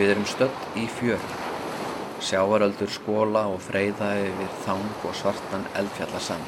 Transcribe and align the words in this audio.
Við 0.00 0.14
erum 0.14 0.24
stödd 0.24 0.76
í 0.80 0.86
fjöru. 0.88 1.34
Sjávaröldur 2.24 2.88
skóla 2.88 3.42
og 3.52 3.58
freyða 3.60 4.14
yfir 4.22 4.54
þang 4.64 5.02
og 5.04 5.16
svartan 5.18 5.66
eldfjallasam. 5.76 6.40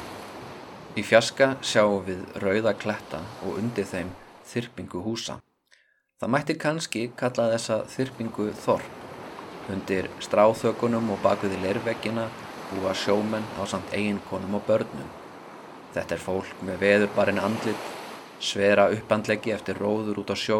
Í 0.97 1.03
fjaska 1.05 1.51
sjáum 1.61 2.01
við 2.07 2.23
rauða 2.41 2.73
kletta 2.73 3.19
og 3.45 3.59
undir 3.61 3.85
þeim 3.85 4.09
þyrpingu 4.49 5.03
húsa. 5.05 5.35
Það 6.17 6.31
mætti 6.33 6.55
kannski 6.63 7.03
kalla 7.19 7.45
þessa 7.51 7.77
þyrpingu 7.93 8.47
þorp. 8.63 8.89
Undir 9.75 10.09
stráþökunum 10.25 11.13
og 11.13 11.21
bakviði 11.21 11.61
leirveggina 11.61 12.25
búa 12.71 12.95
sjómenn 12.97 13.45
á 13.61 13.69
samt 13.69 13.93
eiginkonum 13.93 14.57
og 14.57 14.65
börnum. 14.65 15.13
Þetta 15.93 16.17
er 16.17 16.25
fólk 16.25 16.65
með 16.65 16.81
veðurbarinn 16.87 17.43
andlit, 17.45 17.93
svera 18.41 18.89
uppandleggi 18.97 19.53
eftir 19.53 19.77
róður 19.77 20.23
út 20.25 20.33
á 20.33 20.37
sjó, 20.47 20.59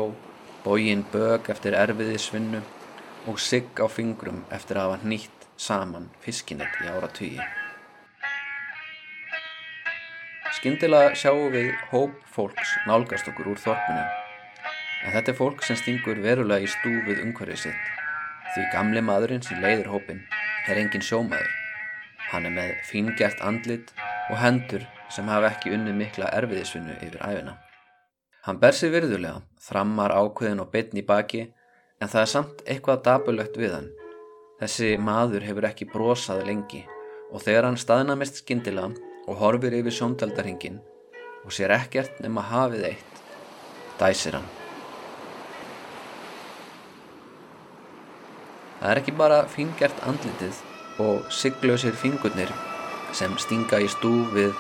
bógin 0.62 1.02
bög 1.10 1.50
eftir 1.50 1.74
erfiði 1.74 2.22
svinnu 2.22 2.62
og 3.28 3.40
sigg 3.40 3.80
á 3.80 3.88
fingrum 3.88 4.44
eftir 4.52 4.80
að 4.80 4.94
hafa 4.94 5.10
nýtt 5.10 5.46
saman 5.60 6.10
fiskinett 6.24 6.82
í 6.84 6.90
ára 6.92 7.10
tugi. 7.14 7.40
Skyndilega 10.58 11.16
sjáum 11.18 11.52
við 11.54 11.72
hóp 11.92 12.20
fólks 12.36 12.76
nálgast 12.88 13.28
okkur 13.32 13.54
úr 13.54 13.60
þorpinu, 13.60 14.04
en 15.04 15.16
þetta 15.16 15.34
er 15.34 15.40
fólk 15.40 15.64
sem 15.66 15.80
stingur 15.80 16.22
verulega 16.24 16.64
í 16.64 16.72
stúfið 16.72 17.24
umhverfið 17.26 17.66
sitt, 17.66 17.92
því 18.54 18.70
gamli 18.76 19.04
maðurinn 19.04 19.44
sem 19.44 19.60
leiðir 19.64 19.92
hópin 19.92 20.24
er 20.70 20.80
engin 20.80 21.04
sjómaður. 21.04 21.50
Hann 22.32 22.48
er 22.48 22.56
með 22.56 22.72
fíngjart 22.88 23.44
andlit 23.46 23.92
og 24.32 24.40
hendur 24.40 24.86
sem 25.12 25.28
hafa 25.30 25.52
ekki 25.52 25.74
unnið 25.76 26.00
mikla 26.00 26.32
erfiðisvinnu 26.38 26.96
yfir 27.02 27.20
æfina. 27.22 27.58
Hann 28.44 28.60
ber 28.60 28.76
sig 28.76 28.92
virðulega, 28.92 29.44
þrammar 29.64 30.12
ákveðin 30.12 30.64
og 30.64 30.72
bytn 30.74 31.00
í 31.00 31.06
baki 31.08 31.46
en 32.04 32.10
það 32.12 32.22
er 32.22 32.32
samt 32.32 32.64
eitthvað 32.68 33.04
dabulögt 33.06 33.60
við 33.60 33.78
hann. 33.78 33.92
Þessi 34.60 34.96
maður 35.00 35.46
hefur 35.48 35.68
ekki 35.70 35.88
brosað 35.92 36.44
lengi 36.50 36.82
og 37.32 37.42
þegar 37.46 37.70
hann 37.70 37.80
staðnamist 37.80 38.42
skindila 38.42 38.90
og 39.24 39.38
horfir 39.40 39.76
yfir 39.78 39.96
sjóndeldarhingin 39.96 40.82
og 41.44 41.56
sér 41.56 41.74
ekkert 41.78 42.20
nema 42.24 42.44
hafið 42.50 42.90
eitt, 42.92 43.22
dæsir 44.00 44.36
hann. 44.38 44.50
Það 48.82 48.92
er 48.92 49.00
ekki 49.00 49.16
bara 49.16 49.44
fíngjart 49.48 50.02
andlitið 50.04 50.60
og 51.04 51.30
siglausir 51.32 51.96
fingurnir 51.96 52.52
sem 53.16 53.38
stinga 53.40 53.80
í 53.80 53.88
stúf 53.92 54.36
við 54.36 54.52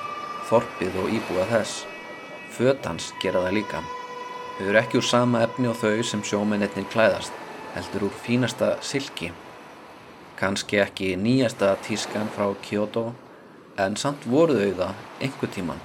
þorpið 0.47 1.01
og 1.03 1.11
íbúa 1.19 1.49
þess. 1.51 1.83
Fötans 2.55 3.11
gera 3.19 3.43
það 3.43 3.59
líka. 3.59 3.83
Þau 4.53 4.67
eru 4.69 4.77
ekki 4.77 4.99
úr 4.99 5.05
sama 5.07 5.39
efni 5.41 5.65
og 5.65 5.79
þau 5.81 6.03
sem 6.05 6.21
sjómennetnir 6.21 6.85
klæðast, 6.93 7.33
heldur 7.73 8.05
úr 8.05 8.19
fínasta 8.21 8.75
silki. 8.85 9.31
Kanski 10.37 10.77
ekki 10.83 11.15
nýjasta 11.17 11.71
tískan 11.81 12.29
frá 12.35 12.51
Kyoto, 12.61 13.07
en 13.81 13.97
samt 13.97 14.27
voru 14.29 14.59
þau 14.59 14.75
það 14.77 15.25
einhver 15.25 15.53
tíman, 15.57 15.81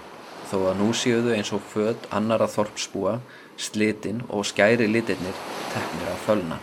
þó 0.50 0.56
að 0.69 0.78
nú 0.83 0.91
séu 0.92 1.25
þau 1.25 1.33
eins 1.38 1.55
og 1.56 1.64
föt 1.72 2.08
annara 2.12 2.50
þorpsbúa, 2.52 3.16
slitinn 3.56 4.20
og 4.28 4.44
skæri 4.52 4.91
litirnir 4.92 5.41
teknir 5.72 6.12
að 6.12 6.22
fölna. 6.28 6.60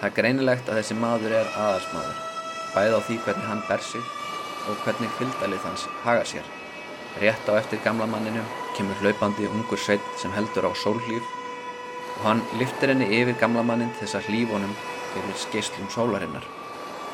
Það 0.00 0.10
er 0.10 0.20
greinilegt 0.22 0.68
að 0.68 0.80
þessi 0.80 0.94
maður 0.98 1.40
er 1.44 1.50
aðarsmaður, 1.52 2.31
bæð 2.74 2.96
á 2.96 3.00
því 3.06 3.16
hvernig 3.24 3.48
hann 3.48 3.62
ber 3.68 3.82
sig 3.84 4.02
og 4.68 4.78
hvernig 4.84 5.10
fylgdalið 5.18 5.64
hans 5.66 5.86
haga 6.04 6.24
sér. 6.24 6.46
Rétt 7.20 7.48
á 7.50 7.52
eftir 7.60 7.82
gamla 7.84 8.06
manninu 8.06 8.42
kemur 8.76 8.96
hlaupandi 9.02 9.48
ungur 9.48 9.78
sveit 9.78 10.04
sem 10.16 10.32
heldur 10.32 10.68
á 10.68 10.72
sólhlýf 10.72 11.24
og 12.16 12.24
hann 12.26 12.42
liftir 12.58 12.92
henni 12.92 13.08
yfir 13.18 13.36
gamla 13.40 13.62
mannin 13.62 13.92
þess 14.00 14.16
að 14.18 14.28
hlýfunum 14.30 14.74
yfir 15.18 15.38
skeislum 15.44 15.90
sólarinnar. 15.92 16.44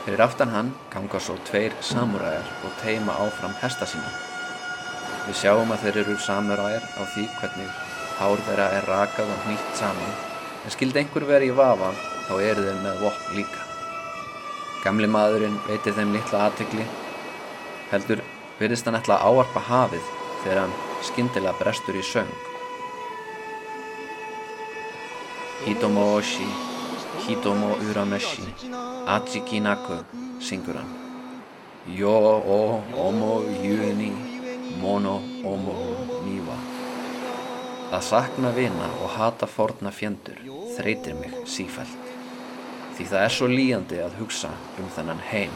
Fyrir 0.05 0.23
aftan 0.25 0.55
hann 0.55 0.73
ganga 0.93 1.21
svo 1.21 1.37
tveir 1.51 1.75
samuræjar 1.83 2.47
og 2.65 2.79
teima 2.83 3.19
áfram 3.25 3.57
hesta 3.63 3.87
sína. 3.87 4.11
Við 5.27 5.41
sjáum 5.43 5.75
að 5.75 5.85
þeir 5.85 6.01
eru 6.05 6.19
samuræjar 6.25 6.87
á 6.97 7.03
því 7.13 7.27
hvernig 7.41 7.73
hár 8.19 8.45
þeirra 8.47 8.69
er 8.79 8.91
rakað 8.91 9.35
og 9.35 9.47
hnýtt 9.47 9.73
saman 9.79 10.15
en 10.65 10.75
skildi 10.75 11.03
einhver 11.03 11.29
verið 11.29 11.53
í 11.53 11.59
vafa 11.63 11.95
þá 12.29 12.35
eru 12.51 12.69
þeir 12.69 12.85
með 12.85 13.03
vopn 13.07 13.35
líka. 13.37 13.68
Gamli 14.79 15.09
maðurinn 15.11 15.57
veitir 15.67 15.95
þeim 15.97 16.13
litla 16.15 16.45
aðtegli, 16.47 16.85
heldur 17.91 18.21
virðist 18.61 18.87
hann 18.87 18.99
ætla 18.99 19.17
að 19.19 19.41
áarpa 19.41 19.63
hafið 19.67 20.11
þegar 20.45 20.61
hann 20.63 20.77
skindilega 21.09 21.59
brestur 21.59 21.99
í 21.99 22.05
söng. 22.07 22.31
Hitomo 25.65 26.05
oshi, 26.21 26.47
hitomo 27.27 27.75
urameshi, 27.89 28.47
achiki 29.11 29.59
naku, 29.65 29.99
syngur 30.39 30.79
hann. 30.79 30.95
Yo 31.99 32.15
o 32.39 32.61
omo 33.09 33.41
yueni, 33.59 34.13
mono 34.79 35.19
omo 35.49 35.75
niwa. 36.23 36.59
Að 37.89 38.05
sakna 38.13 38.53
vina 38.55 38.93
og 39.01 39.11
hata 39.17 39.49
forna 39.51 39.91
fjendur 39.91 40.39
þreytir 40.77 41.19
mig 41.19 41.35
sífælt 41.49 42.08
því 42.99 43.05
það 43.07 43.25
er 43.25 43.35
svo 43.35 43.47
líjandi 43.47 43.99
að 44.03 44.17
hugsa 44.19 44.49
um 44.83 44.89
þennan 44.97 45.21
heim. 45.31 45.53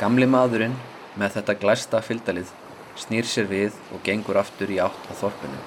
Gamli 0.00 0.26
maðurinn 0.26 0.74
með 1.18 1.36
þetta 1.38 1.54
glæsta 1.62 2.00
fylgdalið 2.02 2.50
snýr 2.98 3.28
sér 3.30 3.46
við 3.46 3.76
og 3.94 4.02
gengur 4.06 4.40
aftur 4.40 4.72
í 4.74 4.80
átt 4.82 5.06
á 5.06 5.14
þorpinu. 5.20 5.60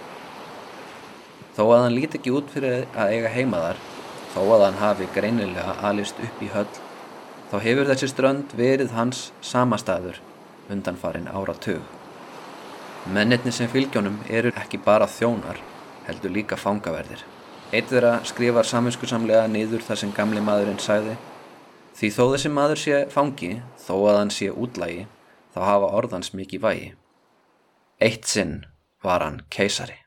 Þó 1.56 1.63
að 1.69 1.84
hann 1.85 1.95
líti 1.95 2.19
ekki 2.19 2.35
út 2.35 2.51
fyrir 2.51 2.84
að 2.91 3.16
eiga 3.16 3.31
heimaðar, 3.31 3.79
þó 4.35 4.41
að 4.44 4.66
hann 4.66 4.79
hafi 4.81 5.07
greinilega 5.16 5.78
alist 5.88 6.19
upp 6.19 6.44
í 6.44 6.51
höll, 6.51 6.68
þá 7.51 7.57
hefur 7.63 7.91
þessi 7.91 8.12
strönd 8.12 8.56
verið 8.59 8.91
hans 8.95 9.29
samastæður 9.44 10.19
undanfarin 10.72 11.31
ára 11.31 11.56
tög. 11.63 11.83
Mennirni 13.12 13.51
sem 13.56 13.72
fylgjónum 13.72 14.19
eru 14.29 14.51
ekki 14.59 14.79
bara 14.83 15.07
þjónar, 15.09 15.59
heldur 16.07 16.35
líka 16.35 16.59
fangaverðir. 16.59 17.23
Eitt 17.72 17.88
þeirra 17.88 18.18
skrifar 18.28 18.68
saminskusamlega 18.68 19.46
niður 19.48 19.84
það 19.88 20.02
sem 20.02 20.16
gamli 20.16 20.42
maðurinn 20.44 20.82
sagði 20.84 21.14
Því 21.96 22.09
þó 22.16 22.22
þessi 22.34 22.50
maður 22.52 22.80
sé 22.82 23.00
fangi, 23.14 23.52
þó 23.84 23.94
að 24.09 24.18
hann 24.18 24.32
sé 24.34 24.48
útlægi, 24.50 25.06
þá 25.54 25.59
hafa 25.68 25.90
orðans 26.00 26.31
mikið 26.34 26.64
vægi. 26.64 26.88
Eitt 28.02 28.26
sinn 28.31 28.56
var 29.06 29.22
hann 29.22 29.42
keisari. 29.54 30.00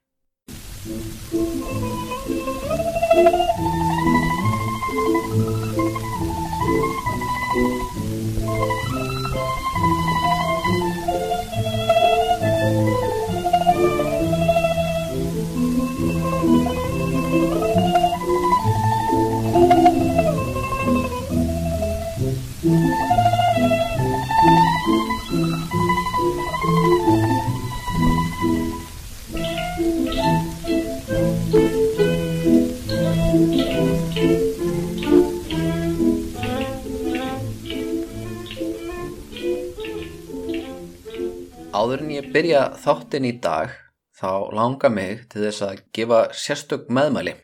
Áður 41.84 42.00
en 42.00 42.12
ég 42.14 42.28
byrja 42.32 42.60
þáttinn 42.80 43.26
í 43.28 43.30
dag 43.44 43.72
þá 44.16 44.28
langar 44.56 44.92
mig 44.94 45.26
til 45.28 45.42
þess 45.42 45.64
að 45.66 45.80
gefa 45.92 46.20
sérstök 46.32 46.86
meðmæli. 46.88 47.34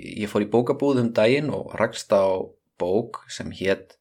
Ég 0.00 0.30
fór 0.32 0.46
í 0.46 0.48
bókabúð 0.48 1.00
um 1.02 1.10
daginn 1.12 1.50
og 1.52 1.74
rakst 1.76 2.08
á 2.08 2.40
bók 2.80 3.18
sem 3.28 3.50
hétt 3.52 3.98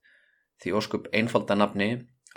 því 0.63 0.71
óskup 0.79 1.09
einfaldanafni 1.11 1.89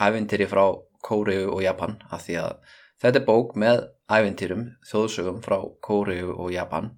ævintýri 0.02 0.48
frá 0.50 0.64
Kóriu 1.06 1.52
og 1.52 1.62
Japan 1.62 1.94
af 2.10 2.24
því 2.24 2.40
að 2.42 2.74
þetta 3.04 3.20
er 3.20 3.26
bók 3.28 3.54
með 3.62 3.84
ævintýrum 4.10 4.64
þjóðsögum 4.90 5.38
frá 5.44 5.60
Kóriu 5.78 6.32
og 6.34 6.50
Japan 6.56 6.90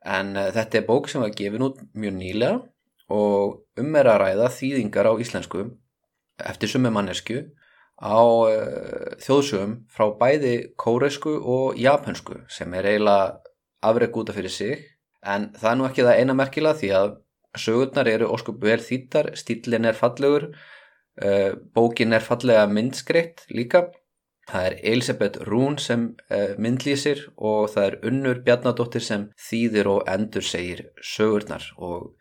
en 0.00 0.32
uh, 0.32 0.48
þetta 0.54 0.80
er 0.80 0.88
bók 0.88 1.10
sem 1.12 1.20
var 1.26 1.36
gefin 1.36 1.66
út 1.66 1.84
mjög 1.92 2.16
nýlega 2.22 2.62
og 3.12 3.84
um 3.84 4.00
er 4.00 4.08
að 4.14 4.22
ræða 4.24 4.48
þýðingar 4.56 5.10
á 5.10 5.20
íslensku 5.20 5.66
eftir 6.40 6.72
summi 6.72 6.94
mannesku 6.94 7.42
á 8.00 8.18
uh, 8.18 9.14
þjóðsögum 9.22 9.74
frá 9.92 10.08
bæði 10.18 10.54
kóresku 10.80 11.36
og 11.38 11.78
japansku 11.78 12.40
sem 12.50 12.72
er 12.74 12.88
eiginlega 12.90 13.40
afreg 13.84 14.16
útaf 14.16 14.38
fyrir 14.38 14.52
sig. 14.52 14.86
En 15.24 15.52
það 15.56 15.70
er 15.70 15.78
nú 15.78 15.88
ekki 15.88 16.06
það 16.06 16.20
eina 16.20 16.36
merkila 16.36 16.74
því 16.76 16.90
að 16.98 17.12
sögurnar 17.54 18.10
eru 18.10 18.30
óskup 18.34 18.62
vel 18.62 18.80
þýttar, 18.82 19.30
stílinn 19.38 19.86
er 19.88 19.98
fallegur 19.98 20.50
uh, 20.50 21.52
bókin 21.74 22.12
er 22.12 22.24
fallega 22.24 22.66
myndskreitt 22.70 23.46
líka. 23.50 23.86
Það 24.50 24.66
er 24.68 24.74
Elisabeth 24.92 25.46
Rún 25.48 25.78
sem 25.80 26.10
uh, 26.28 26.52
myndlýsir 26.60 27.22
og 27.36 27.70
það 27.72 27.86
er 27.86 27.98
Unnur 28.10 28.42
Bjarnadóttir 28.44 29.04
sem 29.04 29.30
þýðir 29.40 29.88
og 29.94 30.10
endur 30.10 30.44
segir 30.44 30.88
sögurnar. 31.00 31.70
Og 31.78 32.12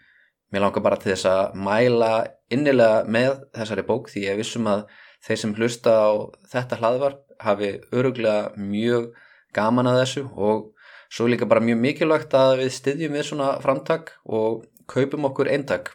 mér 0.53 0.63
langar 0.63 0.85
bara 0.85 0.99
til 1.01 1.11
þess 1.11 1.27
að 1.27 1.57
mæla 1.65 2.13
innilega 2.53 3.03
með 3.09 3.41
þessari 3.57 3.83
bók 3.89 4.13
því 4.13 4.27
ég 4.29 4.39
vissum 4.39 4.69
að 4.71 4.85
þeir 5.23 5.39
sem 5.41 5.55
hlusta 5.57 5.93
á 5.93 6.11
þetta 6.51 6.79
hlaðvarp 6.81 7.21
hafi 7.43 7.71
öruglega 7.95 8.51
mjög 8.59 9.11
gaman 9.55 9.89
að 9.89 9.99
þessu 10.03 10.23
og 10.33 10.69
svo 11.13 11.27
líka 11.29 11.47
bara 11.49 11.63
mjög 11.63 11.81
mikilvægt 11.83 12.33
að 12.37 12.63
við 12.63 12.73
styðjum 12.77 13.17
við 13.17 13.27
svona 13.29 13.51
framtak 13.63 14.15
og 14.25 14.63
kaupum 14.89 15.29
okkur 15.29 15.51
eintak. 15.51 15.93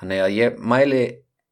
Þannig 0.00 0.24
að 0.24 0.36
ég 0.38 0.62
mæli 0.62 1.02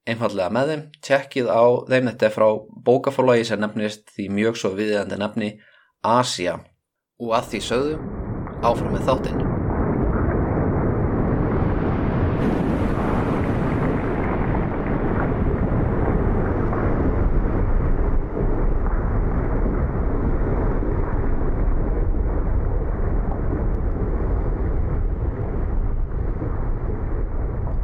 einfallega 0.09 0.49
með 0.55 0.73
þeim, 0.73 0.87
tjekkið 1.05 1.51
á 1.53 1.65
þeim 1.91 2.11
þetta 2.13 2.33
frá 2.33 2.49
bókafólagi 2.87 3.51
sem 3.51 3.61
nefnist 3.61 4.09
því 4.15 4.31
mjög 4.39 4.63
svo 4.63 4.73
viðjandi 4.79 5.21
nefni 5.21 5.53
Asia 6.01 6.57
og 7.19 7.37
að 7.37 7.53
því 7.53 7.65
sögðu 7.69 8.03
áfram 8.65 8.95
með 8.95 9.09
þáttinn. 9.11 9.58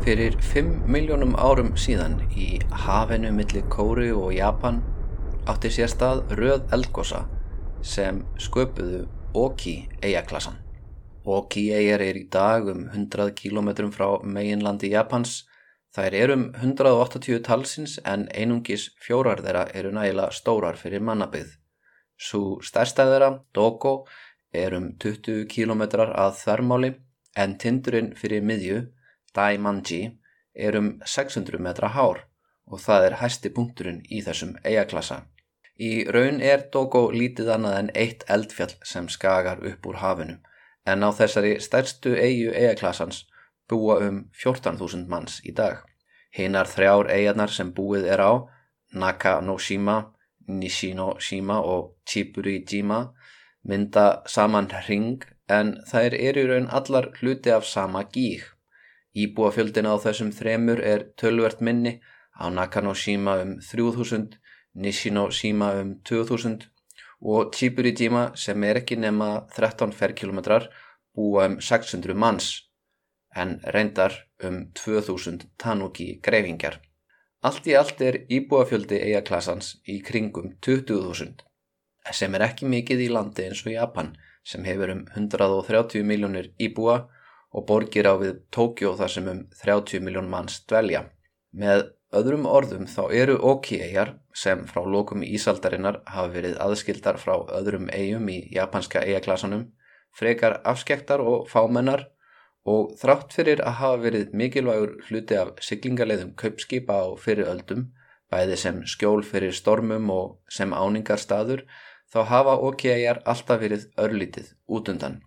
Fyrir 0.05 0.35
5 0.37 0.83
miljónum 0.85 1.31
árum 1.41 1.71
síðan 1.81 2.19
í 2.37 2.59
hafinu 2.85 3.31
millir 3.33 3.63
Kóru 3.73 4.11
og 4.19 4.35
Japan 4.37 4.83
átti 5.49 5.71
sér 5.73 5.89
stað 5.89 6.19
röð 6.37 6.67
eldgosa 6.77 7.23
sem 7.81 8.19
sköpuðu 8.37 9.07
Oki 9.33 9.73
eiaklassan. 10.05 10.59
Oki 11.25 11.63
eigar 11.73 12.05
er 12.05 12.19
í 12.21 12.27
dag 12.29 12.69
um 12.69 12.83
100 12.91 13.33
km 13.39 13.71
frá 13.95 14.21
meginlandi 14.21 14.91
Japans. 14.93 15.47
Þær 15.97 16.17
er 16.19 16.33
um 16.35 16.43
180 16.53 17.41
talsins 17.47 17.95
en 18.05 18.27
einungis 18.37 18.91
fjórar 19.01 19.41
þeirra 19.41 19.71
eru 19.73 19.93
nægila 19.97 20.27
stórar 20.37 20.77
fyrir 20.77 21.01
mannabið. 21.01 21.55
Svo 22.21 22.59
stærstæðara, 22.61 23.39
Doko, 23.57 24.05
er 24.53 24.77
um 24.77 24.91
20 25.01 25.49
km 25.49 25.87
að 26.05 26.37
þvermáli 26.43 26.93
en 27.41 27.57
tindurinn 27.57 28.13
fyrir 28.21 28.45
miðju 28.45 28.83
Daimanji 29.35 30.03
er 30.55 30.79
um 30.79 30.91
600 31.05 31.59
metra 31.59 31.91
hár 31.95 32.25
og 32.67 32.81
það 32.81 33.07
er 33.09 33.17
hæsti 33.21 33.51
punkturinn 33.55 34.03
í 34.11 34.23
þessum 34.25 34.55
eigaklassa. 34.65 35.25
Í 35.79 36.07
raun 36.15 36.41
er 36.41 36.69
Dogo 36.73 37.09
lítið 37.11 37.51
annað 37.57 37.79
en 37.79 37.91
eitt 37.99 38.25
eldfjall 38.31 38.75
sem 38.87 39.09
skagar 39.11 39.65
upp 39.71 39.87
úr 39.91 39.99
hafinu 40.03 40.39
en 40.87 41.03
á 41.03 41.11
þessari 41.19 41.57
stærstu 41.61 42.15
eigu 42.15 42.53
eigaklassans 42.55 43.25
búa 43.69 43.99
um 44.07 44.25
14.000 44.45 45.09
manns 45.09 45.41
í 45.45 45.55
dag. 45.57 45.83
Hinnar 46.35 46.69
þrjár 46.71 47.11
eigarnar 47.11 47.51
sem 47.51 47.73
búið 47.75 48.09
er 48.15 48.21
á, 48.21 48.33
Naka 48.95 49.41
no 49.41 49.57
Shima, 49.59 50.13
Nishino 50.47 51.15
Shima 51.19 51.61
og 51.61 51.95
Chiburi 52.07 52.61
Jima 52.69 53.15
mynda 53.65 54.23
saman 54.29 54.69
ring 54.89 55.25
en 55.49 55.79
þær 55.91 56.15
eru 56.15 56.45
í 56.45 56.49
raun 56.51 56.69
allar 56.71 57.11
hluti 57.19 57.51
af 57.51 57.65
sama 57.67 58.05
gíg. 58.13 58.45
Íbúafjöldin 59.15 59.87
á 59.87 59.95
þessum 60.03 60.33
þremur 60.35 60.81
er 60.83 61.07
tölvert 61.21 61.61
minni, 61.63 62.01
á 62.35 62.51
Nakanoshima 62.51 63.39
um 63.43 63.57
3000, 63.63 64.39
Nishinoshima 64.75 65.71
um 65.81 65.95
2000 66.03 66.67
og 67.23 67.55
Chiburijima 67.55 68.25
sem 68.37 68.65
er 68.67 68.83
ekki 68.83 68.99
nema 68.99 69.47
13 69.55 69.95
ferrkilometrar 69.95 70.67
búa 71.15 71.47
um 71.47 71.61
600 71.61 72.19
manns 72.19 72.51
en 73.35 73.61
reyndar 73.77 74.19
um 74.43 74.65
2000 74.75 75.47
tanuki 75.59 76.19
greifingar. 76.23 76.81
Allt 77.45 77.67
í 77.69 77.75
allt 77.79 78.01
er 78.01 78.23
íbúafjöldi 78.33 78.99
eigaklassans 79.07 79.75
í 79.87 80.01
kringum 80.03 80.55
20.000 80.65 81.45
sem 82.13 82.35
er 82.37 82.45
ekki 82.49 82.69
mikið 82.69 83.07
í 83.07 83.11
landi 83.13 83.47
eins 83.47 83.63
og 83.65 83.73
Japan 83.73 84.15
sem 84.45 84.65
hefur 84.69 84.93
um 84.93 85.05
130 85.15 86.05
miljónir 86.09 86.51
íbúa 86.61 87.05
og 87.55 87.67
borgir 87.69 88.09
á 88.11 88.15
við 88.19 88.41
Tókjó 88.55 88.95
þar 88.99 89.13
sem 89.15 89.29
um 89.31 89.43
30 89.63 90.03
miljón 90.03 90.31
manns 90.31 90.59
dvelja. 90.69 91.05
Með 91.55 91.87
öðrum 92.15 92.49
orðum 92.51 92.89
þá 92.91 93.03
eru 93.15 93.37
Oki-eigar 93.51 94.17
sem 94.35 94.65
frá 94.71 94.83
lokum 94.87 95.23
Ísaldarinnar 95.27 96.01
hafa 96.11 96.33
verið 96.35 96.59
aðskildar 96.63 97.19
frá 97.23 97.37
öðrum 97.59 97.87
eigum 97.95 98.29
í 98.31 98.41
japanska 98.55 99.03
eigaklasanum, 99.07 99.69
frekar 100.15 100.61
afskektar 100.67 101.23
og 101.23 101.49
fámennar 101.51 102.09
og 102.65 102.95
þrátt 103.01 103.35
fyrir 103.37 103.63
að 103.63 103.79
hafa 103.81 104.01
verið 104.07 104.33
mikilvægur 104.41 104.95
hluti 105.09 105.37
af 105.39 105.53
siglingarleiðum 105.63 106.33
kaupskipa 106.41 106.97
á 106.97 107.07
fyriröldum, 107.21 107.91
bæði 108.33 108.57
sem 108.59 108.81
skjól 108.89 109.23
fyrir 109.27 109.55
stormum 109.55 110.11
og 110.11 110.39
sem 110.51 110.73
áningarstaður, 110.73 111.67
þá 112.11 112.21
hafa 112.31 112.57
Oki-eigar 112.71 113.23
alltaf 113.29 113.63
verið 113.63 113.87
örlítið 114.01 114.55
út 114.67 114.91
undan. 114.91 115.21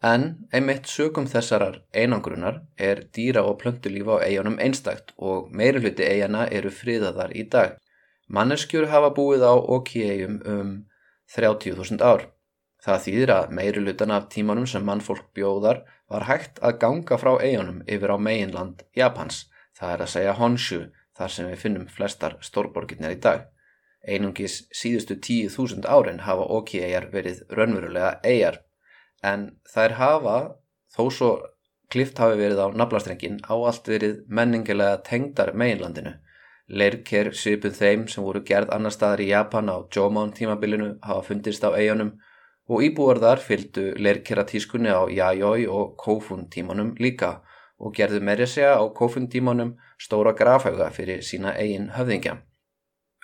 En 0.00 0.22
einmitt 0.56 0.86
sögum 0.88 1.26
þessarar 1.28 1.82
einangrunar 1.92 2.62
er 2.80 3.02
dýra 3.12 3.42
og 3.44 3.58
plöntulíf 3.60 4.06
á 4.08 4.24
eigunum 4.24 4.56
einstakt 4.56 5.12
og 5.18 5.50
meiri 5.52 5.82
hluti 5.82 6.06
eigana 6.08 6.46
eru 6.48 6.70
friðaðar 6.72 7.34
í 7.36 7.44
dag. 7.52 7.74
Manneskjur 8.32 8.88
hafa 8.88 9.10
búið 9.12 9.44
á 9.44 9.52
Oki-eigum 9.60 10.38
um 10.48 10.70
30.000 11.36 12.00
ár. 12.00 12.24
Það 12.80 13.02
þýðir 13.04 13.32
að 13.34 13.52
meiri 13.58 13.82
hlutan 13.84 14.14
af 14.16 14.30
tímanum 14.32 14.66
sem 14.66 14.86
mannfólk 14.88 15.26
bjóðar 15.36 15.82
var 16.08 16.24
hægt 16.30 16.62
að 16.64 16.78
ganga 16.80 17.20
frá 17.20 17.34
eigunum 17.36 17.82
yfir 17.84 18.14
á 18.14 18.16
meginland 18.16 18.86
Japans, 18.96 19.50
það 19.76 19.92
er 19.92 20.06
að 20.06 20.12
segja 20.14 20.36
Honshu, 20.40 20.80
þar 21.12 21.34
sem 21.34 21.50
við 21.50 21.60
finnum 21.66 21.86
flestar 21.92 22.38
stórborgirnir 22.40 23.18
í 23.18 23.20
dag. 23.20 23.44
Einungis 24.00 24.62
síðustu 24.72 25.20
10.000 25.20 25.84
árin 25.84 26.24
hafa 26.24 26.48
Oki-eigar 26.56 27.10
verið 27.12 27.44
raunverulega 27.52 28.16
eigar 28.24 28.62
en 29.22 29.50
þær 29.68 29.96
hafa 29.98 30.36
þó 30.96 31.04
svo 31.12 31.30
klift 31.90 32.18
hafi 32.22 32.38
verið 32.38 32.62
á 32.62 32.66
naflastrengin 32.80 33.40
á 33.44 33.54
allt 33.54 33.88
verið 33.90 34.20
menningilega 34.28 35.00
tengdar 35.06 35.52
meginlandinu. 35.54 36.14
Leirker 36.70 37.32
svipuð 37.34 37.74
þeim 37.80 38.04
sem 38.08 38.24
voru 38.24 38.44
gerð 38.46 38.70
annar 38.74 38.94
staðar 38.94 39.24
í 39.24 39.30
Japan 39.32 39.72
á 39.74 39.76
Jomon 39.90 40.30
tímabilinu 40.32 40.92
hafa 41.02 41.24
fundist 41.26 41.66
á 41.66 41.74
eigunum 41.74 42.12
og 42.70 42.84
íbúar 42.86 43.18
þar 43.18 43.42
fylgdu 43.42 43.88
leirkeratískunni 43.98 44.92
á 44.94 45.02
Yayoi 45.10 45.66
og 45.66 45.96
Kofun 45.98 46.46
tímanum 46.54 46.94
líka 47.02 47.40
og 47.80 47.96
gerðu 47.96 48.20
meiri 48.22 48.46
segja 48.46 48.76
á 48.78 48.84
Kofun 48.94 49.26
tímanum 49.32 49.74
stóra 49.98 50.36
grafhauga 50.38 50.92
fyrir 50.94 51.24
sína 51.26 51.56
eigin 51.58 51.90
höfðingja. 51.96 52.36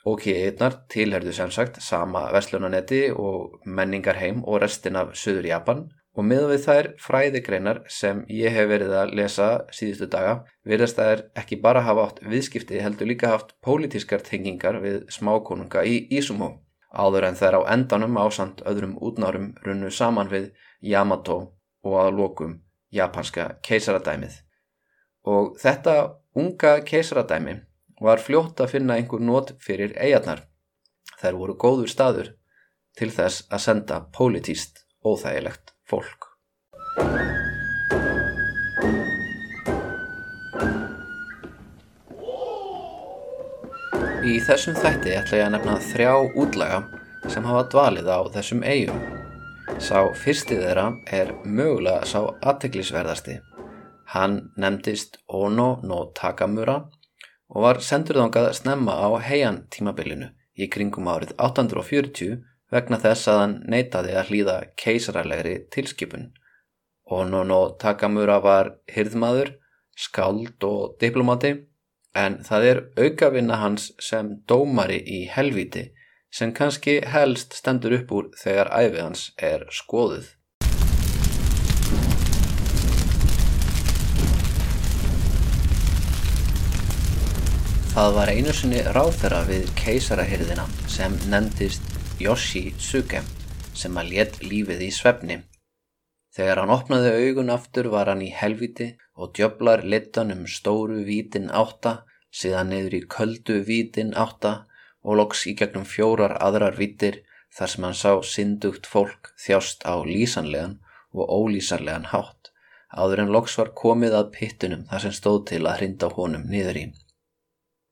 OK-1 0.07 0.61
tilherðu 0.93 1.33
sem 1.35 1.51
sagt 1.51 1.81
sama 1.83 2.29
Vestlunanetti 2.35 3.09
og 3.11 3.61
menningarheim 3.67 4.45
og 4.45 4.61
restin 4.63 4.99
af 5.01 5.17
Suður 5.19 5.49
Japan 5.51 5.87
og 6.17 6.25
miða 6.25 6.47
við 6.53 6.63
þær 6.65 6.89
fræðigreinar 7.03 7.81
sem 7.93 8.23
ég 8.33 8.55
hef 8.55 8.69
verið 8.71 8.95
að 9.01 9.17
lesa 9.19 9.49
síðustu 9.75 10.09
daga 10.13 10.37
verðast 10.65 11.01
þær 11.01 11.25
ekki 11.43 11.59
bara 11.65 11.83
hafa 11.85 12.07
átt 12.07 12.23
viðskipti 12.25 12.81
heldur 12.81 13.11
líka 13.11 13.35
haft 13.35 13.53
pólitískar 13.67 14.23
tengingar 14.25 14.79
við 14.85 15.03
smákonunga 15.13 15.85
í 15.85 15.99
Ísumo 16.17 16.55
áður 16.97 17.29
en 17.29 17.37
þær 17.37 17.59
á 17.61 17.61
endanum 17.75 18.17
ásand 18.23 18.63
öðrum 18.65 18.97
útnárum 19.03 19.53
runnu 19.67 19.91
saman 19.91 20.31
við 20.33 20.53
Yamato 20.81 21.39
og 21.85 21.99
að 22.01 22.15
lokum 22.21 22.57
japanska 22.95 23.57
keisaradæmið. 23.67 24.41
Og 25.27 25.57
þetta 25.61 25.97
unga 26.39 26.79
keisaradæmi 26.87 27.59
var 28.03 28.21
fljótt 28.21 28.61
að 28.61 28.77
finna 28.77 28.97
einhver 28.99 29.23
nót 29.23 29.55
fyrir 29.63 29.95
eigarnar. 29.97 30.45
Þær 31.21 31.39
voru 31.41 31.57
góður 31.57 31.91
staður 31.93 32.33
til 32.97 33.11
þess 33.13 33.47
að 33.51 33.65
senda 33.65 34.01
pólitíst 34.13 34.85
óþægilegt 35.05 35.73
fólk. 35.89 36.33
Í 44.27 44.41
þessum 44.43 44.75
þætti 44.75 45.13
ætla 45.15 45.39
ég 45.39 45.47
að 45.47 45.53
nefna 45.55 45.75
þrjá 45.87 46.13
útlaga 46.43 46.79
sem 47.31 47.45
hafa 47.47 47.69
dvalið 47.71 48.09
á 48.11 48.21
þessum 48.35 48.65
eigum. 48.67 49.05
Sá 49.79 50.01
fyrsti 50.19 50.57
þeirra 50.59 50.87
er 51.15 51.31
mögulega 51.45 52.03
sá 52.09 52.19
aðteglisverðasti. 52.43 53.37
Hann 54.15 54.41
nefndist 54.59 55.21
Ono 55.31 55.69
no 55.87 56.01
Takamura 56.17 56.81
og 57.53 57.63
var 57.67 57.81
sendur 57.85 58.21
þangað 58.23 58.53
snemma 58.59 58.97
á 58.99 59.09
heian 59.29 59.63
tímabilinu 59.73 60.33
í 60.57 60.69
kringum 60.73 61.09
árið 61.13 61.35
840 61.37 62.41
vegna 62.73 62.99
þess 63.03 63.31
að 63.31 63.41
hann 63.43 63.55
neytaði 63.71 64.17
að 64.19 64.31
hlýða 64.31 64.57
keisaralegri 64.81 65.57
tilskipun. 65.73 66.33
Onono 67.07 67.61
Takamura 67.79 68.41
var 68.43 68.73
hyrðmaður, 68.91 69.53
skald 69.97 70.65
og 70.67 70.97
diplomati 71.01 71.53
en 72.17 72.41
það 72.45 72.67
er 72.71 72.81
aukavinna 72.99 73.61
hans 73.61 73.93
sem 74.03 74.33
dómari 74.49 74.99
í 74.99 75.21
helviti 75.31 75.91
sem 76.33 76.53
kannski 76.53 76.99
helst 77.13 77.55
stendur 77.57 77.95
upp 78.01 78.13
úr 78.13 78.33
þegar 78.41 78.73
æfið 78.75 79.03
hans 79.05 79.29
er 79.39 79.65
skoðuð. 79.73 80.36
Það 87.97 88.11
var 88.13 88.29
einu 88.29 88.53
sinni 88.53 88.81
ráðferra 88.93 89.39
við 89.49 89.71
keisarahyrðina 89.79 90.67
sem 90.93 91.15
nefndist 91.33 91.95
Yoshi 92.21 92.75
Suke 92.77 93.23
sem 93.73 93.95
að 93.97 94.11
let 94.11 94.35
lífið 94.43 94.83
í 94.85 94.89
svefni. 94.93 95.39
Þegar 96.37 96.61
hann 96.61 96.73
opnaði 96.75 97.15
augun 97.23 97.53
aftur 97.55 97.89
var 97.95 98.11
hann 98.13 98.21
í 98.21 98.29
helviti 98.37 98.91
og 99.17 99.33
djöblar 99.39 99.81
littan 99.95 100.35
um 100.35 100.43
stóru 100.45 100.99
vítin 101.07 101.49
átta, 101.49 101.95
síðan 102.29 102.69
niður 102.75 102.99
í 102.99 103.01
köldu 103.17 103.57
vítin 103.71 104.13
átta 104.13 104.53
og 105.01 105.17
loks 105.23 105.47
í 105.49 105.57
gegnum 105.57 105.89
fjórar 105.89 106.37
aðrar 106.37 106.77
vítir 106.77 107.23
þar 107.57 107.75
sem 107.77 107.89
hann 107.89 107.99
sá 108.03 108.13
syndugt 108.35 108.93
fólk 108.93 109.33
þjást 109.47 109.89
á 109.89 109.97
lísanlegan 110.05 110.77
og 111.17 111.33
ólísanlegan 111.33 112.13
hátt, 112.13 112.53
áður 112.93 113.25
en 113.25 113.35
loks 113.41 113.57
var 113.57 113.73
komið 113.73 114.21
að 114.21 114.31
pittunum 114.37 114.85
þar 114.93 115.07
sem 115.09 115.19
stóð 115.23 115.43
til 115.55 115.65
að 115.65 115.81
hrinda 115.81 116.13
honum 116.21 116.45
niður 116.53 116.85
í. 116.85 116.87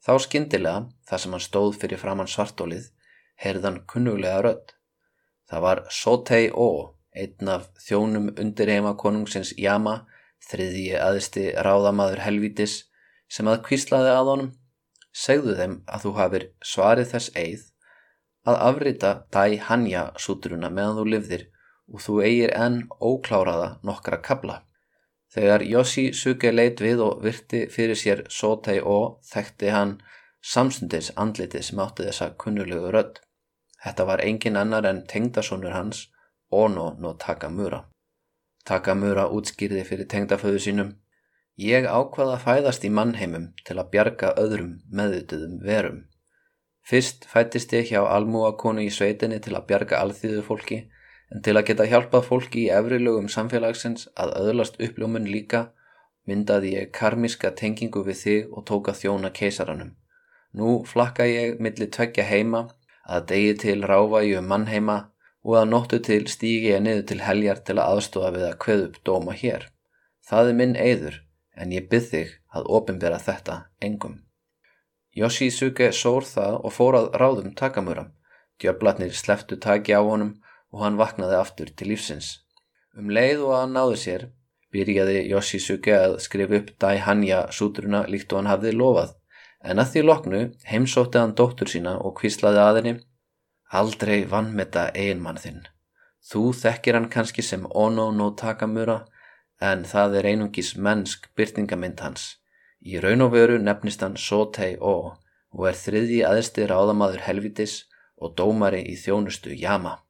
Þá 0.05 0.19
skyndilega, 0.21 0.81
þar 1.09 1.21
sem 1.23 1.35
hann 1.35 1.43
stóð 1.43 1.77
fyrir 1.81 2.01
framann 2.01 2.29
svartólið, 2.29 2.91
heyrðan 3.41 3.79
kunnuglega 3.89 4.43
rödd. 4.45 4.75
Það 5.49 5.63
var 5.65 5.81
Sotei 5.89 6.51
O, 6.53 6.67
einn 7.17 7.49
af 7.49 7.71
þjónum 7.87 8.27
undir 8.41 8.69
heima 8.69 8.93
konungsins 9.01 9.55
Yama, 9.57 10.03
þriðji 10.45 10.99
aðisti 11.01 11.47
ráðamaður 11.57 12.21
helvítis, 12.27 12.83
sem 13.33 13.49
að 13.49 13.63
kvíslaði 13.71 14.13
að 14.13 14.31
honum. 14.33 14.53
Segðu 15.15 15.57
þeim 15.57 15.79
að 15.89 16.05
þú 16.05 16.13
hafir 16.19 16.47
svarið 16.75 17.11
þess 17.15 17.33
eið 17.39 17.65
að 18.45 18.61
afrita 18.69 19.13
Dai 19.33 19.57
Hanya 19.71 20.09
súturuna 20.21 20.69
meðan 20.69 20.99
þú 20.99 21.05
livðir 21.15 21.49
og 21.89 22.05
þú 22.05 22.21
eigir 22.27 22.53
enn 22.59 22.81
ókláraða 23.01 23.79
nokkra 23.87 24.21
kabla. 24.21 24.61
Þegar 25.35 25.65
Yoshisuke 25.67 26.53
leit 26.53 26.79
við 26.79 27.01
og 27.03 27.23
virti 27.25 27.65
fyrir 27.67 27.99
sér 27.99 28.21
Sotei 28.31 28.79
og 28.79 29.17
þekkti 29.27 29.73
hann 29.75 29.97
samstundis 30.45 31.11
andlitið 31.19 31.65
sem 31.69 31.81
átti 31.83 32.07
þessa 32.07 32.29
kunnulegu 32.39 32.93
rödd. 32.95 33.19
Þetta 33.83 34.07
var 34.11 34.23
engin 34.23 34.61
annar 34.61 34.87
en 34.87 35.03
tengdasónur 35.11 35.75
hans, 35.75 36.07
Ono 36.55 36.93
no 37.03 37.15
Takamura. 37.19 37.81
Takamura 38.65 39.27
útskýrði 39.35 39.83
fyrir 39.89 40.07
tengdaföðu 40.13 40.61
sínum. 40.63 40.93
Ég 41.59 41.87
ákvaða 41.87 42.37
að 42.37 42.45
fæðast 42.45 42.87
í 42.87 42.91
mannheimum 42.95 43.49
til 43.67 43.77
að 43.81 43.91
bjarga 43.91 44.35
öðrum 44.39 44.77
meðutuðum 44.91 45.59
verum. 45.67 46.01
Fyrst 46.87 47.27
fættist 47.27 47.75
ég 47.75 47.91
hjá 47.91 48.05
almúakonu 48.05 48.85
í 48.87 48.93
sveitinni 48.93 49.41
til 49.43 49.57
að 49.59 49.67
bjarga 49.73 50.01
alþýðu 50.05 50.47
fólki 50.47 50.81
en 51.33 51.43
til 51.45 51.57
að 51.57 51.67
geta 51.71 51.87
hjálpað 51.89 52.27
fólki 52.29 52.67
í 52.67 52.71
efrilögum 52.75 53.31
samfélagsins 53.33 54.09
að 54.21 54.35
öðlast 54.43 54.81
uppljómun 54.83 55.29
líka 55.31 55.67
myndaði 56.29 56.75
ég 56.77 56.93
karmiska 56.97 57.53
tengingu 57.59 58.05
við 58.07 58.21
þig 58.21 58.53
og 58.53 58.67
tóka 58.71 58.95
þjóna 58.97 59.31
keisaranum. 59.35 59.95
Nú 60.55 60.83
flakka 60.89 61.27
ég 61.29 61.61
millir 61.61 61.91
tveggja 61.93 62.25
heima 62.29 62.69
að 63.05 63.27
degi 63.33 63.55
til 63.65 63.81
ráfa 63.85 64.23
ég 64.25 64.41
um 64.41 64.49
mannheima 64.49 64.99
og 65.45 65.59
að 65.61 65.71
nóttu 65.71 66.01
til 66.01 66.23
stígi 66.31 66.73
ég 66.73 66.85
niður 66.85 67.07
til 67.11 67.21
heljar 67.21 67.61
til 67.67 67.77
að 67.77 67.97
aðstofa 67.97 68.31
við 68.37 68.47
að 68.49 68.61
kveð 68.65 68.85
upp 68.89 69.01
dóma 69.05 69.35
hér. 69.37 69.69
Það 70.25 70.51
er 70.51 70.59
minn 70.61 70.77
eiður 70.77 71.19
en 71.61 71.75
ég 71.75 71.89
byrð 71.91 72.09
þig 72.13 72.31
að 72.57 72.71
ofinbera 72.79 73.19
þetta 73.21 73.59
engum. 73.85 74.21
Yoshisuke 75.15 75.91
sór 75.95 76.25
það 76.27 76.57
og 76.63 76.73
fórað 76.75 77.11
ráðum 77.21 77.53
takamura. 77.55 78.09
Djöblatnir 78.59 79.13
sleftu 79.15 79.59
taki 79.61 79.93
á 79.95 80.03
honum 80.03 80.33
og 80.75 80.83
hann 80.83 80.99
vaknaði 80.99 81.39
aftur 81.39 81.71
til 81.71 81.93
lífsins. 81.93 82.41
Um 82.99 83.11
leið 83.15 83.45
og 83.47 83.55
að 83.55 83.61
hann 83.63 83.77
náði 83.79 84.01
sér, 84.03 84.27
byrjaði 84.75 85.21
Yoshisuke 85.31 85.95
að 85.95 86.19
skrifa 86.27 86.59
upp 86.59 86.73
Daihanya 86.83 87.45
sútruna 87.55 88.03
líkt 88.11 88.35
og 88.35 88.43
hann 88.43 88.51
hafði 88.51 88.75
lofað, 88.75 89.15
en 89.63 89.81
að 89.81 89.93
því 89.93 90.05
loknu 90.09 90.41
heimsótti 90.67 91.23
hann 91.23 91.37
dóttur 91.39 91.71
sína 91.71 91.95
og 92.03 92.17
kvíslaði 92.19 92.63
að 92.67 92.79
henni 92.81 92.95
Aldrei 93.75 94.21
vannmetta 94.31 94.91
einmann 94.95 95.41
þinn. 95.43 95.65
Þú 96.23 96.43
þekkir 96.55 96.99
hann 96.99 97.09
kannski 97.11 97.43
sem 97.43 97.65
Ono 97.75 98.11
no 98.15 98.29
Takamura, 98.39 99.01
en 99.61 99.83
það 99.89 100.19
er 100.21 100.29
einungis 100.31 100.75
mennsk 100.77 101.27
byrtingamind 101.35 102.03
hans. 102.05 102.37
Í 102.85 103.01
raun 103.03 103.25
og 103.25 103.33
veru 103.35 103.59
nefnist 103.59 104.05
hann 104.05 104.19
Sotei 104.21 104.77
O 104.79 104.95
og 105.55 105.67
er 105.71 105.79
þriðji 105.79 106.23
aðstir 106.29 106.71
áðamaður 106.75 107.25
helvitis 107.27 107.77
og 108.19 108.35
dómari 108.39 108.83
í 108.91 108.95
þjónustu 108.99 109.55
Yama. 109.59 110.04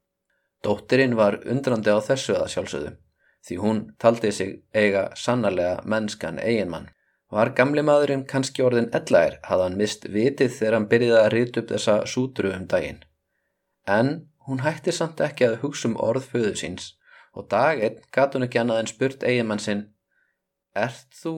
Dóttirinn 0.65 1.17
var 1.19 1.39
undrandi 1.45 1.93
á 1.93 2.01
þessu 2.01 2.37
að 2.39 2.51
sjálfsögðu, 2.55 2.93
því 3.45 3.57
hún 3.61 3.81
taldi 4.01 4.33
sig 4.33 4.53
eiga 4.73 5.11
sannarlega 5.15 5.83
mennskan 5.85 6.41
eiginmann. 6.41 6.91
Var 7.35 7.51
gamli 7.59 7.83
maðurinn 7.85 8.27
kannski 8.31 8.63
orðin 8.65 8.93
ellægir, 8.95 9.41
hafði 9.45 9.67
hann 9.67 9.81
mist 9.81 10.07
vitið 10.09 10.53
þegar 10.59 10.77
hann 10.79 10.91
byrjiði 10.93 11.19
að 11.21 11.33
rita 11.35 11.61
upp 11.63 11.73
þessa 11.75 11.97
sútru 12.09 12.53
um 12.55 12.69
daginn. 12.71 13.03
En 13.87 14.15
hún 14.47 14.63
hætti 14.65 14.93
samt 14.93 15.21
ekki 15.25 15.49
að 15.49 15.59
hugsa 15.65 15.91
um 15.91 15.99
orð 16.01 16.29
föðu 16.33 16.55
síns 16.61 16.93
og 17.35 17.49
daginn 17.51 17.99
gatt 18.15 18.37
hún 18.37 18.47
ekki 18.47 18.61
annað 18.61 18.85
en 18.85 18.91
spurt 18.93 19.27
eiginmann 19.27 19.63
sinn 19.63 19.89
Ert 20.75 21.15
þú 21.15 21.35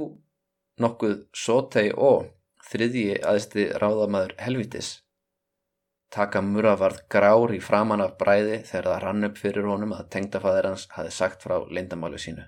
nokkuð 0.80 1.16
sótei 1.37 1.90
og 1.92 2.30
þriðji 2.71 3.18
aðsti 3.21 3.66
ráðamaður 3.83 4.33
helvitis? 4.40 4.88
Takamura 6.16 6.73
varð 6.80 7.02
grár 7.12 7.52
í 7.52 7.58
framan 7.61 8.00
af 8.00 8.14
bræði 8.16 8.62
þegar 8.64 8.87
það 8.88 9.02
rann 9.02 9.26
upp 9.28 9.40
fyrir 9.42 9.66
honum 9.68 9.92
að 9.92 10.06
tengdafæðir 10.14 10.68
hans 10.70 10.87
hafi 10.94 11.12
sagt 11.12 11.44
frá 11.44 11.58
lindamálu 11.68 12.20
sínu. 12.23 12.46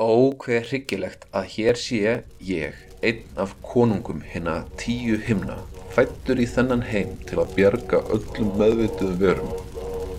Ó, 0.00 0.34
hver 0.42 0.64
hryggilegt 0.66 1.28
að 1.30 1.46
hér 1.54 1.78
sé 1.78 2.00
ég, 2.42 2.80
einn 3.06 3.38
af 3.38 3.54
konungum 3.62 4.24
hérna 4.32 4.64
tíu 4.80 5.20
himna, 5.28 5.60
fættur 5.94 6.42
í 6.42 6.48
þennan 6.50 6.82
heim 6.90 7.14
til 7.30 7.38
að 7.38 7.54
bjerga 7.58 8.02
öllum 8.16 8.50
meðvituðum 8.58 9.20
verum 9.22 9.54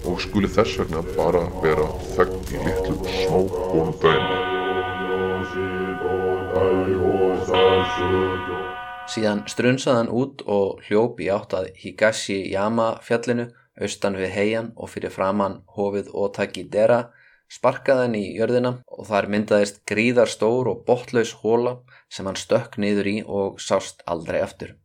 og 0.07 0.21
skuli 0.23 0.49
þess 0.55 0.79
vegna 0.79 1.03
bara 1.17 1.43
vera 1.65 1.89
þögg 2.13 2.55
í 2.55 2.63
litlum 2.63 2.70
Síðan 9.11 9.41
strunsaði 9.51 9.97
hann 9.97 10.11
út 10.15 10.41
og 10.47 10.85
hljóp 10.85 11.17
í 11.19 11.25
átt 11.33 11.51
að 11.57 11.65
Higashi-yama 11.81 12.93
fjallinu 13.03 13.49
austan 13.75 14.15
við 14.15 14.29
heian 14.37 14.69
og 14.77 14.91
fyrir 14.93 15.11
framann 15.11 15.57
hofið 15.75 16.13
Otaki 16.15 16.63
Dera 16.71 17.01
sparkaði 17.51 18.05
hann 18.05 18.15
í 18.15 18.23
jörðina 18.37 18.71
og 18.87 19.09
þar 19.09 19.27
myndaðist 19.33 19.81
gríðar 19.89 20.31
stór 20.31 20.69
og 20.71 20.85
botlaus 20.87 21.33
hóla 21.41 21.73
sem 22.07 22.29
hann 22.29 22.39
stökk 22.39 22.77
niður 22.79 23.09
í 23.11 23.17
og 23.27 23.59
sást 23.59 24.05
aldrei 24.13 24.39
eftir. 24.39 24.77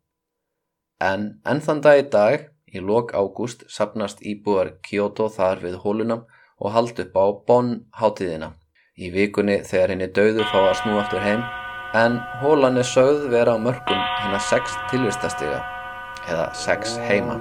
En 0.99 1.29
ennþann 1.47 1.85
dag 1.85 2.01
í 2.01 2.07
dag, 2.11 2.49
í 2.67 2.83
lok 2.83 3.13
ágúst, 3.15 3.63
sapnast 3.71 4.25
íbúar 4.27 4.73
Kyoto 4.83 5.29
þar 5.31 5.63
við 5.63 5.77
hóluna 5.85 6.25
og 6.59 6.75
hald 6.75 6.99
upp 7.05 7.15
á 7.15 7.27
Bonn 7.47 7.71
hátíðina. 8.01 8.57
Í 8.99 9.13
vikunni 9.15 9.61
þegar 9.63 9.95
henni 9.95 10.11
döðu 10.11 10.49
fá 10.51 10.59
að 10.65 10.75
snú 10.81 10.99
aftur 10.99 11.23
heim 11.23 11.47
en 11.97 12.19
hólan 12.43 12.77
er 12.77 12.85
sögð 12.85 13.29
vera 13.33 13.55
á 13.57 13.59
mörgum 13.59 14.01
hérna 14.21 14.41
sex 14.51 14.75
tilvistastiga 14.91 15.61
eða 16.29 16.47
sex 16.53 16.97
heima. 17.09 17.37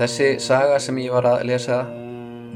Þessi 0.00 0.28
saga 0.40 0.78
sem 0.80 1.00
ég 1.02 1.12
var 1.12 1.26
að 1.32 1.42
lesa 1.50 1.80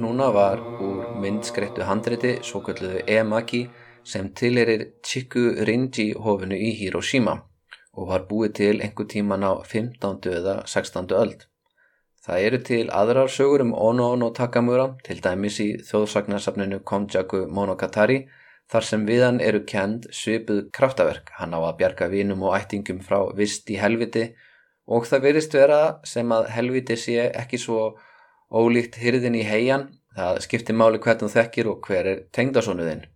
núna 0.01 0.29
var 0.33 0.63
úr 0.81 1.17
myndskreittu 1.25 1.89
handriti 1.89 2.37
svo 2.47 2.63
kalluðu 2.69 3.03
E-Maki 3.17 3.65
sem 4.05 4.31
tilerir 4.39 4.87
Chiku 5.03 5.51
Rinji 5.67 6.13
hofinu 6.15 6.57
í 6.57 6.71
Hiroshima 6.79 7.41
og 7.97 8.09
var 8.11 8.29
búið 8.31 8.55
til 8.59 8.77
einhver 8.83 9.09
tíman 9.11 9.47
á 9.47 9.53
15. 9.63 10.31
eða 10.31 10.63
16. 10.67 11.13
öld. 11.15 11.47
Það 12.25 12.47
eru 12.47 12.59
til 12.65 12.85
aðrar 12.89 13.29
sögur 13.29 13.61
um 13.61 13.75
Ono 13.77 14.13
Ono 14.15 14.31
Takamura, 14.33 14.95
til 15.05 15.21
dæmis 15.21 15.61
í 15.61 15.69
þjóðsagnarsafninu 15.85 16.81
Konjaku 16.89 17.45
Monogatari, 17.53 18.25
þar 18.73 18.89
sem 18.89 19.05
viðan 19.05 19.41
eru 19.45 19.61
kend 19.69 20.09
svipuð 20.09 20.71
kraftaverk, 20.73 21.35
hann 21.39 21.53
á 21.53 21.61
að 21.61 21.77
bjarga 21.83 22.09
vinum 22.09 22.47
og 22.49 22.57
ættingum 22.57 23.03
frá 23.05 23.21
vist 23.37 23.69
í 23.71 23.77
helviti 23.77 24.31
og 24.89 25.07
það 25.09 25.27
verist 25.29 25.57
vera 25.57 25.81
sem 26.05 26.33
að 26.33 26.51
helviti 26.57 26.97
sé 26.97 27.29
ekki 27.29 27.61
svo 27.61 27.95
ólíkt 28.49 28.97
hyrðin 29.01 29.37
í 29.37 29.45
heian, 29.45 29.91
það 30.17 30.45
skiptir 30.47 30.81
máli 30.81 31.01
hvernig 31.05 31.33
þekkir 31.37 31.73
og 31.73 31.85
hver 31.89 32.15
er 32.15 33.11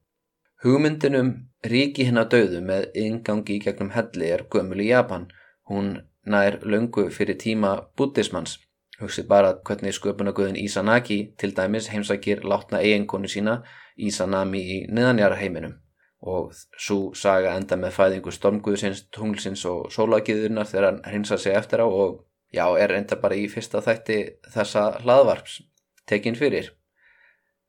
tengdasonuðinn. 0.58 0.64
Hugmyndinum 0.64 1.34
ríki 1.64 2.06
hinn 2.08 2.18
að 2.18 2.30
döðu 2.34 2.62
með 2.66 2.88
ingangi 2.94 3.58
í 3.58 3.64
gegnum 3.66 3.92
helli 3.94 4.32
er 4.34 4.46
gömul 4.50 4.80
í 4.80 4.90
Japan. 4.90 5.28
Hún 5.68 6.00
nær 6.26 6.60
löngu 6.62 7.10
fyrir 7.10 7.38
tíma 7.38 7.76
buddhismans 7.96 8.58
Hugsið 8.98 9.28
bara 9.30 9.50
hvernig 9.62 9.94
sköpunagöðin 9.94 10.56
Ísanagi 10.58 11.18
til 11.38 11.52
dæmis 11.54 11.86
heimsækir 11.92 12.40
látna 12.42 12.80
eiginkonu 12.82 13.28
sína 13.30 13.60
Ísanami 13.94 14.58
í 14.58 14.78
niðanjara 14.90 15.38
heiminum 15.38 15.76
og 16.18 16.50
svo 16.74 17.12
saga 17.14 17.52
enda 17.54 17.76
með 17.78 17.92
fæðingu 17.94 18.32
stormguðsins, 18.34 19.04
tunglsins 19.14 19.62
og 19.70 19.92
sólagiðurnar 19.94 20.66
þegar 20.66 20.86
hann 20.88 21.04
hrinsa 21.06 21.38
sig 21.38 21.54
eftir 21.54 21.78
á 21.78 21.86
og 21.86 22.24
já, 22.50 22.66
er 22.74 22.96
enda 22.96 23.20
bara 23.22 23.38
í 23.38 23.46
fyrsta 23.46 23.78
þætti 23.86 24.18
þessa 24.50 24.88
hlaðvarps 25.04 25.60
tekin 26.10 26.34
fyrir. 26.34 26.72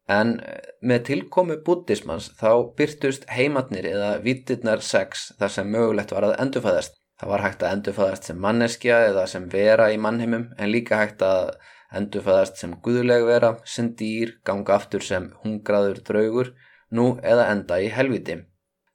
En 0.10 0.38
með 0.82 1.04
tilkomu 1.10 1.60
buddhismans 1.66 2.32
þá 2.40 2.52
byrtust 2.78 3.28
heimatnir 3.30 3.86
eða 3.92 4.14
vittirnar 4.24 4.82
sex 4.82 5.28
þar 5.38 5.54
sem 5.56 5.70
mögulegt 5.70 6.14
var 6.16 6.26
að 6.26 6.38
endurfæðast. 6.46 6.96
Það 7.20 7.32
var 7.34 7.44
hægt 7.46 7.64
að 7.64 7.74
endurfæðast 7.76 8.30
sem 8.30 8.40
manneskja 8.42 9.02
eða 9.10 9.26
sem 9.30 9.46
vera 9.52 9.90
í 9.94 10.00
mannheimum 10.02 10.48
en 10.58 10.72
líka 10.72 10.98
hægt 11.02 11.22
að 11.26 11.52
endurfæðast 12.00 12.62
sem 12.62 12.74
guðuleg 12.86 13.26
vera, 13.28 13.52
sem 13.66 13.92
dýr, 14.00 14.38
ganga 14.46 14.78
aftur 14.80 15.06
sem 15.06 15.28
hungraður 15.44 16.00
draugur 16.08 16.54
nú 16.96 17.12
eða 17.22 17.50
enda 17.54 17.78
í 17.82 17.90
helviti. 17.94 18.40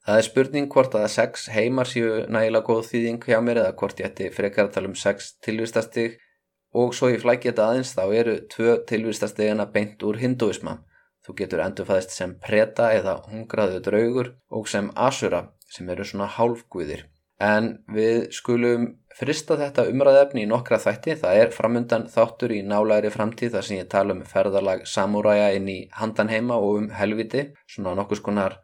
Það 0.05 0.19
er 0.19 0.27
spurning 0.27 0.67
hvort 0.73 0.95
að 0.99 1.07
sex 1.15 1.47
heimar 1.49 1.89
séu 1.89 2.25
nægilega 2.29 2.67
góð 2.67 2.89
þýðing 2.91 3.23
hjá 3.25 3.39
mér 3.41 3.61
eða 3.63 3.77
hvort 3.79 4.01
ég 4.01 4.11
ætti 4.11 4.27
frekar 4.35 4.67
að 4.67 4.75
tala 4.75 4.91
um 4.91 4.97
sex 4.99 5.31
tilvistastig 5.45 6.19
og 6.75 6.91
svo 6.93 7.09
ég 7.13 7.23
flækja 7.23 7.53
þetta 7.53 7.69
aðeins 7.69 7.93
þá 7.95 8.03
eru 8.19 8.35
tvö 8.51 8.75
tilvistastigana 8.91 9.65
beint 9.71 10.03
úr 10.05 10.19
hinduisma. 10.21 10.75
Þú 11.25 11.33
getur 11.39 11.63
endurfæðist 11.65 12.13
sem 12.13 12.35
preta 12.37 12.91
eða 12.93 13.17
hungraðu 13.31 13.81
draugur 13.85 14.31
og 14.53 14.69
sem 14.69 14.91
asura 14.93 15.47
sem 15.73 15.89
eru 15.89 16.05
svona 16.05 16.27
hálfguðir. 16.29 17.07
En 17.41 17.71
við 17.91 18.29
skulum 18.31 18.85
frista 19.15 19.57
þetta 19.59 19.87
umræðefni 19.91 20.45
í 20.45 20.49
nokkra 20.49 20.77
þætti. 20.79 21.17
Það 21.19 21.39
er 21.41 21.55
framundan 21.55 22.05
þáttur 22.11 22.53
í 22.55 22.61
nálæri 22.63 23.11
framtíð 23.11 23.57
þar 23.57 23.67
sem 23.67 23.79
ég 23.81 23.89
tala 23.91 24.15
um 24.15 24.21
ferðarlag 24.29 24.85
samúræja 24.87 25.49
inn 25.57 25.67
í 25.71 25.79
handan 25.99 26.31
heima 26.31 26.59
og 26.61 26.83
um 26.83 26.87
helviti. 26.95 27.49
Svona 27.67 27.95
nokkus 27.97 28.23
konar 28.23 28.59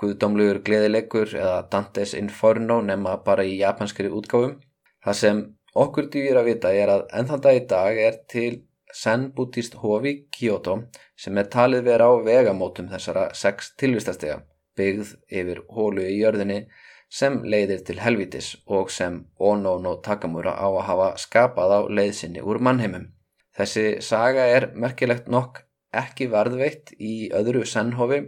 guðdómlugur 0.00 0.62
gleðilegur 0.66 1.36
eða 1.36 1.60
Dantes 1.72 2.16
Inferno 2.18 2.80
nema 2.84 3.16
bara 3.24 3.46
í 3.46 3.58
japanskri 3.60 4.10
útgáfum. 4.10 4.56
Það 5.04 5.20
sem 5.20 5.44
okkur 5.76 6.10
dýr 6.10 6.40
að 6.40 6.50
vita 6.50 6.72
er 6.74 6.92
að 6.96 7.06
ennþann 7.20 7.44
dag 7.44 7.60
í 7.60 7.66
dag 7.70 8.00
er 8.08 8.18
til 8.32 8.52
Zen 8.96 9.30
Buddhist 9.36 9.74
hofi 9.82 10.14
Kyoto 10.32 10.76
sem 11.16 11.38
er 11.38 11.48
talið 11.52 11.88
vera 11.90 12.08
á 12.08 12.14
vegamótum 12.24 12.88
þessara 12.92 13.28
sex 13.34 13.74
tilvistastega 13.80 14.40
byggð 14.76 15.14
yfir 15.40 15.62
hólu 15.72 16.04
í 16.04 16.18
jörðinni 16.20 16.60
sem 17.08 17.38
leiðir 17.44 17.84
til 17.86 17.98
helvitis 18.02 18.54
og 18.66 18.90
sem 18.90 19.20
Ono 19.38 19.76
no 19.82 19.96
Takamura 20.04 20.56
á 20.58 20.66
að 20.66 20.86
hafa 20.88 21.10
skapað 21.22 21.76
á 21.76 21.80
leiðsinni 21.98 22.42
úr 22.42 22.58
mannheimum. 22.58 23.12
Þessi 23.56 24.02
saga 24.04 24.48
er 24.52 24.70
merkilegt 24.74 25.30
nokk 25.32 25.62
ekki 25.96 26.28
varðveitt 26.32 26.92
í 26.98 27.30
öðru 27.32 27.64
Zen-hofi, 27.64 28.26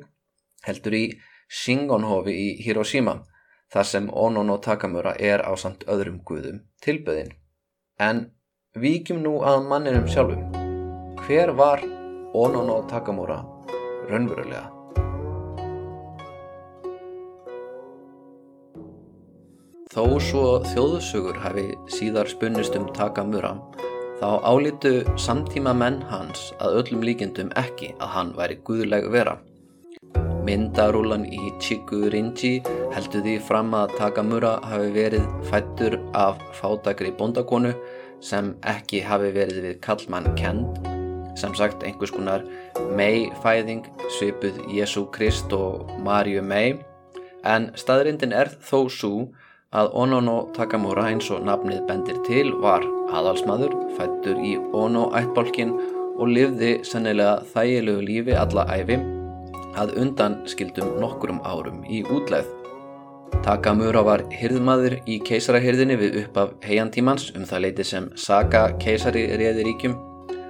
heldur 0.64 0.96
í 0.96 1.04
Shingon-hofi 1.48 2.32
í 2.32 2.48
Hiroshima, 2.64 3.18
þar 3.72 3.90
sem 3.92 4.08
Ono 4.12 4.44
no 4.46 4.56
Takamura 4.64 5.16
er 5.18 5.44
á 5.44 5.52
samt 5.56 5.84
öðrum 5.88 6.22
guðum 6.24 6.62
tilböðin. 6.84 7.34
En 7.98 8.30
víkjum 8.78 9.20
nú 9.24 9.40
að 9.44 9.68
manninum 9.68 10.08
sjálfum. 10.08 10.57
Hver 11.28 11.50
var 11.52 11.82
Ono 12.32 12.62
no 12.64 12.74
Takamura 12.88 13.42
raunverulega? 14.08 14.62
Þó 19.92 20.04
svo 20.24 20.44
þjóðsugur 20.70 21.36
hafi 21.42 21.66
síðar 21.92 22.32
spunnist 22.32 22.80
um 22.80 22.88
Takamura, 22.96 23.52
þá 24.22 24.40
álítu 24.40 24.94
samtíma 25.20 25.76
menn 25.76 26.00
hans 26.08 26.48
að 26.64 26.80
öllum 26.80 27.04
líkendum 27.04 27.52
ekki 27.60 27.92
að 28.00 28.14
hann 28.16 28.34
væri 28.40 28.60
guðleg 28.64 29.12
vera. 29.12 29.36
Myndarúlan 30.48 31.28
í 31.28 31.52
Chikurinji 31.60 32.62
heldur 32.96 33.28
því 33.28 33.36
fram 33.44 33.76
að 33.76 33.98
Takamura 34.00 34.56
hafi 34.64 34.94
verið 34.96 35.28
fættur 35.52 36.00
af 36.16 36.40
fátakri 36.56 37.12
bondakonu 37.20 37.76
sem 38.24 38.54
ekki 38.64 39.04
hafi 39.04 39.34
verið 39.36 39.66
við 39.66 39.82
kallmann 39.84 40.32
kend, 40.40 40.87
sem 41.38 41.54
sagt 41.56 41.84
einhvers 41.86 42.12
konar 42.14 42.44
mei-fæðing 42.98 43.84
svipuð 44.18 44.60
Jésu 44.74 45.06
Krist 45.14 45.52
og 45.54 45.90
Marju 46.04 46.42
mei, 46.42 46.78
en 47.46 47.70
staðrindin 47.78 48.34
er 48.34 48.50
þó 48.58 48.88
svo 48.90 49.28
að 49.76 49.92
Ono 50.00 50.20
no 50.24 50.36
Takamura 50.56 51.06
eins 51.10 51.28
og 51.30 51.44
nafnið 51.44 51.84
bendir 51.88 52.18
til 52.26 52.54
var 52.62 52.84
aðalsmaður, 53.12 53.74
fættur 53.98 54.40
í 54.40 54.56
Ono 54.72 55.08
ættbólkin 55.16 55.74
og 56.18 56.30
lifði 56.32 56.78
sennilega 56.88 57.44
þægilegu 57.52 58.04
lífi 58.04 58.36
alla 58.36 58.64
æfi 58.72 58.98
að 59.78 59.94
undan 60.00 60.40
skildum 60.50 60.96
nokkurum 61.02 61.42
árum 61.46 61.84
í 61.86 62.02
útleið. 62.02 62.48
Takamura 63.44 64.00
var 64.02 64.24
hyrðmaður 64.32 64.98
í 65.06 65.18
keisarahyrðinni 65.24 65.98
við 66.00 66.16
upp 66.24 66.38
af 66.42 66.54
heiantímans 66.64 67.28
um 67.36 67.44
það 67.46 67.64
leiti 67.66 67.84
sem 67.86 68.08
Saga 68.18 68.64
keisari 68.82 69.26
réði 69.38 69.66
ríkjum, 69.68 69.94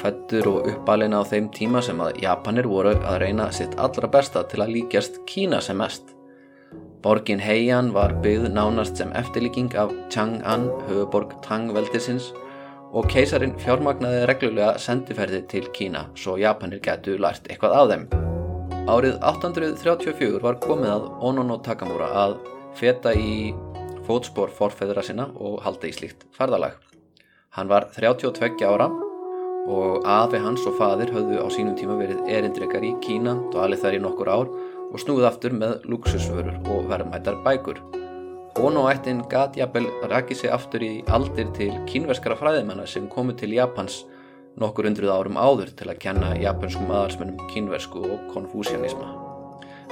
fættur 0.00 0.46
og 0.50 0.68
uppalina 0.70 1.22
á 1.22 1.24
þeim 1.26 1.48
tíma 1.54 1.82
sem 1.84 1.98
að 2.02 2.20
Japanir 2.22 2.68
voru 2.70 2.94
að 2.96 3.20
reyna 3.24 3.48
sitt 3.54 3.74
allra 3.80 4.10
besta 4.10 4.44
til 4.48 4.62
að 4.64 4.74
líkjast 4.76 5.20
Kína 5.28 5.60
sem 5.64 5.78
mest. 5.78 6.14
Borgin 7.02 7.40
Heian 7.42 7.92
var 7.94 8.16
byggð 8.24 8.48
nánast 8.54 8.98
sem 8.98 9.12
eftirlíking 9.14 9.74
af 9.78 9.92
Chang'an, 10.10 10.66
höfuborg 10.88 11.36
Tang-veldisins 11.44 12.32
og 12.92 13.06
keisarin 13.12 13.54
fjármagnaði 13.60 14.24
reglulega 14.30 14.78
sendiferði 14.82 15.42
til 15.50 15.68
Kína 15.76 16.06
svo 16.18 16.38
Japanir 16.40 16.82
getu 16.82 17.18
lært 17.20 17.46
eitthvað 17.50 17.76
af 17.78 17.90
þeim. 17.92 18.06
Árið 18.88 19.18
834 19.20 20.42
var 20.42 20.60
komið 20.64 20.94
að 20.94 21.08
Ono 21.28 21.44
no 21.44 21.58
Takamura 21.60 22.08
að 22.24 22.38
feta 22.78 23.12
í 23.12 23.52
fótspor 24.08 24.50
forfeðra 24.54 25.04
sinna 25.04 25.28
og 25.36 25.60
halda 25.66 25.90
í 25.90 25.92
slíkt 25.92 26.24
ferðalag. 26.36 26.78
Hann 27.58 27.68
var 27.68 27.90
32 27.92 28.64
ára 28.64 28.88
og 29.68 30.06
afi 30.08 30.40
hans 30.40 30.64
og 30.66 30.78
fadir 30.78 31.12
höfðu 31.12 31.42
á 31.44 31.46
sínum 31.52 31.76
tíma 31.76 31.98
verið 31.98 32.24
erindrekar 32.32 32.84
í 32.86 32.94
Kína 33.04 33.36
alveg 33.52 33.82
þar 33.82 33.96
í 33.98 34.02
nokkur 34.02 34.30
ár 34.32 34.50
og 34.88 35.00
snúð 35.02 35.26
aftur 35.28 35.52
með 35.52 35.84
luxusvörur 35.92 36.56
og 36.72 36.88
verðmættar 36.88 37.42
bækur. 37.44 37.82
Ono 38.64 38.86
ættin 38.90 39.20
gat 39.30 39.58
jafnvel 39.58 39.86
rakið 40.10 40.40
sig 40.40 40.50
aftur 40.50 40.82
í 40.82 40.92
aldir 41.14 41.52
til 41.54 41.70
kínverskara 41.90 42.38
fræðimanna 42.40 42.88
sem 42.88 43.06
komu 43.12 43.36
til 43.36 43.52
Japans 43.54 44.00
nokkur 44.58 44.88
undruð 44.88 45.12
árum 45.14 45.38
áður 45.38 45.70
til 45.76 45.90
að 45.92 46.00
kenna 46.02 46.32
japanskum 46.40 46.90
aðalsmennum 46.90 47.44
kínversku 47.52 48.02
og 48.02 48.24
konfúsianisma. 48.32 49.12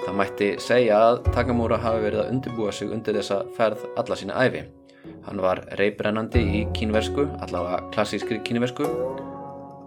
Það 0.01 0.19
mætti 0.19 0.51
segja 0.63 0.99
að 1.11 1.23
Takamura 1.35 1.79
hafi 1.83 2.03
verið 2.09 2.25
að 2.25 2.33
undirbúa 2.33 2.73
sig 2.73 2.91
undir 2.93 3.17
þessa 3.21 3.45
ferð 3.57 3.87
alla 3.97 4.19
sína 4.19 4.43
æfi. 4.43 4.67
Hann 5.29 5.41
var 5.43 5.63
reybrennandi 5.79 6.43
í 6.43 6.67
kínversku, 6.75 7.29
allavega 7.47 7.85
klassískri 7.95 8.41
kínversku 8.47 8.91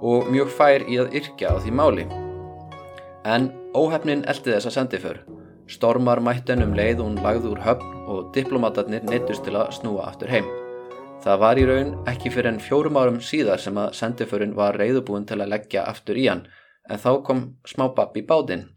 og 0.02 0.30
mjög 0.32 0.54
fær 0.56 0.86
í 0.88 1.00
að 1.02 1.16
yrkja 1.20 1.52
á 1.52 1.56
því 1.60 1.74
máli. 1.76 2.06
En 3.26 3.52
óhefnin 3.76 4.24
eldi 4.28 4.54
þessa 4.54 4.72
sendiför. 4.74 5.20
Stormar 5.70 6.22
mættin 6.24 6.64
um 6.66 6.74
leið 6.74 7.04
hún 7.04 7.20
lagði 7.24 7.52
úr 7.52 7.62
höfn 7.66 8.08
og 8.10 8.32
diplomatarnir 8.34 9.04
neittust 9.06 9.46
til 9.46 9.58
að 9.60 9.76
snúa 9.78 10.08
aftur 10.10 10.32
heim. 10.34 10.48
Það 11.20 11.40
var 11.44 11.60
í 11.60 11.66
raun 11.68 11.92
ekki 12.08 12.32
fyrir 12.32 12.54
enn 12.54 12.64
fjórum 12.64 12.98
árum 12.98 13.20
síðar 13.20 13.60
sem 13.60 13.78
að 13.78 13.94
sendiförin 14.00 14.56
var 14.56 14.80
reyðubúin 14.80 15.28
til 15.28 15.42
að 15.42 15.52
leggja 15.52 15.84
aftur 15.92 16.18
í 16.18 16.30
hann 16.30 16.46
en 16.90 17.02
þá 17.04 17.12
kom 17.28 17.42
smá 17.68 17.90
babb 17.96 18.16
í 18.18 18.24
bátinn. 18.26 18.70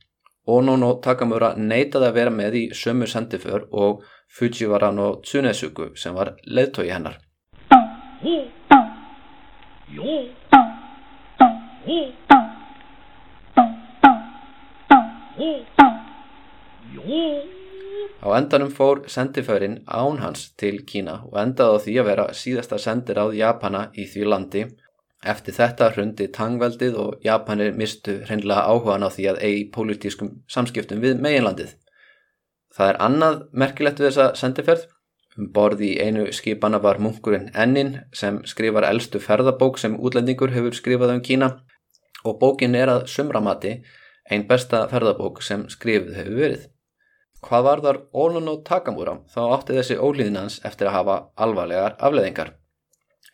Ono 0.51 0.75
no 0.77 0.97
Takamura 1.05 1.53
neitaði 1.57 2.09
að 2.09 2.17
vera 2.19 2.35
með 2.35 2.59
í 2.59 2.65
sömu 2.75 3.07
sendiför 3.07 3.69
og 3.71 4.03
Fujiwara 4.27 4.91
no 4.91 5.15
Tsunesuku 5.23 5.93
sem 5.95 6.19
var 6.19 6.35
leðtói 6.45 6.89
hennar. 6.91 7.21
Á 11.83 11.89
endanum 18.39 18.71
fór 18.71 19.01
sendiförin 19.11 19.81
án 19.87 20.21
hans 20.23 20.53
til 20.55 20.85
Kína 20.87 21.17
og 21.27 21.35
endaði 21.43 21.75
á 21.75 21.83
því 21.83 21.95
að 21.99 22.07
vera 22.11 22.27
síðasta 22.39 22.79
sendiráð 22.79 23.35
Japana 23.35 23.81
í 23.99 24.05
því 24.13 24.29
landi. 24.31 24.63
Eftir 25.27 25.57
þetta 25.57 25.89
hrundi 25.97 26.29
tangveldið 26.37 27.01
og 27.03 27.27
Japanir 27.27 27.75
mistu 27.75 28.21
hreinlega 28.29 28.63
áhugan 28.71 29.03
á 29.03 29.11
því 29.11 29.27
að 29.33 29.43
eigi 29.49 29.67
pólitískum 29.75 30.31
samskiptum 30.47 31.03
við 31.03 31.19
meginlandið. 31.19 31.75
Það 32.71 32.93
er 32.93 33.01
annað 33.09 33.43
merkilegt 33.51 33.99
við 33.99 34.13
þessa 34.13 34.39
sendiferð. 34.39 34.87
Um 35.35 35.51
borði 35.51 35.97
í 35.97 35.99
einu 35.99 36.31
skipana 36.31 36.79
var 36.79 37.03
munkurinn 37.03 37.51
Ennin 37.59 37.97
sem 38.15 38.43
skrifar 38.47 38.87
eldstu 38.87 39.19
ferðabók 39.19 39.83
sem 39.83 39.99
útlendingur 39.99 40.53
hefur 40.55 40.77
skrifað 40.79 41.17
um 41.17 41.23
Kína 41.27 41.51
og 42.25 42.39
bókin 42.41 42.77
er 42.79 42.91
að 42.93 43.07
sumramati 43.11 43.77
einn 44.31 44.47
besta 44.49 44.87
ferðabók 44.91 45.43
sem 45.43 45.67
skrifið 45.71 46.17
hefur 46.21 46.39
verið. 46.39 46.65
Hvað 47.43 47.65
var 47.67 47.81
þar 47.83 47.99
Ono 48.25 48.41
no 48.41 48.57
Takamura 48.63 49.17
þá 49.33 49.41
átti 49.57 49.77
þessi 49.79 49.99
ólíðinans 49.99 50.61
eftir 50.69 50.89
að 50.91 50.97
hafa 50.99 51.17
alvarlegar 51.35 51.97
afleðingar. 51.99 52.53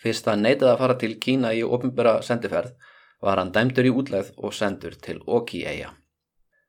Fyrst 0.00 0.28
að 0.30 0.44
neitað 0.44 0.72
að 0.72 0.78
fara 0.82 0.96
til 1.02 1.14
Kína 1.20 1.52
í 1.52 1.64
ofinbera 1.64 2.20
sendiferð 2.24 2.72
var 3.20 3.40
hann 3.40 3.52
dæmdur 3.52 3.88
í 3.88 3.92
útlegð 3.92 4.30
og 4.38 4.54
sendur 4.54 4.94
til 5.02 5.18
Oki-eia. 5.26 5.90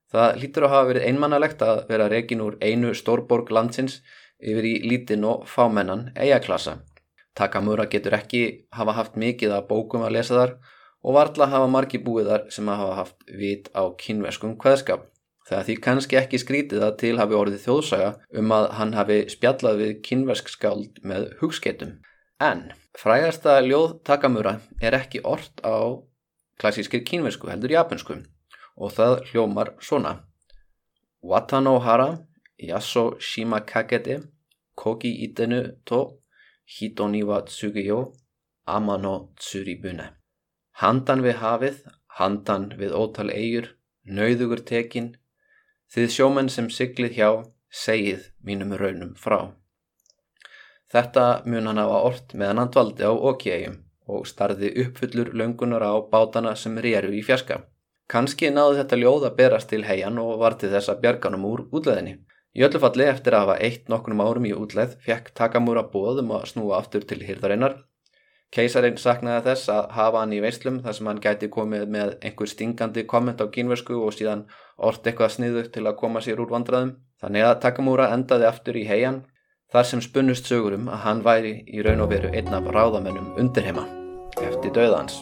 Það 0.10 0.40
lítur 0.42 0.66
að 0.66 0.74
hafa 0.74 0.90
verið 0.90 1.06
einmannalegt 1.06 1.62
að 1.62 1.84
vera 1.92 2.10
reygin 2.10 2.42
úr 2.42 2.58
einu 2.60 2.96
stórborg 2.98 3.52
landsins 3.54 4.00
yfir 4.42 4.66
í 4.66 4.74
lítinn 4.90 5.28
og 5.30 5.46
fámennan 5.48 6.08
eiaklassa. 6.18 6.80
Takamura 7.38 7.86
getur 7.86 8.18
ekki 8.18 8.44
hafa 8.76 8.98
haft 8.98 9.16
mikið 9.16 9.54
að 9.56 9.68
bókum 9.70 10.04
að 10.04 10.16
lesa 10.18 10.36
þar 10.40 10.56
og 10.58 10.79
varðla 11.04 11.48
hafa 11.52 11.70
margi 11.72 12.02
búiðar 12.04 12.50
sem 12.52 12.68
hafa 12.68 12.96
haft 12.98 13.24
vit 13.32 13.70
á 13.72 13.88
kynveskum 14.00 14.58
hveðskap. 14.60 15.08
Það 15.50 15.64
því 15.66 15.76
kannski 15.82 16.18
ekki 16.20 16.40
skrítið 16.42 16.84
að 16.86 16.98
til 17.02 17.16
hafi 17.18 17.38
orðið 17.38 17.64
þjóðsaga 17.64 18.10
um 18.42 18.52
að 18.54 18.68
hann 18.78 18.94
hafi 18.94 19.20
spjallað 19.34 19.80
við 19.82 19.94
kynvesk 20.06 20.52
skáld 20.52 21.00
með 21.02 21.32
hugskeitum. 21.40 21.96
En 22.40 22.68
frægasta 23.00 23.58
ljóð 23.66 23.98
Takamura 24.06 24.60
er 24.82 24.98
ekki 25.00 25.24
orrt 25.26 25.64
á 25.66 25.98
klassískir 26.60 27.02
kynvesku 27.08 27.50
heldur 27.50 27.74
japansku 27.74 28.20
og 28.80 28.94
það 28.96 29.16
hljómar 29.32 29.74
svona. 29.82 30.20
Watano 31.24 31.80
hara, 31.84 32.14
yaso 32.60 33.18
shima 33.20 33.60
kakete, 33.66 34.22
koki 34.76 35.12
itenu 35.26 35.64
to, 35.84 36.22
hitoni 36.78 37.26
wa 37.28 37.42
tsugiyo, 37.44 38.14
amano 38.68 39.34
tsuribune. 39.36 40.19
Handan 40.80 41.24
við 41.26 41.42
hafið, 41.42 41.80
handan 42.20 42.70
við 42.80 42.94
ótal 42.96 43.28
eigur, 43.34 43.74
nauðugur 44.08 44.62
tekin, 44.63 45.10
þið 45.92 46.13
sjómenn 46.13 46.52
sem 46.54 46.70
siglið 46.72 47.18
hjá, 47.18 47.30
segið 47.70 48.30
mínum 48.48 48.72
raunum 48.80 49.12
frá. 49.20 49.52
Þetta 50.89 51.26
mun 51.46 51.68
hann 51.70 51.82
hafa 51.84 52.00
orrt 52.08 52.32
meðan 52.34 52.63
hann 52.63 52.72
dvaldi 52.74 53.06
á 53.06 53.12
okiægjum 53.12 53.76
og 54.10 54.24
starði 54.26 54.72
uppfullur 54.86 55.34
löngunar 55.42 55.84
á 55.86 55.94
bátana 56.13 56.56
sem 56.56 56.80
réru 56.82 57.12
í 57.13 57.22
fjaska. 57.28 57.60
Kanski 58.10 58.50
náði 58.50 58.80
þetta 58.80 59.02
ljóð 59.04 59.28
að 59.28 59.36
berast 59.38 59.70
til 59.70 59.84
heian 59.86 60.18
og 60.18 60.39
var 60.42 60.56
til 60.58 60.72
þess 60.72 60.89
að 60.89 61.04
bjarganum 61.04 61.46
úr 61.46 61.68
útleðinni. 61.70 62.15
Í 62.58 62.63
öllu 62.65 62.82
falli 62.82 63.06
eftir 63.06 63.36
að 63.36 63.46
hafa 63.46 63.60
eitt 63.68 63.92
nokkrum 63.92 64.24
árum 64.24 64.48
í 64.50 64.56
útleð 64.56 64.96
fekk 65.04 65.30
Takamura 65.38 65.84
bóðum 65.92 66.32
að 66.39 66.48
snúa 66.54 66.80
aftur 66.80 67.06
til 67.06 67.20
hýrðarinnar. 67.28 67.78
Keisarinn 68.50 68.98
saknaði 68.98 69.44
þess 69.46 69.70
að 69.70 69.90
hafa 69.94 70.22
hann 70.24 70.32
í 70.34 70.40
veislum 70.42 70.80
þar 70.82 70.96
sem 70.98 71.10
hann 71.10 71.20
gæti 71.22 71.50
komið 71.54 71.84
með 71.94 72.14
einhver 72.26 72.50
stingandi 72.50 73.04
komment 73.12 73.44
á 73.44 73.46
kínversku 73.46 74.00
og 74.02 74.16
síðan 74.16 74.48
orrt 74.78 75.06
eitthvað 75.06 75.36
sniðu 75.36 75.64
til 75.76 75.84
að 75.86 76.00
koma 76.00 76.24
sér 76.26 76.42
úr 76.42 76.50
vandraðum. 76.50 76.96
Þannig 77.22 77.46
að 77.46 77.60
Takamura 77.66 78.10
endaði 78.16 78.48
aftur 78.50 78.80
í 78.80 78.88
heian 78.90 79.22
þar 79.70 79.86
sem 79.86 80.02
spunnust 80.02 80.50
sögurum 80.50 80.90
að 80.90 81.04
hann 81.06 81.22
væri 81.28 81.54
í 81.70 81.86
raun 81.86 82.02
og 82.02 82.10
veru 82.10 82.34
einn 82.34 82.50
af 82.58 82.72
ráðamennum 82.74 83.36
undirheima 83.38 83.86
eftir 84.42 84.74
döðans. 84.74 85.22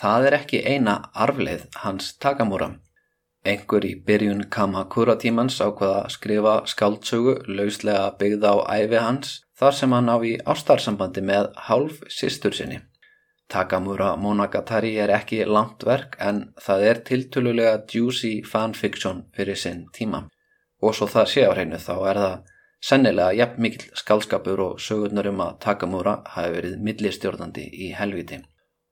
Það 0.00 0.28
er 0.28 0.36
ekki 0.42 0.60
eina 0.68 1.00
arfleið 1.16 1.64
hans 1.80 2.12
Takamura. 2.20 2.74
Engur 3.44 3.86
í 3.88 3.94
byrjun 4.04 4.42
Kamakura 4.52 5.14
tímans 5.16 5.54
ákvaða 5.64 6.02
að 6.02 6.10
skrifa 6.12 6.54
skáldsögu 6.68 7.34
lauslega 7.48 8.10
byggða 8.20 8.52
á 8.52 8.58
æfi 8.82 9.00
hans 9.00 9.30
þar 9.56 9.76
sem 9.78 9.94
hann 9.96 10.12
á 10.12 10.16
í 10.20 10.34
ástarsambandi 10.44 11.22
með 11.24 11.48
hálf 11.68 12.02
sýstur 12.12 12.52
sinni. 12.52 12.82
Takamura 13.50 14.12
Monogatari 14.16 14.92
er 15.00 15.10
ekki 15.16 15.40
langt 15.48 15.82
verk 15.88 16.18
en 16.20 16.42
það 16.60 16.84
er 16.90 17.02
tiltölulega 17.08 17.80
juicy 17.88 18.34
fanfiction 18.44 19.24
fyrir 19.34 19.56
sinn 19.56 19.86
tíma. 19.96 20.26
Og 20.84 20.94
svo 20.94 21.08
það 21.08 21.32
sé 21.32 21.48
á 21.48 21.52
hreinu 21.56 21.80
þá 21.80 21.94
er 22.12 22.20
það 22.22 22.36
sennilega 22.90 23.36
jafn 23.40 23.64
mikil 23.64 23.88
skálskapur 24.02 24.62
og 24.68 24.80
sögurnar 24.84 25.32
um 25.32 25.42
að 25.44 25.58
Takamura 25.64 26.20
hafi 26.36 26.54
verið 26.58 26.80
millistjórnandi 26.86 27.66
í 27.88 27.92
helviti. 27.96 28.44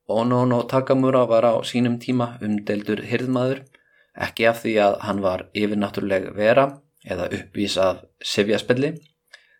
Ono 0.08 0.44
no 0.48 0.62
Takamura 0.64 1.26
var 1.28 1.44
á 1.44 1.54
sínum 1.68 1.98
tíma 2.00 2.38
umdeldur 2.40 3.04
hirðmaður, 3.04 3.62
ekki 4.26 4.48
af 4.50 4.62
því 4.64 4.74
að 4.84 4.98
hann 5.06 5.22
var 5.24 5.44
yfirnáttúruleg 5.54 6.30
vera 6.36 6.66
eða 7.06 7.28
uppvís 7.38 7.76
af 7.80 8.02
sifjaspelli, 8.24 8.94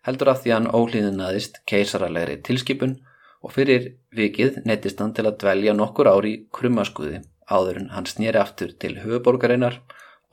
heldur 0.07 0.33
af 0.33 0.43
því 0.43 0.55
hann 0.55 0.71
ólíðinaðist 0.71 1.61
keisaralegri 1.69 2.39
tilskipun 2.45 2.97
og 3.43 3.53
fyrir 3.55 3.93
vikið 4.15 4.63
neittist 4.67 4.99
hann 4.99 5.13
til 5.15 5.27
að 5.29 5.39
dvelja 5.43 5.75
nokkur 5.77 6.11
ári 6.11 6.33
krummaskuði 6.55 7.21
áður 7.49 7.81
en 7.83 7.91
hann 7.95 8.09
snýri 8.09 8.39
aftur 8.41 8.75
til 8.81 8.97
höfuborgarinnar, 9.01 9.79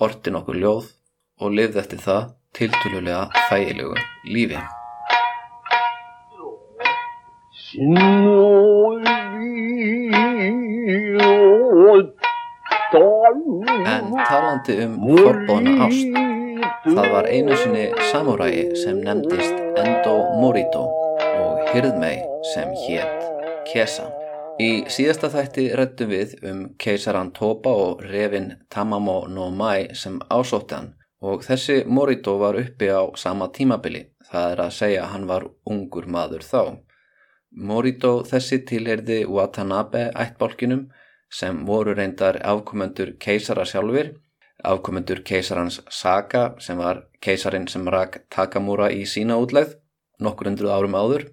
orti 0.02 0.32
nokkur 0.34 0.58
ljóð 0.60 0.90
og 1.40 1.54
lifði 1.56 1.82
eftir 1.84 2.02
það 2.02 2.32
tiltölulega 2.56 3.28
þægilegu 3.50 3.94
lífi. 4.32 4.60
En 12.96 14.06
talandi 14.28 14.74
um 14.84 14.94
forbóna 15.18 15.72
ást, 15.84 16.14
það 16.86 17.08
var 17.12 17.26
einu 17.28 17.56
sinni 17.60 17.90
samuræi 18.10 18.62
sem 18.80 19.02
nefndist 19.04 19.58
Endo 19.82 20.14
Morito 20.40 20.86
og 21.26 21.60
hyrðmei 21.74 22.22
sem 22.54 22.72
hétt 22.86 23.26
Kesa. 23.68 24.08
Í 24.56 24.86
síðasta 24.88 25.28
þætti 25.34 25.66
rættum 25.76 26.12
við 26.14 26.34
um 26.48 26.64
keisaran 26.80 27.34
Toba 27.36 27.74
og 27.76 28.04
revin 28.08 28.54
Tamamo 28.72 29.26
no 29.28 29.50
Mai 29.52 29.92
sem 29.92 30.16
ásótti 30.32 30.78
hann 30.78 30.94
og 31.20 31.44
þessi 31.44 31.82
Morito 31.84 32.38
var 32.40 32.56
uppi 32.56 32.88
á 32.88 33.04
sama 33.20 33.50
tímabili, 33.52 34.06
það 34.24 34.52
er 34.54 34.62
að 34.70 34.76
segja 34.80 35.08
hann 35.12 35.28
var 35.28 35.44
ungur 35.68 36.08
maður 36.08 36.44
þá. 36.48 36.62
Morito 37.50 38.22
þessi 38.24 38.64
tilherði 38.68 39.26
Watanabe 39.28 40.08
ættbálkinum 40.16 40.86
sem 41.32 41.64
voru 41.66 41.94
reyndar 41.94 42.38
afkomendur 42.44 43.14
keisara 43.20 43.64
sjálfur, 43.66 44.12
afkomendur 44.64 45.22
keisarans 45.26 45.80
Saga 45.90 46.54
sem 46.60 46.78
var 46.78 47.02
keisarin 47.22 47.66
sem 47.68 47.88
rak 47.88 48.22
Takamura 48.30 48.90
í 48.90 49.04
sína 49.06 49.36
útlegð 49.42 49.76
nokkur 50.22 50.50
hundruð 50.50 50.76
árum 50.76 50.96
áður. 50.96 51.26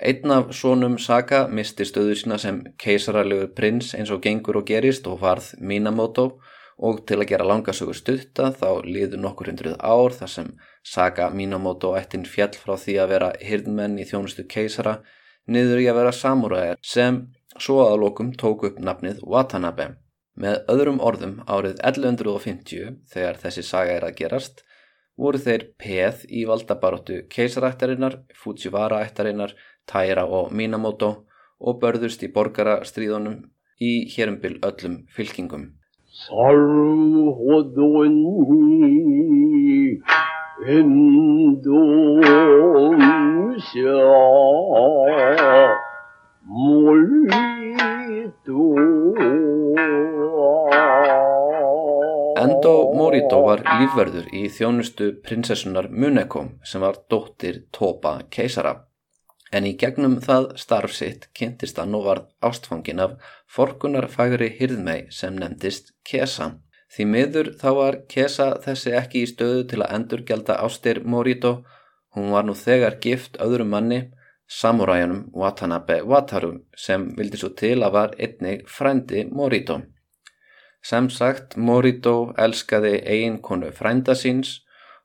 Einn 0.00 0.32
af 0.32 0.54
svonum 0.56 0.96
Saga 0.98 1.46
misti 1.48 1.84
stöðu 1.84 2.16
sína 2.16 2.38
sem 2.40 2.62
keisaralegur 2.80 3.52
prins 3.56 3.92
eins 3.94 4.10
og 4.10 4.22
gengur 4.24 4.62
og 4.62 4.66
gerist 4.70 5.06
og 5.10 5.20
varð 5.20 5.52
Minamoto 5.60 6.30
og 6.80 7.02
til 7.04 7.18
að 7.20 7.28
gera 7.34 7.44
langasögur 7.44 7.96
stutta 7.96 8.48
þá 8.56 8.80
liður 8.86 9.20
nokkur 9.20 9.50
hundruð 9.50 9.76
ár 9.84 10.16
þar 10.16 10.32
sem 10.34 10.52
Saga 10.86 11.28
Minamoto 11.34 11.92
ættin 11.98 12.24
fjall 12.24 12.56
frá 12.56 12.78
því 12.80 12.96
að 13.02 13.12
vera 13.12 13.32
hirdmenn 13.44 13.98
í 14.00 14.06
þjónustu 14.08 14.46
keisara 14.48 15.02
niður 15.50 15.82
í 15.84 15.90
að 15.90 16.00
vera 16.00 16.14
samúræðar 16.16 16.80
sem 16.80 17.20
svo 17.58 17.80
að 17.86 17.98
lokum 18.04 18.32
tók 18.38 18.64
upp 18.68 18.78
nafnið 18.78 19.22
Watanabe. 19.26 19.94
Með 20.40 20.60
öðrum 20.72 21.00
orðum 21.02 21.40
árið 21.50 21.80
1150 21.82 23.00
þegar 23.10 23.40
þessi 23.42 23.64
saga 23.66 23.96
er 23.98 24.06
að 24.06 24.18
gerast 24.20 24.62
voru 25.20 25.40
þeir 25.42 25.66
peð 25.80 26.22
í 26.32 26.46
valdabaróttu 26.48 27.24
keisarættarinnar, 27.32 28.20
Fujiwara-ættarinnar, 28.40 29.52
Taira 29.84 30.24
og 30.24 30.52
Minamoto 30.56 31.10
og 31.60 31.80
börðust 31.82 32.22
í 32.24 32.30
borgarastríðunum 32.32 33.42
í 33.80 33.92
hérumbil 34.14 34.56
öllum 34.64 35.02
fylkingum. 35.12 35.68
Endo 46.50 46.58
Morito 52.98 53.38
var 53.44 53.62
lífverður 53.62 54.26
í 54.34 54.50
þjónustu 54.50 55.12
prinsessunar 55.22 55.86
Muneko 55.94 56.42
sem 56.66 56.82
var 56.82 56.98
dóttir 57.06 57.70
Toba 57.70 58.26
keisara. 58.34 58.82
En 59.54 59.62
í 59.62 59.78
gegnum 59.78 60.18
það 60.26 60.58
starf 60.64 60.90
sitt 60.98 61.30
kynntist 61.38 61.78
hann 61.78 61.94
og 61.94 62.10
var 62.10 62.26
ástfangin 62.42 63.06
af 63.06 63.14
forkunarfagri 63.46 64.50
hyrðmei 64.58 65.06
sem 65.14 65.38
nefndist 65.38 65.94
Kesa. 66.02 66.58
Því 66.90 67.04
miður 67.14 67.54
þá 67.62 67.70
var 67.78 68.02
Kesa 68.10 68.58
þessi 68.66 68.98
ekki 68.98 69.22
í 69.22 69.30
stöðu 69.30 69.70
til 69.70 69.84
að 69.84 69.92
endurgelda 70.00 70.58
ástir 70.66 71.06
Morito. 71.06 71.62
Hún 72.10 72.34
var 72.34 72.42
nú 72.42 72.58
þegar 72.58 72.98
gift 72.98 73.38
öðrum 73.38 73.70
manni 73.70 74.10
samuræjanum 74.50 75.30
Watanabe 75.34 76.02
Wataru 76.02 76.52
sem 76.76 77.06
vildi 77.16 77.38
svo 77.38 77.52
til 77.54 77.84
að 77.86 77.94
var 77.94 78.14
einnig 78.18 78.64
frændi 78.66 79.24
Morito. 79.30 79.80
Sem 80.82 81.10
sagt, 81.10 81.56
Morito 81.56 82.32
elskaði 82.38 82.96
eiginkonu 83.12 83.70
frænda 83.76 84.16
síns 84.18 84.56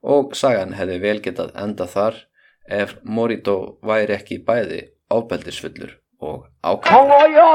og 0.01 0.33
sagan 0.39 0.73
hefði 0.79 0.97
vel 1.03 1.19
getað 1.27 1.51
enda 1.61 1.85
þar 1.85 2.17
ef 2.65 2.95
Morito 3.03 3.77
væri 3.85 4.17
ekki 4.17 4.39
bæði 4.47 4.81
ábeldisfullur 5.13 5.93
og 6.21 6.47
ákvæmlega. 6.63 7.49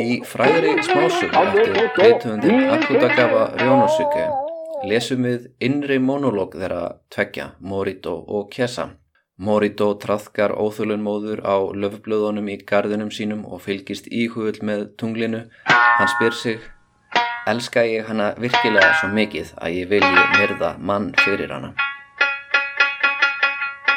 Í 0.00 0.22
fræðri 0.24 0.72
smásögu 0.86 1.42
eftir 1.42 1.76
reytöfundin 1.98 2.64
Akutagawa 2.78 3.44
Ryonosuke 3.58 4.43
lesum 4.88 5.24
við 5.26 5.48
innri 5.64 5.96
monológ 6.02 6.54
þeirra 6.58 6.84
tveggja, 7.12 7.54
Morito 7.60 8.14
og 8.28 8.50
Kesa. 8.52 8.90
Morito 9.36 9.88
trafkar 9.98 10.54
óþulunmóður 10.54 11.42
á 11.42 11.56
löfblöðunum 11.74 12.50
í 12.52 12.58
gardunum 12.68 13.10
sínum 13.10 13.42
og 13.48 13.64
fylgist 13.64 14.06
íhugull 14.06 14.60
með 14.62 14.86
tunglinu. 15.00 15.40
Hann 15.66 16.12
spyr 16.14 16.36
sig, 16.38 16.60
elska 17.50 17.82
ég 17.88 18.06
hana 18.10 18.30
virkilega 18.38 18.92
svo 19.00 19.10
mikið 19.16 19.50
að 19.58 19.80
ég 19.80 19.90
vilji 19.90 20.24
myrða 20.36 20.74
mann 20.78 21.10
fyrir 21.24 21.50
hana? 21.50 21.74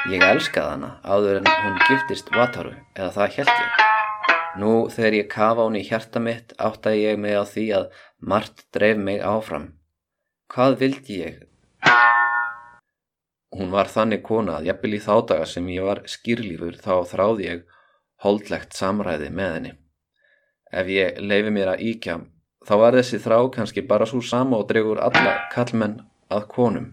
Ég 0.09 0.23
elskaði 0.23 0.73
hana 0.73 0.91
áður 1.03 1.41
en 1.43 1.51
hún 1.51 1.79
giftist 1.85 2.33
Wataru, 2.33 2.73
eða 2.95 3.13
það 3.19 3.39
held 3.39 3.55
ég. 3.55 3.81
Nú 4.57 4.73
þegar 4.89 5.21
ég 5.21 5.29
kafa 5.29 5.67
hún 5.67 5.77
í 5.77 5.85
hjarta 5.85 6.21
mitt 6.23 6.55
áttaði 6.57 7.03
ég 7.03 7.19
mig 7.21 7.37
á 7.37 7.45
því 7.45 7.65
að 7.77 7.89
margt 8.17 8.65
dreif 8.73 8.97
mig 8.97 9.21
áfram. 9.21 9.76
Hvað 10.47 10.77
vildi 10.79 11.15
ég? 11.19 11.39
Hún 13.57 13.71
var 13.73 13.89
þannig 13.91 14.21
kona 14.23 14.59
að 14.59 14.69
jafnvel 14.69 14.93
í 14.95 14.99
þá 15.03 15.13
daga 15.31 15.47
sem 15.51 15.65
ég 15.73 15.83
var 15.83 15.99
skýrlífur 16.07 16.77
þá 16.79 16.93
þráði 17.09 17.47
ég 17.47 17.65
holdlegt 18.23 18.77
samræði 18.77 19.27
með 19.39 19.51
henni. 19.55 19.73
Ef 20.71 20.91
ég 20.91 21.19
leifi 21.19 21.51
mér 21.51 21.73
að 21.73 21.83
íkja 21.89 22.15
þá 22.67 22.73
var 22.83 22.95
þessi 22.99 23.19
þrá 23.23 23.37
kannski 23.57 23.83
bara 23.89 24.07
svo 24.07 24.21
sama 24.23 24.61
og 24.61 24.69
dregur 24.71 25.03
alla 25.03 25.35
kallmenn 25.51 25.99
að 26.31 26.47
konum. 26.55 26.87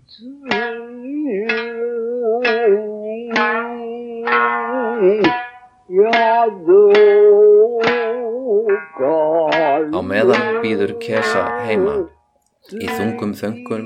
Á 9.95 10.01
meðan 10.03 10.61
býður 10.63 10.99
Kesa 10.99 11.47
heima. 11.69 12.14
Í 12.73 12.87
þungum 12.89 13.35
þöngun 13.37 13.83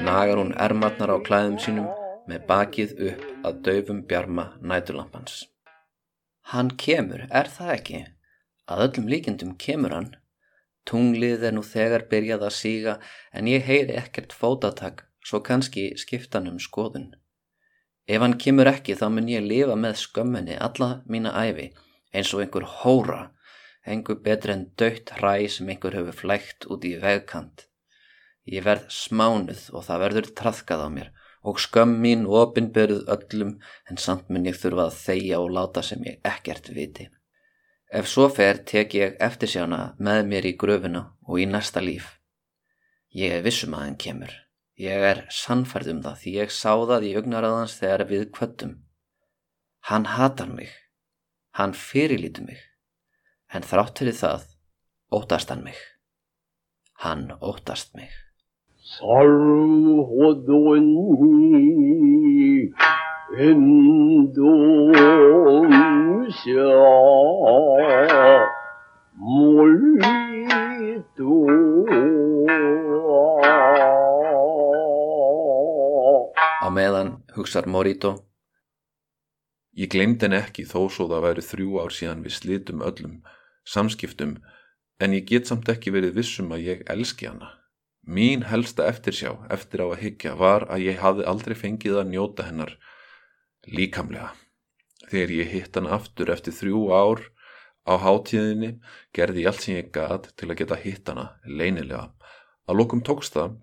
nagar 0.00 0.38
hún 0.40 0.54
ermarnar 0.56 1.10
á 1.12 1.20
klæðum 1.20 1.58
sínum 1.60 1.88
með 2.24 2.46
bakið 2.48 2.92
upp 3.10 3.24
að 3.44 3.58
döfum 3.66 3.98
bjarma 4.08 4.46
nætulampans. 4.64 5.42
Hann 6.48 6.70
kemur, 6.80 7.26
er 7.28 7.50
það 7.52 7.72
ekki? 7.74 8.00
Að 8.64 8.84
öllum 8.86 9.10
líkendum 9.12 9.50
kemur 9.60 9.92
hann. 9.92 10.08
Tunglið 10.88 11.44
er 11.50 11.52
nú 11.52 11.64
þegar 11.68 12.06
byrjað 12.08 12.46
að 12.48 12.56
síga 12.60 12.94
en 13.28 13.50
ég 13.52 13.68
heyri 13.68 13.98
ekkert 14.00 14.32
fótatak 14.32 15.04
svo 15.20 15.42
kannski 15.44 15.90
skiptan 16.00 16.48
um 16.48 16.56
skoðun. 16.56 17.10
Ef 18.08 18.24
hann 18.24 18.38
kemur 18.40 18.72
ekki 18.72 18.96
þá 18.96 19.04
mun 19.12 19.28
ég 19.34 19.44
lifa 19.44 19.76
með 19.76 20.00
skömminni 20.06 20.56
alla 20.56 20.90
mína 21.04 21.36
æfi 21.44 21.68
eins 22.16 22.32
og 22.32 22.40
einhver 22.40 22.64
hóra, 22.80 23.20
einhver 23.84 24.16
betri 24.24 24.56
en 24.56 24.66
dött 24.80 25.12
hræ 25.20 25.36
sem 25.44 25.68
einhver 25.68 26.00
hefur 26.00 26.20
flægt 26.24 26.64
út 26.72 26.88
í 26.88 26.96
vegkant. 27.04 27.68
Ég 28.44 28.64
verð 28.64 28.88
smánuð 28.92 29.70
og 29.72 29.86
það 29.86 30.02
verður 30.04 30.30
trafkað 30.36 30.84
á 30.84 30.88
mér 30.92 31.12
og 31.44 31.60
skömm 31.60 31.98
mín 32.00 32.24
opinberð 32.28 33.04
öllum 33.14 33.54
en 33.88 34.00
samt 34.00 34.30
mun 34.32 34.48
ég 34.48 34.56
þurfa 34.60 34.88
að 34.88 34.98
þeia 35.00 35.40
og 35.40 35.52
láta 35.56 35.84
sem 35.84 36.04
ég 36.04 36.20
ekkert 36.24 36.70
viti. 36.76 37.08
Ef 37.94 38.08
svo 38.10 38.28
fer 38.32 38.60
tek 38.68 38.94
ég 38.96 39.16
eftirsjána 39.22 39.94
með 40.00 40.22
mér 40.30 40.48
í 40.48 40.54
gröfuna 40.60 41.04
og 41.28 41.40
í 41.40 41.46
næsta 41.48 41.80
líf. 41.84 42.18
Ég 43.14 43.36
er 43.36 43.44
vissum 43.44 43.76
að 43.76 43.84
hann 43.84 44.00
kemur. 44.04 44.32
Ég 44.80 45.04
er 45.10 45.20
sannfærð 45.30 45.92
um 45.92 46.00
það 46.02 46.16
því 46.22 46.32
ég 46.40 46.50
sá 46.52 46.72
það 46.74 47.06
í 47.06 47.12
augnaráðans 47.20 47.76
þegar 47.78 48.06
við 48.10 48.24
kvöttum. 48.34 48.74
Hann 49.88 50.08
hatar 50.16 50.50
mig. 50.50 50.72
Hann 51.54 51.76
fyrirlítur 51.76 52.48
mig. 52.48 52.58
En 53.54 53.62
þrátt 53.62 54.00
fyrir 54.02 54.18
það 54.18 54.48
óttast 55.14 55.52
hann 55.52 55.62
mig. 55.62 55.78
Hann 57.04 57.28
óttast 57.38 57.94
mig. 57.94 58.10
Sarhodoni 58.84 60.04
endonsja 63.40 64.74
molito 69.16 70.04
Á 76.60 76.68
meðan 76.68 77.24
hugsar 77.32 77.64
Morito 77.64 78.12
Ég 79.72 79.88
glemd 79.88 80.20
henn 80.20 80.36
ekki 80.36 80.68
þó 80.68 80.92
svo 80.92 81.08
það 81.08 81.24
væri 81.30 81.48
þrjú 81.48 81.80
ár 81.80 81.88
síðan 81.88 82.20
við 82.28 82.36
slitum 82.36 82.84
öllum 82.84 83.16
samskiptum 83.64 84.36
en 85.00 85.16
ég 85.16 85.24
get 85.32 85.48
samt 85.48 85.72
ekki 85.72 85.88
verið 85.96 86.20
vissum 86.20 86.52
að 86.52 86.68
ég 86.68 86.84
elski 86.92 87.32
hana. 87.32 87.63
Mín 88.04 88.44
helsta 88.44 88.84
eftirsjá 88.90 89.32
eftir 89.54 89.80
á 89.80 89.86
að 89.88 90.00
higgja 90.02 90.34
var 90.36 90.66
að 90.68 90.84
ég 90.90 91.00
hafði 91.00 91.24
aldrei 91.30 91.54
fengið 91.56 92.00
að 92.02 92.10
njóta 92.12 92.44
hennar 92.44 92.74
líkamlega. 93.64 94.34
Þegar 95.08 95.32
ég 95.38 95.52
hitt 95.54 95.78
hann 95.78 95.88
aftur 95.88 96.32
eftir 96.34 96.52
þrjú 96.52 96.82
ár 96.92 97.22
á 97.88 97.94
hátíðinni 98.00 98.74
gerði 99.16 99.44
ég 99.44 99.50
allt 99.50 99.64
sem 99.64 99.78
ég 99.78 99.92
gæt 99.94 100.30
til 100.36 100.50
að 100.50 100.58
geta 100.60 100.80
hitt 100.80 101.08
hana 101.08 101.30
leinilega. 101.44 102.10
Að 102.68 102.80
lókum 102.80 103.00
tókst 103.04 103.36
það 103.36 103.56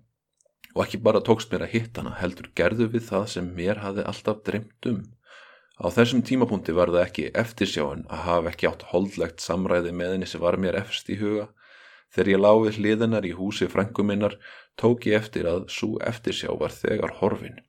og 0.74 0.84
ekki 0.86 1.02
bara 1.06 1.22
tókst 1.22 1.52
mér 1.52 1.66
að 1.66 1.74
hitta 1.76 2.02
hana 2.02 2.18
heldur 2.18 2.50
gerðu 2.58 2.88
við 2.92 3.08
það 3.10 3.26
sem 3.34 3.50
mér 3.56 3.82
hafði 3.82 4.06
alltaf 4.10 4.42
dreymt 4.46 4.90
um. 4.90 5.02
Á 5.82 5.86
þessum 5.90 6.22
tímapunkti 6.26 6.74
var 6.76 6.92
það 6.92 7.06
ekki 7.06 7.30
eftirsjáin 7.42 8.06
að 8.10 8.24
hafa 8.26 8.52
ekki 8.52 8.68
átt 8.70 8.86
holdlegt 8.92 9.42
samræði 9.42 9.94
með 9.96 10.16
henni 10.16 10.28
sem 10.30 10.42
var 10.42 10.58
mér 10.60 10.78
efst 10.82 11.10
í 11.10 11.18
huga. 11.20 11.48
Þegar 12.12 12.30
ég 12.32 12.40
láfið 12.44 12.78
hliðinar 12.78 13.26
í 13.26 13.34
húsi 13.36 13.68
frænguminnar 13.72 14.38
tók 14.76 15.06
ég 15.08 15.16
eftir 15.20 15.48
að 15.48 15.68
svo 15.72 15.94
eftirsjá 16.04 16.52
var 16.60 16.74
þegar 16.76 17.14
horfin. 17.20 17.60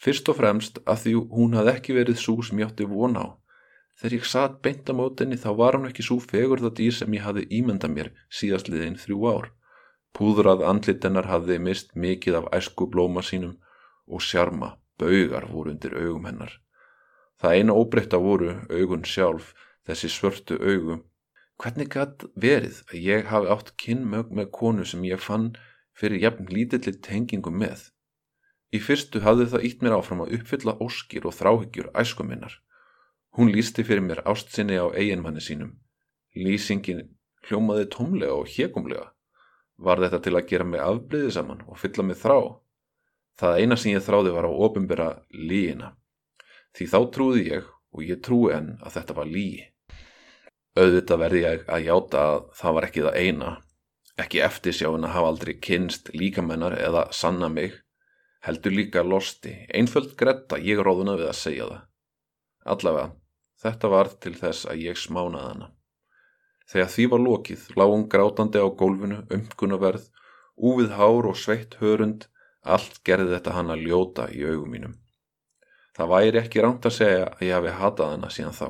Fyrst 0.00 0.28
og 0.32 0.38
fremst 0.40 0.80
að 0.88 1.04
því 1.04 1.14
hún 1.36 1.56
hafði 1.56 1.72
ekki 1.76 1.96
verið 1.96 2.20
svo 2.20 2.36
sem 2.44 2.60
ég 2.60 2.70
átti 2.70 2.88
von 2.88 3.16
á. 3.16 3.26
Þegar 4.00 4.16
ég 4.16 4.28
satt 4.28 4.60
beint 4.64 4.88
á 4.88 4.96
mótinni 4.96 5.36
þá 5.40 5.50
var 5.56 5.76
hún 5.76 5.88
ekki 5.88 6.04
svo 6.04 6.16
fegurða 6.24 6.70
dýr 6.76 6.94
sem 6.96 7.16
ég 7.16 7.24
hafði 7.24 7.46
ímynda 7.58 7.88
mér 7.92 8.12
síðastliðin 8.32 8.96
þrjú 9.00 9.26
ár. 9.28 9.50
Púðrað 10.16 10.64
andlitennar 10.66 11.28
hafði 11.28 11.58
mist 11.66 11.92
mikið 11.94 12.38
af 12.40 12.48
æsku 12.56 12.88
blóma 12.92 13.22
sínum 13.22 13.58
og 14.08 14.24
sjarma, 14.24 14.74
baugar 14.98 15.46
voru 15.52 15.74
undir 15.74 15.94
augum 16.00 16.26
hennar. 16.28 16.56
Það 17.40 17.56
eina 17.56 17.76
óbreytta 17.76 18.18
voru 18.20 18.56
augun 18.68 19.04
sjálf, 19.04 19.52
þessi 19.86 20.10
svörtu 20.12 20.58
augum. 20.60 21.04
Hvernig 21.60 21.90
gætt 21.92 22.22
verið 22.40 22.78
að 22.88 23.00
ég 23.04 23.26
hafi 23.28 23.48
átt 23.52 23.74
kynmög 23.82 24.30
með 24.32 24.46
konu 24.56 24.84
sem 24.88 25.02
ég 25.04 25.20
fann 25.20 25.50
fyrir 25.92 26.22
jafn 26.22 26.46
lítillit 26.48 27.02
tengingum 27.04 27.58
með? 27.60 27.90
Í 28.72 28.78
fyrstu 28.80 29.20
hafði 29.20 29.48
það 29.52 29.64
ítt 29.68 29.80
mér 29.84 29.96
áfram 29.98 30.22
að 30.24 30.32
uppfylla 30.38 30.78
óskir 30.80 31.26
og 31.28 31.34
þráhyggjur 31.36 31.90
æskuminnar. 32.00 32.54
Hún 33.36 33.52
lísti 33.52 33.84
fyrir 33.84 34.00
mér 34.06 34.22
ástsinni 34.30 34.78
á 34.80 34.88
eiginmanni 34.88 35.42
sínum. 35.44 35.74
Lýsingin 36.32 37.02
hljómaði 37.44 37.90
tómlega 37.92 38.38
og 38.38 38.48
hjekumlega. 38.48 39.10
Var 39.76 40.00
þetta 40.04 40.20
til 40.24 40.34
að 40.38 40.48
gera 40.48 40.68
mig 40.70 40.80
afbliði 40.80 41.34
saman 41.34 41.60
og 41.66 41.80
fylla 41.82 42.06
mig 42.06 42.16
þrá? 42.22 42.38
Það 43.40 43.60
eina 43.60 43.76
sem 43.76 43.92
ég 43.92 44.06
þráði 44.06 44.32
var 44.32 44.48
að 44.48 44.62
ofinbera 44.64 45.10
líina. 45.34 45.92
Því 46.72 46.88
þá 46.94 46.98
trúði 47.12 47.44
ég 47.50 47.68
og 47.68 48.06
ég 48.06 48.24
trúi 48.24 48.54
enn 48.56 48.74
að 48.80 48.96
þetta 48.96 49.18
var 49.20 49.28
lí. 49.28 49.48
Auðvitað 50.78 51.18
verði 51.24 51.40
ég 51.42 51.62
að 51.66 51.86
játa 51.88 52.20
að 52.32 52.42
það 52.60 52.74
var 52.76 52.86
ekki 52.86 53.04
það 53.06 53.16
eina. 53.18 53.52
Ekki 54.20 54.42
eftirsjáin 54.46 55.06
að 55.08 55.14
hafa 55.16 55.30
aldrei 55.32 55.54
kynst 55.66 56.10
líkamennar 56.14 56.76
eða 56.78 57.08
sanna 57.16 57.48
mig. 57.50 57.74
Heldur 58.46 58.72
líka 58.72 59.02
losti, 59.02 59.54
einföld 59.74 60.14
gretta 60.20 60.60
ég 60.62 60.78
róðuna 60.80 61.16
við 61.18 61.28
að 61.32 61.38
segja 61.40 61.66
það. 61.68 61.80
Allavega, 62.70 63.10
þetta 63.62 63.90
var 63.92 64.10
til 64.22 64.32
þess 64.38 64.68
að 64.70 64.84
ég 64.84 65.00
smánaði 65.00 65.48
hana. 65.48 65.70
Þegar 66.70 66.92
því 66.94 67.06
var 67.12 67.22
lokið 67.24 67.64
lág 67.80 67.92
hún 67.92 68.06
grátandi 68.12 68.62
á 68.62 68.68
gólfinu, 68.70 69.18
umkunaverð, 69.34 70.04
úfið 70.54 70.94
hár 70.94 71.28
og 71.32 71.40
sveitt 71.40 71.74
hörund, 71.80 72.28
allt 72.62 73.00
gerði 73.04 73.34
þetta 73.34 73.56
hann 73.56 73.74
að 73.74 73.82
ljóta 73.88 74.28
í 74.30 74.44
augum 74.46 74.70
mínum. 74.76 74.94
Það 75.96 76.12
væri 76.14 76.40
ekki 76.40 76.62
ránt 76.62 76.86
að 76.86 76.96
segja 77.00 77.26
að 77.26 77.42
ég 77.48 77.56
hafi 77.58 77.74
hatað 77.80 78.14
hana 78.14 78.30
síðan 78.30 78.56
þá. 78.56 78.68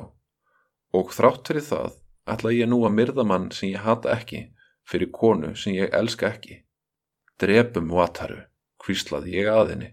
Og 0.97 1.13
þrátt 1.15 1.47
fyrir 1.47 1.63
það 1.63 1.93
ætla 2.31 2.51
ég 2.55 2.69
nú 2.69 2.81
að 2.87 2.95
myrða 2.97 3.23
mann 3.27 3.47
sem 3.55 3.71
ég 3.71 3.83
hata 3.85 4.11
ekki 4.15 4.41
fyrir 4.87 5.11
konu 5.15 5.53
sem 5.55 5.75
ég 5.77 5.93
elska 5.95 6.27
ekki. 6.33 6.61
Drepum 7.39 7.89
vataru, 7.95 8.41
hvíslaði 8.83 9.37
ég 9.39 9.51
að 9.51 9.73
henni. 9.73 9.91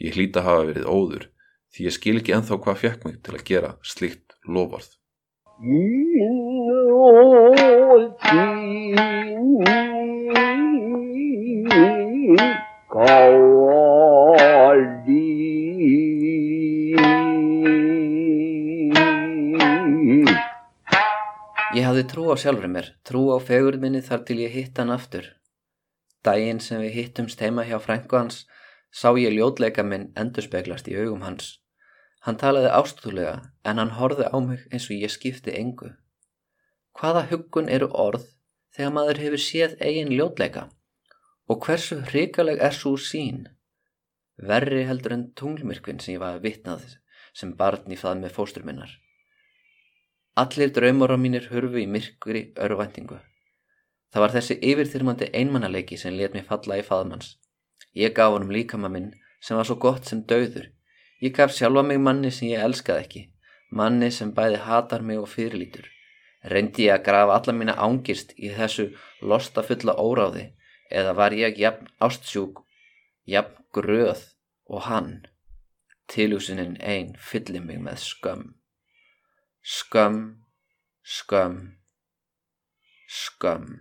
Ég 0.00 0.14
hlýta 0.16 0.44
hafa 0.46 0.68
verið 0.70 0.90
óður 0.90 1.24
því 1.74 1.88
ég 1.88 1.96
skil 1.96 2.18
ekki 2.20 2.36
enþá 2.36 2.60
hvað 2.62 2.80
fekk 2.84 3.08
mig 3.08 3.16
til 3.26 3.34
að 3.34 3.46
gera 3.50 3.70
slikt 3.82 4.38
lofarð. 4.46 4.94
Á 22.32 22.36
sjálfur 22.40 22.68
mér, 22.68 22.86
trú 23.06 23.30
á 23.30 23.38
fegur 23.38 23.76
minni 23.78 24.00
þar 24.02 24.24
til 24.26 24.38
ég 24.42 24.54
hitt 24.56 24.78
hann 24.78 24.90
aftur. 24.90 25.26
Dægin 26.24 26.60
sem 26.60 26.80
við 26.80 26.96
hittumst 26.98 27.40
heima 27.40 27.64
hjá 27.68 27.78
frængu 27.78 28.16
hans 28.16 28.46
sá 28.90 29.10
ég 29.18 29.34
ljótleika 29.36 29.82
minn 29.84 30.12
endurspeglast 30.16 30.88
í 30.88 30.96
augum 30.96 31.22
hans. 31.26 31.60
Hann 32.24 32.38
talaði 32.40 32.70
ástúlega 32.72 33.34
en 33.68 33.78
hann 33.82 33.92
horði 33.98 34.30
á 34.32 34.36
mig 34.40 34.64
eins 34.70 34.86
og 34.88 34.96
ég 34.96 35.12
skipti 35.12 35.52
engu. 35.58 35.90
Hvaða 36.96 37.26
huggun 37.30 37.68
eru 37.68 37.90
orð 37.92 38.24
þegar 38.76 38.94
maður 38.96 39.20
hefur 39.24 39.42
séð 39.46 39.76
eigin 39.80 40.14
ljótleika? 40.14 40.68
Og 41.50 41.60
hversu 41.66 42.00
hrikaleg 42.08 42.62
er 42.64 42.72
svo 42.72 42.94
sín? 42.96 43.44
Verri 44.40 44.86
heldur 44.88 45.12
en 45.14 45.26
tunglmyrkvinn 45.36 46.00
sem 46.00 46.16
ég 46.16 46.22
var 46.22 46.40
vitnað 46.40 46.96
sem 47.34 47.52
barn 47.58 47.90
í 47.92 47.98
það 48.00 48.22
með 48.22 48.36
fóstur 48.38 48.64
minnar. 48.64 48.90
Allir 50.36 50.72
draumar 50.74 51.14
á 51.14 51.18
mínir 51.24 51.44
hurfu 51.46 51.78
í 51.78 51.86
myrkri 51.86 52.40
örvæntingu. 52.58 53.20
Það 54.10 54.22
var 54.22 54.32
þessi 54.34 54.56
yfirþyrmandi 54.70 55.28
einmannaleiki 55.40 55.98
sem 55.98 56.16
let 56.18 56.34
mér 56.34 56.46
falla 56.48 56.78
í 56.80 56.82
faðmanns. 56.86 57.36
Ég 57.94 58.16
gaf 58.16 58.32
honum 58.34 58.50
líkama 58.50 58.90
minn 58.90 59.12
sem 59.38 59.54
var 59.54 59.68
svo 59.68 59.76
gott 59.84 60.10
sem 60.10 60.24
dauður. 60.26 60.72
Ég 61.22 61.36
gaf 61.36 61.54
sjálfa 61.54 61.84
mig 61.86 62.00
manni 62.02 62.32
sem 62.34 62.48
ég 62.48 62.64
elskaði 62.66 63.04
ekki, 63.04 63.22
manni 63.70 64.10
sem 64.10 64.32
bæði 64.34 64.58
hatar 64.66 65.06
mig 65.06 65.22
og 65.22 65.30
fyrirlítur. 65.30 65.86
Reyndi 66.50 66.88
ég 66.88 66.96
að 66.96 67.06
grafa 67.06 67.38
alla 67.38 67.56
mína 67.60 67.78
ángist 67.86 68.34
í 68.34 68.50
þessu 68.58 68.88
lostafulla 69.22 69.94
óráði 69.94 70.48
eða 70.90 71.14
var 71.14 71.38
ég 71.38 71.62
jafn 71.62 71.86
ástsjúk, 72.02 72.64
jafn 73.30 73.62
gröð 73.70 74.26
og 74.66 74.84
hann. 74.90 75.14
Tilhúsininn 76.10 76.76
einn 76.82 77.14
fyllir 77.30 77.62
mig 77.62 77.78
með 77.86 78.02
skömm. 78.02 78.52
skam, 79.64 80.44
skam, 81.02 81.72
skam. 83.08 83.80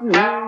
Oh. 0.00 0.47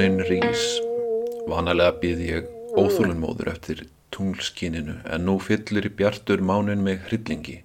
Mánin 0.00 0.22
rís. 0.24 0.60
Vanalega 1.44 1.92
býð 2.00 2.20
ég 2.24 2.46
óþúlunmóður 2.72 3.50
eftir 3.50 3.80
tunglskininu 4.16 4.94
en 5.04 5.26
nú 5.28 5.34
fyllir 5.44 5.84
í 5.84 5.92
bjartur 5.92 6.40
mánin 6.40 6.80
mig 6.86 7.02
hryllingi. 7.10 7.58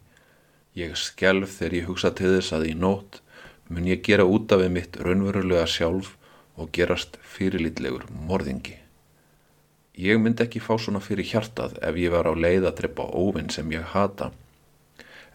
Ég 0.75 0.97
skelf 0.99 1.53
þegar 1.61 1.75
ég 1.77 1.85
hugsa 1.87 2.09
til 2.17 2.33
þess 2.33 2.51
að 2.57 2.65
í 2.67 2.73
nótt 2.75 3.21
mun 3.69 3.87
ég 3.87 4.01
gera 4.03 4.25
út 4.27 4.51
af 4.51 4.59
við 4.65 4.73
mitt 4.73 4.99
raunverulega 4.99 5.63
sjálf 5.63 6.09
og 6.59 6.73
gerast 6.75 7.15
fyrirlítlegur 7.35 8.03
morðingi. 8.27 8.75
Ég 9.95 10.19
myndi 10.19 10.43
ekki 10.43 10.59
fá 10.65 10.73
svona 10.75 10.99
fyrir 11.05 11.29
hjartað 11.29 11.77
ef 11.79 12.01
ég 12.01 12.11
var 12.17 12.27
á 12.27 12.35
leið 12.35 12.67
að 12.67 12.75
drepa 12.81 13.05
óvinn 13.15 13.47
sem 13.55 13.71
ég 13.71 13.93
hata. 13.93 14.33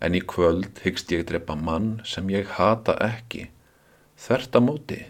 En 0.05 0.13
í 0.13 0.21
kvöld 0.21 0.85
hyggst 0.85 1.17
ég 1.17 1.25
drepa 1.33 1.57
mann 1.57 2.03
sem 2.05 2.29
ég 2.29 2.53
hata 2.61 2.99
ekki. 3.09 3.47
Þvert 4.21 4.61
að 4.61 4.69
móti. 4.69 5.01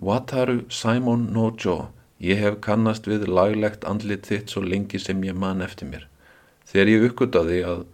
Wataru 0.00 0.64
Simon 0.70 1.32
no 1.32 1.52
Jo, 1.64 1.90
ég 2.18 2.38
hef 2.38 2.60
kannast 2.60 3.06
við 3.06 3.26
laglegt 3.28 3.84
andlit 3.84 4.26
þitt 4.26 4.50
svo 4.50 4.62
lengi 4.62 4.98
sem 4.98 5.22
ég 5.24 5.36
man 5.36 5.62
eftir 5.62 5.88
mér. 5.88 6.08
Þegar 6.64 6.88
ég 6.88 7.06
uppgötaði 7.08 7.62
að 7.68 7.84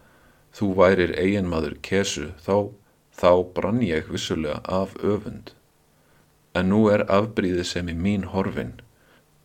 þú 0.54 0.68
værir 0.78 1.14
eiginmaður 1.18 1.78
kesu, 1.82 2.32
þá, 2.46 2.70
þá 3.12 3.30
brann 3.54 3.82
ég 3.82 4.11
vissulega 4.12 4.61
af 4.64 4.94
öfund. 5.02 5.52
En 6.54 6.70
nú 6.72 6.88
er 6.92 7.04
afbríðið 7.06 7.66
sem 7.66 7.88
í 7.90 7.94
mín 7.94 8.28
horfin. 8.32 8.76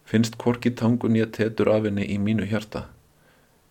Finnst 0.06 0.38
hvorki 0.42 0.72
tangun 0.72 1.18
ég 1.18 1.32
tetur 1.36 1.72
af 1.74 1.88
henni 1.88 2.06
í 2.06 2.20
mínu 2.20 2.48
hjarta. 2.50 2.88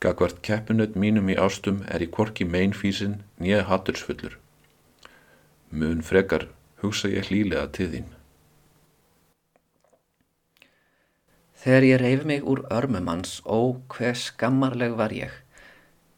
Gagvart 0.02 0.40
keppinut 0.42 0.96
mínum 0.98 1.28
í 1.30 1.36
ástum 1.38 1.84
er 1.86 2.02
í 2.02 2.08
hvorki 2.10 2.44
meinfísin 2.48 3.20
nýja 3.38 3.62
hattursfullur. 3.68 4.34
Mun 5.70 6.02
frekar 6.02 6.48
hugsa 6.82 7.08
ég 7.12 7.30
hlýlega 7.30 7.68
til 7.76 7.88
þín. 7.92 8.10
Þegar 11.62 11.85
ég 11.87 12.01
reyf 12.01 12.22
mig 12.27 12.42
úr 12.42 12.64
örmum 12.75 13.07
hans, 13.07 13.37
ó, 13.46 13.79
hver 13.94 14.16
skammarleg 14.18 14.96
var 14.98 15.12
ég. 15.14 15.31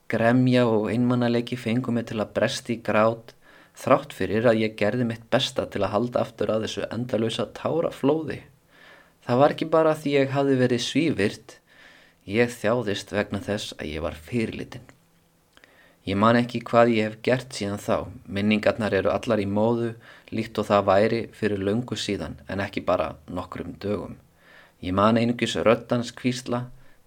Gremja 0.08 0.62
og 0.64 0.86
einmannalegi 0.88 1.58
fengum 1.60 1.98
mig 1.98 2.06
til 2.08 2.22
að 2.22 2.30
bresti 2.38 2.78
í 2.78 2.80
grát, 2.86 3.34
þrátt 3.76 4.16
fyrir 4.16 4.48
að 4.48 4.62
ég 4.62 4.78
gerði 4.80 5.04
mitt 5.10 5.28
besta 5.28 5.66
til 5.68 5.82
að 5.84 5.92
halda 5.98 6.22
aftur 6.24 6.54
að 6.54 6.64
þessu 6.64 6.86
endalösa 6.88 7.48
táraflóði. 7.60 8.40
Það 9.28 9.42
var 9.42 9.56
ekki 9.56 9.70
bara 9.76 9.94
því 10.00 10.16
ég 10.16 10.32
hafði 10.32 10.58
verið 10.64 10.84
svívirt, 10.86 11.58
ég 12.24 12.56
þjáðist 12.56 13.12
vegna 13.12 13.44
þess 13.44 13.76
að 13.76 13.92
ég 13.92 14.08
var 14.08 14.16
fyrirlitin. 14.16 14.88
Ég 16.08 16.20
man 16.24 16.40
ekki 16.40 16.64
hvað 16.64 16.96
ég 16.96 17.10
hef 17.10 17.20
gert 17.24 17.52
síðan 17.52 17.84
þá, 17.84 17.96
minningarnar 18.24 18.96
eru 18.96 19.12
allar 19.12 19.44
í 19.44 19.48
móðu, 19.48 19.92
líkt 20.32 20.56
og 20.56 20.72
það 20.72 20.88
væri 20.88 21.24
fyrir 21.36 21.60
löngu 21.68 22.00
síðan 22.00 22.40
en 22.48 22.64
ekki 22.64 22.80
bara 22.88 23.18
nokkrum 23.28 23.76
dögum. 23.76 24.23
Ég 24.84 24.92
man 24.92 25.16
einugis 25.16 25.54
röddans 25.56 26.10
kvísla, 26.12 26.66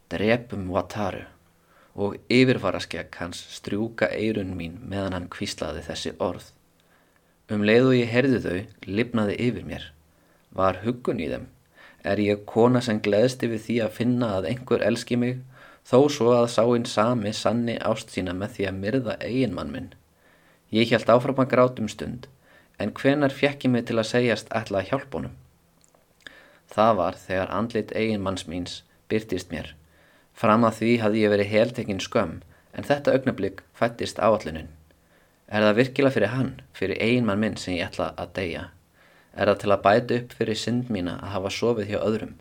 drepum 0.10 0.70
Wataru 0.74 1.28
og 1.94 2.16
yfirvaraskegg 2.34 3.14
hans 3.20 3.44
strjúka 3.54 4.08
eirun 4.18 4.56
mín 4.58 4.80
meðan 4.90 5.14
hann 5.14 5.28
kvíslaði 5.36 5.84
þessi 5.86 6.14
orð. 6.28 6.48
Um 7.54 7.62
leið 7.70 7.92
og 7.92 7.96
ég 7.98 8.12
herði 8.16 8.42
þau, 8.48 8.58
lifnaði 8.98 9.38
yfir 9.46 9.70
mér. 9.70 9.88
Var 10.58 10.82
huggun 10.88 11.22
í 11.22 11.30
þeim? 11.30 11.48
Er 12.02 12.22
ég 12.26 12.46
kona 12.50 12.82
sem 12.82 13.02
gleðst 13.04 13.46
yfir 13.46 13.62
því 13.70 13.80
að 13.86 13.96
finna 14.02 14.34
að 14.40 14.52
einhver 14.56 14.86
elski 14.90 15.22
mig, 15.22 15.40
þó 15.86 16.00
svo 16.18 16.34
að 16.34 16.52
sáinn 16.58 16.90
sami 16.90 17.34
sanni 17.34 17.78
ást 17.92 18.14
sína 18.14 18.34
með 18.34 18.56
því 18.58 18.70
að 18.72 18.80
myrða 18.84 19.20
eiginmann 19.22 19.74
minn? 19.74 19.92
Ég 20.74 20.90
held 20.94 21.14
áfram 21.14 21.46
að 21.46 21.54
grátum 21.54 21.94
stund, 21.94 22.26
en 22.82 22.94
hvenar 22.98 23.34
fjekk 23.34 23.70
ég 23.70 23.78
mig 23.78 23.86
til 23.86 24.02
að 24.02 24.16
segjast 24.16 24.50
ætla 24.50 24.82
að 24.82 24.90
hjálp 24.94 25.20
honum? 25.20 25.44
Það 26.72 26.96
var 27.00 27.20
þegar 27.28 27.54
andlit 27.58 27.94
eiginmanns 27.96 28.48
míns 28.48 28.82
byrtist 29.10 29.52
mér. 29.52 29.74
Fram 30.38 30.66
að 30.68 30.80
því 30.82 30.96
hafði 31.02 31.22
ég 31.24 31.34
verið 31.34 31.54
heltekinn 31.54 32.02
skömm, 32.04 32.42
en 32.78 32.86
þetta 32.86 33.14
augnablík 33.16 33.64
fættist 33.78 34.20
áallunin. 34.20 34.68
Er 35.48 35.64
það 35.64 35.78
virkilega 35.80 36.14
fyrir 36.18 36.34
hann, 36.34 36.52
fyrir 36.76 37.00
eiginmann 37.02 37.40
minn 37.40 37.56
sem 37.58 37.78
ég 37.78 37.88
ætla 37.88 38.12
að 38.20 38.34
deyja? 38.36 38.66
Er 39.34 39.48
það 39.50 39.62
til 39.62 39.72
að 39.72 39.84
bæta 39.86 40.18
upp 40.20 40.36
fyrir 40.38 40.60
synd 40.60 40.92
mína 40.94 41.16
að 41.22 41.34
hafa 41.36 41.54
sofið 41.56 41.94
hjá 41.94 42.00
öðrum? 42.02 42.36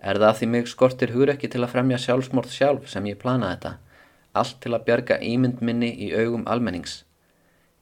Er 0.00 0.20
það 0.22 0.38
því 0.38 0.48
mig 0.52 0.70
skortir 0.70 1.14
hugur 1.14 1.32
ekki 1.32 1.50
til 1.50 1.64
að 1.64 1.72
fremja 1.74 1.98
sjálfsmórð 2.04 2.54
sjálf 2.54 2.88
sem 2.92 3.10
ég 3.10 3.18
plana 3.18 3.50
þetta? 3.54 3.74
Allt 4.36 4.60
til 4.62 4.74
að 4.76 4.86
bjarga 4.86 5.18
ímynd 5.24 5.64
minni 5.64 5.90
í 6.06 6.12
augum 6.14 6.46
almennings? 6.46 7.00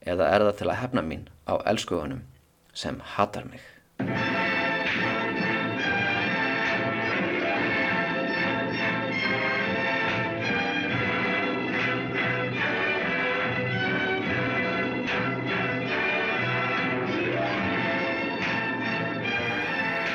Eða 0.00 0.30
er 0.32 0.48
það 0.48 0.58
til 0.62 0.70
að 0.70 0.80
hefna 0.84 1.04
mín 1.04 1.28
á 1.50 1.54
elskugunum 1.66 2.24
sem 2.72 3.02
hatar 3.16 3.50
mig? 3.50 4.53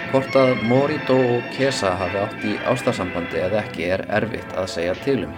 Hvort 0.10 0.34
að 0.34 0.64
Morito 0.66 1.14
og 1.36 1.44
Kesa 1.54 1.92
hafi 2.00 2.18
átt 2.18 2.46
í 2.50 2.56
ástarsambandi 2.72 3.38
eða 3.44 3.60
ekki 3.60 3.84
er 3.94 4.02
erfitt 4.18 4.56
að 4.58 4.66
segja 4.74 4.96
tilum. 5.04 5.36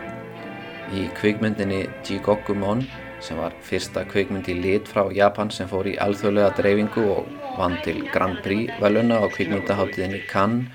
Í 0.96 1.10
kvikmyndinni 1.18 1.82
Jigokkumon 2.08 2.86
sem 3.20 3.36
var 3.36 3.52
fyrsta 3.68 4.06
kvikmynd 4.08 4.48
í 4.48 4.56
lit 4.64 4.88
frá 4.88 5.12
Japan 5.12 5.52
sem 5.52 5.68
fór 5.68 5.92
í 5.92 5.98
alþjóðlega 6.00 6.56
dreifingu 6.62 7.04
og 7.18 7.28
vann 7.58 7.76
til 7.84 8.00
Grand 8.16 8.40
Prix 8.48 8.72
veluna 8.80 9.20
á 9.20 9.28
kvikmyndaháttiðinni 9.36 10.24
Cannes 10.32 10.72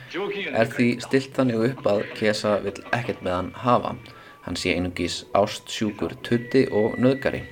er 0.53 0.69
því 0.77 0.93
stilt 1.09 1.33
þannig 1.41 1.65
upp 1.71 1.89
að 1.97 2.05
Kesa 2.21 2.59
vill 2.69 2.77
ekkert 2.93 3.25
með 3.25 3.39
hann 3.39 3.53
hafa. 3.65 3.97
Hann 4.45 4.61
sé 4.61 4.77
einungis 4.77 5.23
ástsjúkur 5.33 6.21
tutti 6.21 6.69
og 6.69 7.01
nöðgari. 7.01 7.47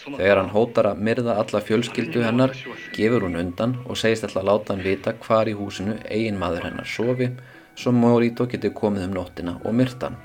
Þegar 0.00 0.38
hann 0.40 0.52
hótar 0.54 0.86
að 0.90 1.00
myrða 1.06 1.34
alla 1.42 1.60
fjölskyldu 1.60 2.22
hennar 2.24 2.54
gefur 2.96 3.26
hún 3.26 3.36
undan 3.40 3.74
og 3.84 3.98
segist 4.00 4.24
alltaf 4.24 4.40
að 4.42 4.48
láta 4.48 4.72
hann 4.72 4.84
vita 4.86 5.12
hvar 5.26 5.50
í 5.50 5.56
húsinu 5.58 5.96
eigin 6.08 6.38
maður 6.40 6.70
hennar 6.70 6.88
sofi 6.88 7.28
svo 7.76 7.92
Morito 7.96 8.46
getur 8.48 8.72
komið 8.80 9.08
um 9.08 9.14
nóttina 9.18 9.58
og 9.64 9.76
myrta 9.76 10.08
hann. 10.08 10.18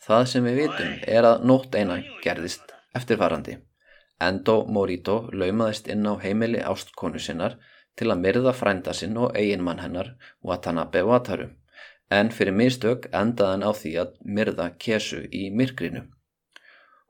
Það 0.00 0.22
sem 0.32 0.46
við 0.48 0.60
vitum 0.62 0.92
er 1.16 1.26
að 1.28 1.42
nótt 1.50 1.74
eina 1.76 1.98
gerðist 2.24 2.72
eftirfarandi. 2.96 3.58
Endo 4.20 4.54
Morito 4.66 5.16
laumaðist 5.32 5.88
inn 5.92 6.08
á 6.08 6.16
heimili 6.22 6.60
ástkonu 6.64 7.20
sinnar 7.20 7.58
til 7.96 8.08
að 8.08 8.22
myrða 8.24 8.54
frænda 8.56 8.94
sinn 8.96 9.16
og 9.20 9.36
eiginmann 9.36 9.82
hennar 9.84 10.14
Watanabe 10.40 11.02
Wataru 11.04 11.50
en 12.10 12.32
fyrir 12.34 12.56
mistök 12.56 13.06
endaðan 13.14 13.66
á 13.66 13.70
því 13.80 13.92
að 14.02 14.16
myrða 14.38 14.70
kesu 14.84 15.20
í 15.30 15.44
myrkrinu. 15.54 16.02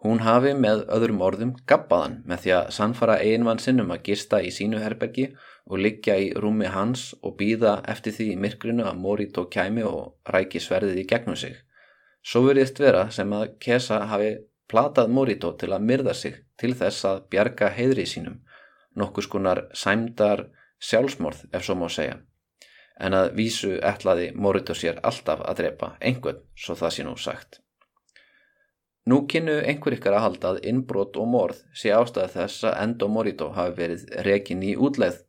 Hún 0.04 0.22
hafi 0.24 0.52
með 0.56 0.86
öðrum 0.96 1.22
orðum 1.24 1.54
gappaðan 1.68 2.20
með 2.28 2.44
því 2.44 2.52
að 2.58 2.68
sannfara 2.76 3.16
eiginmann 3.20 3.60
sinnum 3.60 3.90
að 3.94 4.04
gista 4.10 4.40
í 4.40 4.52
sínu 4.56 4.80
herbergi 4.80 5.26
og 5.70 5.82
liggja 5.86 6.16
í 6.16 6.30
rúmi 6.42 6.70
hans 6.74 7.10
og 7.20 7.36
býða 7.40 7.80
eftir 7.94 8.16
því 8.16 8.30
í 8.34 8.38
myrkrinu 8.44 8.86
að 8.88 9.02
Morito 9.06 9.44
kæmi 9.56 9.84
og 9.88 10.32
ræki 10.34 10.60
sverðið 10.60 11.02
í 11.04 11.08
gegnum 11.12 11.36
sig. 11.36 11.58
Svo 12.22 12.44
veriðst 12.44 12.80
vera 12.80 13.06
sem 13.14 13.30
að 13.32 13.54
Kesa 13.64 14.02
hafi 14.10 14.32
platað 14.70 15.10
Morito 15.10 15.52
til 15.58 15.72
að 15.72 15.86
myrða 15.90 16.14
sig 16.14 16.36
til 16.60 16.74
þess 16.76 17.06
að 17.08 17.22
bjarga 17.32 17.70
heiðri 17.74 18.04
sínum, 18.06 18.40
nokkus 18.96 19.28
konar 19.30 19.64
sæmdar 19.74 20.44
sjálfsmorð 20.80 21.46
ef 21.52 21.64
svo 21.64 21.78
má 21.80 21.88
segja. 21.88 22.20
En 23.00 23.16
að 23.16 23.32
vísu 23.38 23.78
ætlaði 23.80 24.30
Morito 24.36 24.76
sér 24.76 25.00
alltaf 25.02 25.40
að 25.40 25.62
drepa 25.62 25.94
einhvern, 26.00 26.42
svo 26.54 26.76
það 26.76 26.94
sé 26.96 27.06
nú 27.06 27.16
sagt. 27.16 27.60
Nú 29.08 29.22
kynnu 29.26 29.56
einhver 29.64 29.96
ykkar 29.96 30.18
að 30.18 30.24
halda 30.26 30.50
að 30.52 30.66
innbrot 30.70 31.16
og 31.16 31.28
morð 31.32 31.62
sé 31.72 31.90
ástæða 31.96 32.28
þess 32.34 32.66
að 32.68 32.76
Endo 32.84 33.08
Morito 33.08 33.48
hafi 33.56 33.72
verið 33.78 34.04
rekin 34.26 34.62
í 34.62 34.74
útleið, 34.76 35.22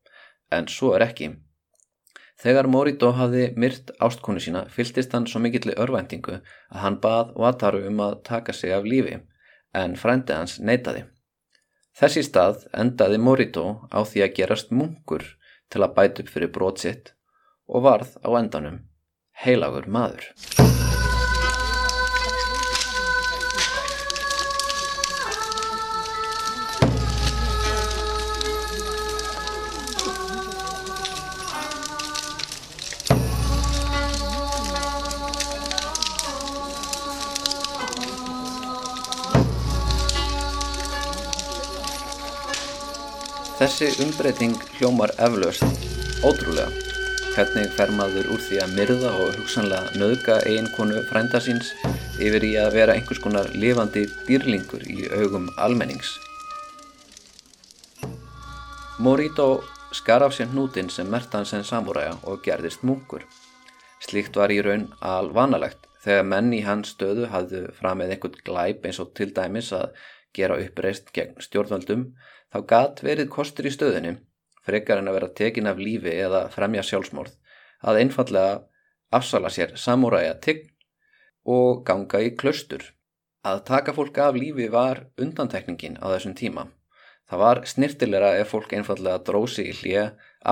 en 0.52 0.68
svo 0.68 0.92
er 0.98 1.08
ekki. 1.08 1.32
Þegar 2.42 2.66
Morito 2.74 3.12
hafði 3.14 3.52
myrt 3.62 3.92
ástkonu 4.02 4.42
sína 4.42 4.64
fyltist 4.74 5.12
hann 5.14 5.28
svo 5.30 5.42
mikilli 5.44 5.76
örvæntingu 5.84 6.39
að 6.39 6.80
hann 6.84 6.98
bað 7.04 7.36
Wataru 7.38 7.84
um 7.92 8.02
að 8.02 8.16
taka 8.30 8.56
sig 8.58 8.74
af 8.74 8.88
lífi, 8.88 9.20
en 9.78 9.94
frændi 9.94 10.34
hans 10.34 10.58
neytaði. 10.58 11.06
Þessi 11.94 12.26
stað 12.26 12.66
endaði 12.74 13.22
Morito 13.22 13.66
á 13.94 14.02
því 14.02 14.26
að 14.26 14.36
gerast 14.39 14.74
munkur 14.74 15.28
til 15.70 15.86
að 15.86 15.94
bæta 16.00 16.26
upp 16.26 16.34
fyrir 16.34 16.54
brot 16.56 16.82
sitt 16.82 17.14
og 17.70 17.86
varð 17.86 18.18
á 18.26 18.30
endanum 18.42 18.82
heilagur 19.46 19.86
maður. 19.86 20.32
Þessi 43.62 43.91
umbreyting 44.01 44.55
hljómar 44.80 45.12
eflaust 45.22 45.62
ótrúlega. 46.26 46.72
Hvernig 47.36 47.68
fer 47.76 47.91
maður 47.93 48.32
úr 48.34 48.39
því 48.41 48.57
að 48.64 48.72
myrða 48.74 49.09
og 49.14 49.36
hugsanlega 49.36 49.99
nöðga 50.01 50.38
eiginkonu 50.49 51.03
frænda 51.12 51.38
síns 51.45 51.70
yfir 52.18 52.41
í 52.47 52.55
að 52.57 52.72
vera 52.80 52.95
einhvers 52.97 53.22
konar 53.22 53.51
lifandi 53.53 54.07
dýrlingur 54.26 54.82
í 54.89 55.05
augum 55.14 55.45
almennings. 55.62 56.09
Morito 58.97 59.45
skar 59.93 60.26
af 60.26 60.34
sér 60.34 60.49
hnútin 60.55 60.89
sem 60.89 61.14
mertan 61.14 61.45
sem 61.45 61.62
samúræja 61.62 62.16
og 62.26 62.41
gerðist 62.47 62.82
munkur. 62.82 63.28
Slíkt 64.01 64.41
var 64.41 64.49
í 64.49 64.57
raun 64.66 64.88
alvanalegt 65.05 65.86
þegar 66.01 66.26
menn 66.34 66.49
í 66.57 66.64
hans 66.66 66.95
stöðu 66.95 67.30
hafðu 67.30 67.68
framið 67.78 68.16
einhvern 68.16 68.41
glæp 68.41 68.89
eins 68.89 69.03
og 69.05 69.14
til 69.14 69.30
dæmis 69.38 69.70
að 69.78 69.93
gera 70.36 70.58
uppreist 70.62 71.12
gegn 71.16 71.38
stjórnvöldum 71.44 72.06
þá 72.54 72.60
gat 72.68 73.04
verið 73.06 73.32
kostur 73.34 73.68
í 73.68 73.74
stöðinu, 73.74 74.18
frekar 74.66 75.02
en 75.02 75.10
að 75.12 75.18
vera 75.20 75.32
tekin 75.42 75.70
af 75.72 75.80
lífi 75.80 76.14
eða 76.26 76.48
fremja 76.54 76.84
sjálfsmorð, 76.88 77.34
að 77.82 78.02
einfallega 78.04 78.60
afsala 79.12 79.52
sér 79.52 79.76
samúræja 79.76 80.36
tign 80.44 80.68
og 81.46 81.84
ganga 81.88 82.22
í 82.22 82.36
klaustur. 82.38 82.84
Að 83.42 83.64
taka 83.66 83.94
fólk 83.98 84.18
af 84.22 84.38
lífi 84.38 84.68
var 84.70 85.08
undantekningin 85.18 85.98
á 85.98 86.06
þessum 86.14 86.36
tíma. 86.38 86.68
Það 87.32 87.42
var 87.42 87.62
snirtilegra 87.66 88.32
ef 88.38 88.52
fólk 88.54 88.74
einfallega 88.76 89.24
drósi 89.26 89.66
í 89.72 89.74
hlje, 89.74 90.02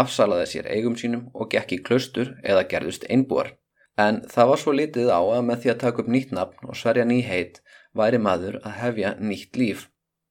afsalaði 0.01 0.45
sér 0.47 0.69
eigum 0.73 0.95
sínum 0.97 1.27
og 1.33 1.49
gekk 1.51 1.75
í 1.75 1.81
klaustur 1.83 2.37
eða 2.41 2.65
gerðust 2.71 3.05
einbúar. 3.11 3.53
En 3.99 4.21
það 4.31 4.49
var 4.51 4.61
svo 4.61 4.73
litið 4.73 5.11
á 5.11 5.19
að 5.19 5.43
með 5.49 5.61
því 5.63 5.71
að 5.73 5.81
taka 5.83 6.01
upp 6.01 6.11
nýtt 6.15 6.31
nafn 6.35 6.71
og 6.71 6.79
sverja 6.79 7.05
ný 7.05 7.19
heit 7.27 7.59
væri 7.95 8.19
maður 8.21 8.59
að 8.63 8.77
hefja 8.83 9.15
nýtt 9.19 9.57
líf 9.57 9.87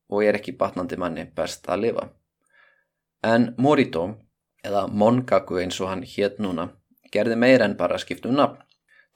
og 0.09 0.25
er 0.25 0.39
ekki 0.39 0.57
batnandi 0.61 0.97
manni 1.01 1.27
best 1.37 1.69
að 1.69 1.85
lifa. 1.85 2.07
En 3.25 3.53
Morito, 3.59 4.05
eða 4.65 4.87
Mongaku 4.89 5.59
eins 5.63 5.81
og 5.83 5.91
hann 5.91 6.05
hétt 6.07 6.39
núna, 6.39 6.71
gerði 7.13 7.37
meir 7.37 7.65
en 7.65 7.77
bara 7.77 7.99
skiptum 7.99 8.37
nafn. 8.39 8.63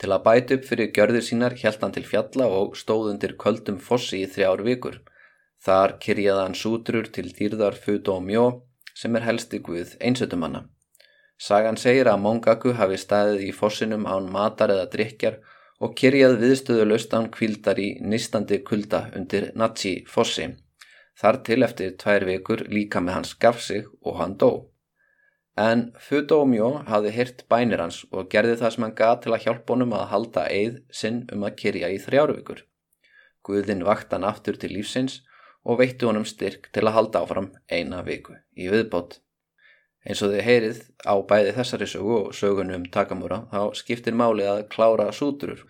Til 0.00 0.10
að 0.10 0.24
bæta 0.26 0.56
upp 0.56 0.64
fyrir 0.66 0.90
gjörðir 0.96 1.22
sínar 1.22 1.54
hjælt 1.54 1.82
hann 1.84 1.94
til 1.94 2.04
fjalla 2.08 2.48
og 2.50 2.76
stóð 2.76 3.12
undir 3.12 3.36
köldum 3.38 3.78
fossi 3.78 4.24
í 4.24 4.28
þrjár 4.34 4.64
vikur. 4.66 4.98
Þar 5.62 5.98
kyrjaði 6.02 6.42
hann 6.42 6.58
sútrur 6.58 7.06
til 7.14 7.28
dýrðar 7.30 7.78
Fudo 7.78 8.16
og 8.18 8.24
Mjó 8.26 8.46
sem 8.98 9.14
er 9.16 9.26
helsti 9.28 9.60
guð 9.62 9.94
einsötumanna. 10.02 10.64
Sagan 11.38 11.78
segir 11.78 12.10
að 12.10 12.20
Mongaku 12.24 12.74
hafi 12.78 12.98
staðið 12.98 13.46
í 13.46 13.52
fossinum 13.54 14.04
án 14.06 14.26
matar 14.34 14.74
eða 14.74 14.90
drikjar 14.90 15.38
og 15.82 15.94
kyrjað 15.98 16.36
viðstöðu 16.42 16.84
laustan 16.88 17.30
kvildar 17.34 17.80
í 17.82 17.88
nistandi 18.06 18.60
kulda 18.66 19.08
undir 19.18 19.50
Nazi 19.58 19.96
fossi. 20.08 20.52
Þar 21.18 21.38
til 21.46 21.62
eftir 21.66 21.96
tvær 22.00 22.26
vikur 22.28 22.62
líka 22.70 23.02
með 23.02 23.18
hans 23.18 23.34
gaf 23.34 23.58
sig 23.60 23.88
og 24.02 24.20
hann 24.20 24.36
dó. 24.38 24.68
En 25.58 25.90
Fudomjó 26.00 26.68
hafði 26.88 27.10
hirt 27.16 27.42
bænir 27.50 27.82
hans 27.82 28.04
og 28.10 28.30
gerði 28.32 28.54
það 28.60 28.74
sem 28.74 28.86
hann 28.86 28.94
gaf 29.00 29.18
til 29.24 29.34
að 29.34 29.42
hjálpa 29.46 29.74
honum 29.74 29.92
að 29.98 30.08
halda 30.12 30.46
eið 30.48 30.78
sinn 31.00 31.18
um 31.34 31.44
að 31.44 31.58
kyrja 31.64 31.90
í 31.92 31.98
þrjáru 32.00 32.38
vikur. 32.38 32.62
Guðin 33.44 33.84
vakt 33.84 34.14
hann 34.14 34.24
aftur 34.24 34.56
til 34.56 34.72
lífsins 34.72 35.20
og 35.66 35.82
veitti 35.82 36.08
honum 36.08 36.24
styrk 36.26 36.70
til 36.72 36.86
að 36.86 36.96
halda 36.96 37.26
áfram 37.26 37.50
eina 37.68 38.00
viku 38.06 38.38
í 38.56 38.70
viðbót. 38.72 39.21
Eins 40.02 40.22
og 40.24 40.32
þið 40.32 40.44
heyrið 40.48 40.78
á 41.06 41.14
bæði 41.30 41.54
þessari 41.58 41.86
sögu 41.86 42.14
og 42.18 42.34
sögunum 42.34 42.80
um 42.80 42.90
takamúra 42.90 43.44
þá 43.52 43.60
skiptir 43.78 44.16
máli 44.18 44.46
að 44.50 44.64
klára 44.72 45.08
súturur. 45.14 45.62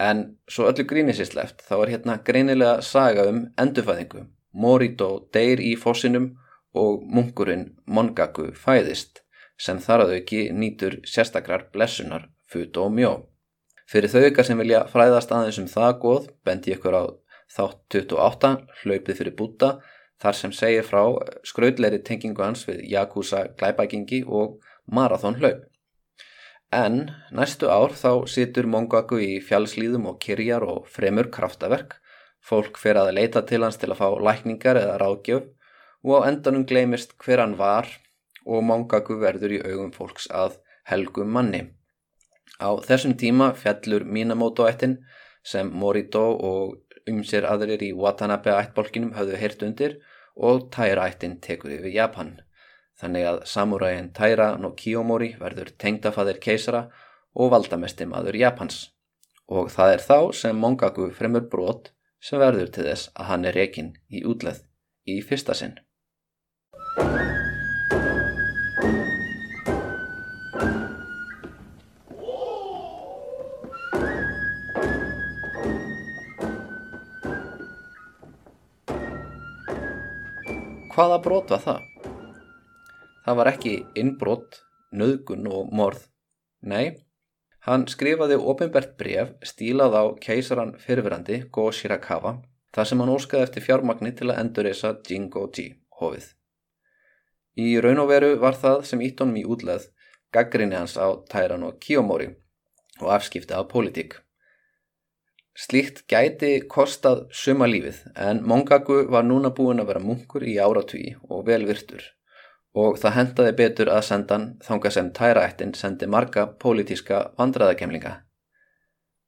En 0.00 0.24
svo 0.50 0.66
öllu 0.70 0.86
grínisísleft 0.90 1.62
þá 1.68 1.74
er 1.78 1.92
hérna 1.94 2.18
greinilega 2.26 2.80
saga 2.82 3.28
um 3.30 3.44
endurfæðingu. 3.60 4.24
Morito 4.52 5.10
deyr 5.34 5.62
í 5.62 5.76
fossinum 5.78 6.32
og 6.74 7.04
munkurinn 7.06 7.68
Mongaku 7.86 8.50
fæðist 8.58 9.22
sem 9.60 9.78
þar 9.78 10.06
að 10.06 10.14
auki 10.18 10.42
nýtur 10.56 10.98
sérstakrar 11.06 11.68
blessunar 11.74 12.26
Futo 12.50 12.88
og 12.88 12.94
Mjó. 12.96 13.12
Fyrir 13.90 14.10
þau 14.10 14.26
ykkar 14.30 14.46
sem 14.46 14.58
vilja 14.58 14.84
fræðast 14.90 15.30
aðeins 15.34 15.60
um 15.62 15.70
það 15.70 15.96
góð 16.02 16.28
bendi 16.46 16.74
ykkur 16.74 16.96
á 16.96 17.04
þátt 17.50 17.98
28 18.00 18.52
hlaupið 18.82 19.18
fyrir 19.18 19.36
búta 19.38 19.70
þar 20.20 20.36
sem 20.36 20.52
segir 20.52 20.86
frá 20.86 21.02
skraudleiri 21.48 22.02
tengingu 22.04 22.44
hans 22.44 22.66
við 22.68 22.84
Yakuza 22.92 23.46
glæbækingi 23.56 24.22
og 24.26 24.60
marathón 24.90 25.38
hlaup. 25.40 25.64
En 26.70 27.10
næstu 27.34 27.66
ár 27.66 27.96
þá 27.98 28.28
situr 28.30 28.68
Mongaku 28.70 29.18
í 29.18 29.32
fjallslýðum 29.42 30.06
og 30.12 30.20
kyrjar 30.22 30.62
og 30.62 30.84
fremur 30.86 31.30
kraftaverk. 31.34 31.96
Fólk 32.40 32.78
fer 32.78 33.00
að 33.00 33.14
leita 33.16 33.42
til 33.42 33.64
hans 33.64 33.80
til 33.80 33.90
að 33.90 33.98
fá 33.98 34.08
lækningar 34.28 34.78
eða 34.78 35.00
ráðgjöf 35.02 35.48
og 36.06 36.14
á 36.24 36.28
endanum 36.30 36.64
gleymist 36.64 37.16
hver 37.20 37.42
hann 37.42 37.58
var 37.58 37.90
og 38.46 38.62
Mongaku 38.64 39.18
verður 39.20 39.56
í 39.58 39.60
augum 39.66 39.90
fólks 39.92 40.30
að 40.30 40.60
helgum 40.88 41.34
manni. 41.34 41.66
Á 42.60 42.70
þessum 42.86 43.16
tíma 43.18 43.50
fjallur 43.56 44.04
Minamoto-ættin 44.04 45.00
sem 45.42 45.68
Morito 45.72 46.22
og 46.36 46.78
umsér 47.12 47.46
aðrir 47.48 47.82
í 47.82 47.90
Watanabe 47.96 48.54
ættbólkinum 48.56 49.14
höfðu 49.16 49.40
heyrt 49.40 49.64
undir 49.66 49.98
og 50.36 50.70
Taira-ættin 50.74 51.38
tekur 51.44 51.74
yfir 51.76 51.92
Japan. 51.94 52.38
Þannig 53.00 53.26
að 53.26 53.38
samuræin 53.48 54.10
Taira 54.16 54.54
no 54.60 54.72
Kiyomori 54.76 55.34
verður 55.40 55.72
tengdafaðir 55.80 56.40
keisara 56.42 56.86
og 57.34 57.52
valdamesti 57.54 58.06
maður 58.08 58.38
Japans. 58.40 58.90
Og 59.48 59.70
það 59.72 59.94
er 59.94 60.04
þá 60.06 60.18
sem 60.42 60.58
Mongaku 60.60 61.10
fremur 61.16 61.46
brot 61.52 61.92
sem 62.20 62.40
verður 62.40 62.70
til 62.74 62.86
þess 62.86 63.12
að 63.16 63.30
hann 63.32 63.46
er 63.48 63.56
rekin 63.56 63.94
í 64.08 64.22
útleð 64.28 64.62
í 65.08 65.20
fyrsta 65.24 65.56
sinn. 65.56 65.78
Hvaða 80.90 81.22
brot 81.22 81.54
var 81.54 81.64
það? 81.64 81.90
það 83.24 83.38
var 83.38 83.50
ekki 83.52 83.74
innbrott, 84.00 84.60
nöðgun 84.96 85.48
og 85.50 85.70
morð. 85.76 86.06
Nei, 86.66 86.96
hann 87.66 87.86
skrifaði 87.88 88.38
ofinbert 88.52 88.96
bref 89.00 89.32
stílað 89.46 89.96
á 89.96 90.04
keisaran 90.24 90.74
fyrfirandi 90.80 91.44
Go 91.52 91.70
Shirakawa 91.72 92.38
þar 92.74 92.88
sem 92.90 93.02
hann 93.02 93.12
óskaði 93.14 93.46
eftir 93.46 93.66
fjármagni 93.66 94.12
til 94.16 94.30
að 94.30 94.42
endurreysa 94.44 94.92
Jingo-ji 95.06 95.68
hófið. 96.00 96.26
Í 97.60 97.68
raun 97.82 98.02
og 98.02 98.10
veru 98.10 98.34
var 98.40 98.56
það 98.58 98.84
sem 98.88 99.02
ítt 99.04 99.20
honum 99.20 99.40
í 99.40 99.46
útleð 99.46 99.88
gaggrinni 100.34 100.78
hans 100.78 100.96
á 100.98 101.08
Tæran 101.30 101.66
og 101.66 101.80
Kiyomori 101.82 102.30
og 103.00 103.14
afskipti 103.16 103.56
af 103.56 103.68
pólitík. 103.72 104.18
Slíkt 105.60 106.06
gæti 106.08 106.54
kostað 106.72 107.26
suma 107.36 107.66
lífið 107.68 107.98
en 108.26 108.38
Mongaku 108.48 109.02
var 109.12 109.26
núna 109.26 109.50
búin 109.52 109.82
að 109.82 109.90
vera 109.90 110.00
munkur 110.00 110.46
í 110.48 110.54
áratví 110.56 111.10
og 111.28 111.42
velvirtur 111.48 112.06
og 112.80 112.96
það 113.02 113.16
hendaði 113.18 113.52
betur 113.58 113.90
að 113.92 114.06
sendan 114.08 114.46
þanga 114.64 114.92
sem 114.94 115.10
Tæraættin 115.18 115.74
sendi 115.76 116.08
marga 116.08 116.46
pólitíska 116.64 117.22
vandræðakemlinga. 117.38 118.14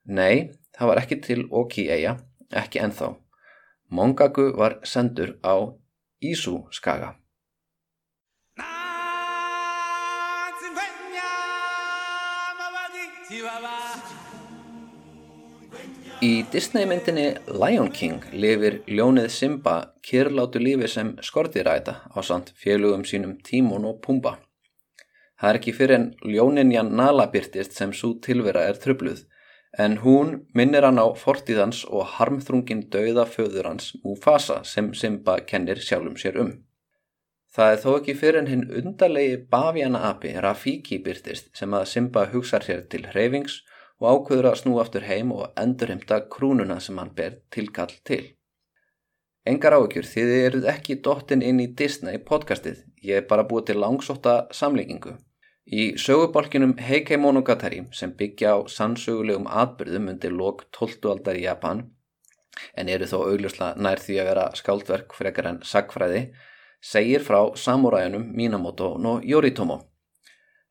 Nei, 0.08 0.54
það 0.78 0.92
var 0.92 1.00
ekki 1.02 1.20
til 1.26 1.40
Oki 1.50 1.88
eiga, 1.90 2.16
ekki 2.48 2.80
enþá. 2.86 3.12
Mongaku 3.90 4.52
var 4.56 4.78
sendur 4.88 5.36
á 5.44 5.68
Ísú 6.22 6.62
skaga. 6.70 7.18
Í 16.22 16.44
Disney-myndinni 16.52 17.24
Lion 17.50 17.88
King 17.90 18.20
lifir 18.30 18.76
ljónið 18.86 19.24
Simba 19.34 19.72
kyrlátu 20.06 20.60
lífi 20.62 20.86
sem 20.86 21.08
skortiræta 21.18 21.96
á 22.14 22.18
samt 22.22 22.52
félugum 22.62 23.02
sínum 23.02 23.32
Tímon 23.42 23.88
og 23.88 23.96
Pumba. 24.04 24.36
Það 25.40 25.48
er 25.50 25.58
ekki 25.58 25.74
fyrir 25.74 25.96
en 25.96 26.04
ljóninjan 26.22 26.92
Nala 26.94 27.26
byrtist 27.32 27.74
sem 27.74 27.90
svo 27.90 28.12
tilvera 28.22 28.62
er 28.70 28.78
trubluð, 28.78 29.24
en 29.74 29.98
hún 30.04 30.30
minnir 30.54 30.86
hann 30.86 31.02
á 31.02 31.10
fortíðans 31.24 31.82
og 31.90 32.14
harmþrungin 32.20 32.86
dauða 32.94 33.26
föður 33.26 33.72
hans 33.72 33.90
Mufasa 34.04 34.60
sem 34.62 34.94
Simba 34.94 35.40
kennir 35.42 35.82
sjálfum 35.82 36.14
sér 36.14 36.38
um. 36.44 36.54
Það 37.50 37.72
er 37.72 37.82
þó 37.82 37.90
ekki 37.96 38.18
fyrir 38.22 38.44
en 38.44 38.52
hinn 38.52 38.68
undarlegi 38.70 39.42
Baviana 39.50 40.06
api 40.14 40.38
Rafiki 40.38 41.02
byrtist 41.02 41.50
sem 41.58 41.74
að 41.74 41.90
Simba 41.96 42.28
hugsar 42.30 42.62
sér 42.62 42.86
til 42.86 43.10
hreyfings 43.10 43.64
og 44.02 44.08
ákveður 44.10 44.48
að 44.50 44.58
snú 44.58 44.78
aftur 44.82 45.04
heim 45.06 45.30
og 45.34 45.52
endurheimta 45.58 46.24
krúnuna 46.32 46.80
sem 46.82 46.98
hann 46.98 47.12
ber 47.14 47.38
tilkall 47.54 47.92
til. 48.08 48.24
Engar 49.46 49.76
áökjur 49.78 50.06
því 50.06 50.24
þið 50.26 50.40
eruð 50.46 50.66
ekki 50.72 50.96
dottin 51.06 51.42
inn 51.42 51.60
í 51.62 51.68
Disney 51.78 52.18
podcastið, 52.18 52.82
ég 53.02 53.22
er 53.22 53.28
bara 53.30 53.46
búið 53.46 53.70
til 53.70 53.78
langsóta 53.82 54.34
samleikingu. 54.54 55.16
Í 55.66 55.94
sögubalkinum 56.02 56.74
Heikei 56.82 57.18
Monogatari 57.18 57.84
sem 57.94 58.14
byggja 58.18 58.56
á 58.58 58.58
sannsögulegum 58.66 59.46
atbyrðum 59.46 60.10
undir 60.14 60.34
lok 60.34 60.66
12. 60.74 61.10
aldar 61.14 61.38
í 61.38 61.44
Japan, 61.46 61.84
en 62.74 62.90
eru 62.90 63.06
þó 63.06 63.20
augljósla 63.28 63.72
nær 63.78 64.02
því 64.02 64.18
að 64.18 64.30
vera 64.32 64.48
skáldverk 64.58 65.14
frekar 65.14 65.50
en 65.52 65.62
sagfræði, 65.62 66.24
segir 66.82 67.22
frá 67.22 67.54
samuræjunum 67.54 68.26
Minamoto 68.34 68.96
no 68.98 69.20
Yoritomo. 69.22 69.78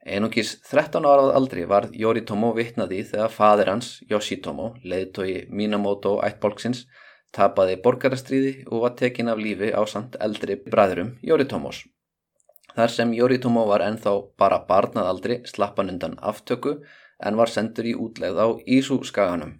Einungis 0.02 0.56
13 0.66 1.06
árað 1.06 1.36
aldri 1.38 1.64
varð 1.70 1.94
Yoritomo 1.94 2.56
vittnaði 2.58 3.04
þegar 3.06 3.34
fadir 3.36 3.70
hans, 3.70 3.90
Yoshitomo, 4.10 4.72
leiðtói 4.82 5.46
Minamoto 5.54 6.16
ættbólksins, 6.26 6.88
tapaði 7.32 7.78
borgarastriði 7.84 8.54
og 8.72 8.88
var 8.88 8.96
tekin 8.98 9.30
af 9.30 9.38
lífi 9.38 9.70
á 9.70 9.82
samt 9.86 10.18
eldri 10.20 10.58
bræðurum 10.64 11.20
Yoritomos. 11.22 11.84
Þar 12.74 12.94
sem 12.96 13.14
Yoritomo 13.14 13.68
var 13.70 13.84
ennþá 13.86 14.14
bara 14.42 14.64
barnað 14.68 15.10
aldri 15.12 15.38
slappan 15.46 15.92
undan 15.94 16.18
aftöku 16.18 16.80
en 17.22 17.38
var 17.38 17.52
sendur 17.54 17.86
í 17.86 17.94
útlegð 17.94 18.42
á 18.42 18.48
Ísú 18.66 19.04
skaganum. 19.06 19.60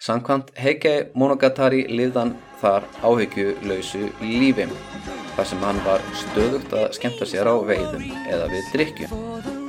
Sankvæmt 0.00 0.52
Heike 0.56 1.10
Monogatari 1.14 1.86
liðan 1.88 2.34
þar 2.60 2.84
áhyggju 3.04 3.54
lausu 3.68 4.10
lífi, 4.20 4.68
þar 5.36 5.48
sem 5.48 5.64
hann 5.64 5.80
var 5.88 6.04
stöðugt 6.24 6.76
að 6.76 6.92
skemta 6.98 7.28
sér 7.28 7.48
á 7.48 7.56
veiðum 7.64 8.06
eða 8.28 8.50
við 8.52 8.70
drikju. 8.76 9.59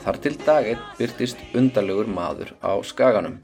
Þar 0.00 0.18
til 0.22 0.36
daginn 0.46 0.82
byrtist 0.94 1.40
undarlegur 1.58 2.06
maður 2.06 2.52
á 2.62 2.78
skaganum. 2.86 3.40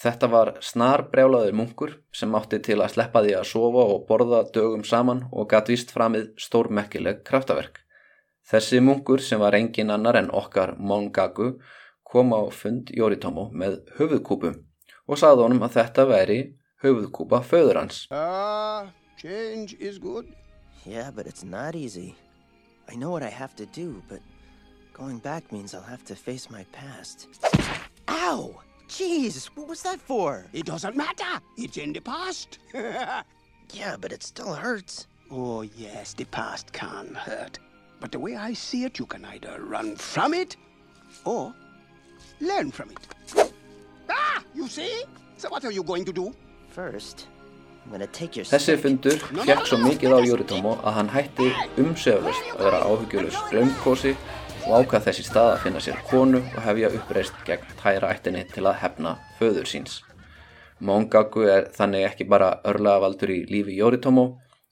Þetta 0.00 0.30
var 0.32 0.50
snar 0.64 1.02
brjálaður 1.12 1.58
munkur 1.58 1.92
sem 2.16 2.32
átti 2.38 2.60
til 2.64 2.78
að 2.80 2.94
sleppa 2.94 3.20
því 3.26 3.34
að 3.36 3.50
sofa 3.50 3.82
og 3.92 4.06
borða 4.08 4.40
dögum 4.54 4.84
saman 4.88 5.26
og 5.28 5.50
gatt 5.50 5.68
vist 5.68 5.92
framið 5.92 6.30
stórmerkileg 6.40 7.20
kraftaverk. 7.28 7.82
Þessi 8.48 8.80
munkur 8.80 9.20
sem 9.20 9.42
var 9.44 9.58
engin 9.58 9.92
annar 9.92 10.16
en 10.22 10.32
okkar 10.32 10.72
Mongaku 10.78 11.50
kom 12.00 12.32
á 12.32 12.48
fund 12.48 12.88
Yoritomo 12.96 13.50
með 13.52 13.82
höfuðkúpu 13.98 14.54
og 15.04 15.20
sagði 15.20 15.44
honum 15.44 15.68
að 15.68 15.76
þetta 15.82 16.08
veri 16.08 16.40
höfuðkúpa 16.80 17.44
föður 17.44 17.82
hans. 17.82 18.06
Ah, 18.08 18.88
change 19.20 19.74
is 19.78 19.98
good. 19.98 20.34
Yeah, 20.86 21.10
but 21.14 21.26
it's 21.26 21.44
not 21.44 21.74
easy. 21.74 22.14
I 22.88 22.94
know 22.96 23.10
what 23.10 23.22
I 23.22 23.28
have 23.28 23.54
to 23.56 23.66
do, 23.66 24.02
but 24.08 24.20
going 24.92 25.18
back 25.18 25.52
means 25.52 25.74
I'll 25.74 25.82
have 25.82 26.04
to 26.06 26.16
face 26.16 26.50
my 26.50 26.64
past. 26.72 27.28
Ow! 28.08 28.54
Jeez, 28.88 29.46
what 29.54 29.68
was 29.68 29.82
that 29.82 30.00
for? 30.00 30.46
It 30.52 30.66
doesn't 30.66 30.96
matter. 30.96 31.40
It's 31.56 31.76
in 31.76 31.92
the 31.92 32.00
past. 32.00 32.58
Yeah, 33.72 33.94
but 34.00 34.10
it 34.10 34.24
still 34.24 34.52
hurts. 34.52 35.06
oh, 35.30 35.62
yes, 35.62 36.12
the 36.14 36.24
past 36.24 36.72
can 36.72 37.14
hurt. 37.14 37.60
But 38.00 38.10
the 38.10 38.18
way 38.18 38.34
I 38.34 38.52
see 38.52 38.82
it, 38.82 38.98
you 38.98 39.06
can 39.06 39.24
either 39.24 39.62
run 39.62 39.94
from 39.94 40.34
it 40.34 40.56
or 41.24 41.54
learn 42.40 42.72
from 42.72 42.90
it. 42.90 43.52
Ah, 44.10 44.42
you 44.56 44.66
see? 44.66 45.04
So 45.36 45.48
what 45.48 45.64
are 45.64 45.70
you 45.70 45.84
going 45.84 46.04
to 46.06 46.12
do? 46.12 46.34
First, 46.70 47.28
Þessi 47.90 48.76
fundur 48.78 49.16
fjekk 49.18 49.64
svo 49.66 49.78
mikið 49.80 50.12
á 50.14 50.18
Yoritomo 50.22 50.76
að 50.84 50.96
hann 50.98 51.10
hætti 51.10 51.48
umseflust 51.80 52.52
að 52.52 52.62
vera 52.66 52.82
áhyggjulus 52.86 53.40
draumkosi 53.50 54.12
og 54.66 54.76
ákvað 54.84 55.06
þessi 55.08 55.24
stað 55.26 55.50
að 55.54 55.62
finna 55.64 55.82
sér 55.82 55.98
konu 56.10 56.42
og 56.44 56.60
hefja 56.66 56.92
uppreist 56.98 57.40
gegn 57.48 57.74
tæra 57.80 58.12
ættinni 58.14 58.44
til 58.52 58.66
að 58.68 58.80
hefna 58.84 59.16
föður 59.40 59.68
síns. 59.72 60.00
Mongaku 60.80 61.44
er 61.48 61.70
þannig 61.76 62.06
ekki 62.08 62.28
bara 62.28 62.58
örlagavaldur 62.68 63.32
í 63.34 63.40
lífi 63.50 63.76
Yoritomo, 63.80 64.26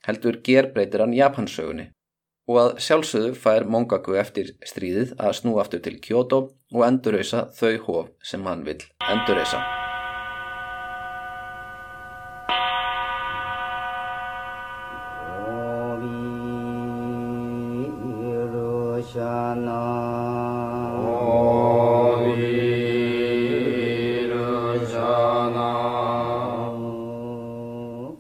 heldur 0.07 0.41
gerbreytir 0.45 1.05
hann 1.05 1.17
Japansögunni 1.17 1.91
og 2.49 2.61
að 2.63 2.71
sjálfsögðu 2.85 3.35
fær 3.37 3.67
Mongaku 3.69 4.17
eftir 4.21 4.55
stríðið 4.65 5.17
að 5.21 5.35
snú 5.41 5.59
aftur 5.61 5.85
til 5.85 5.99
Kyoto 6.05 6.41
og 6.73 6.87
endurreysa 6.87 7.49
þau 7.59 7.75
hóf 7.89 8.15
sem 8.25 8.49
hann 8.49 8.65
vil 8.69 8.81
endurreysa. 9.05 9.78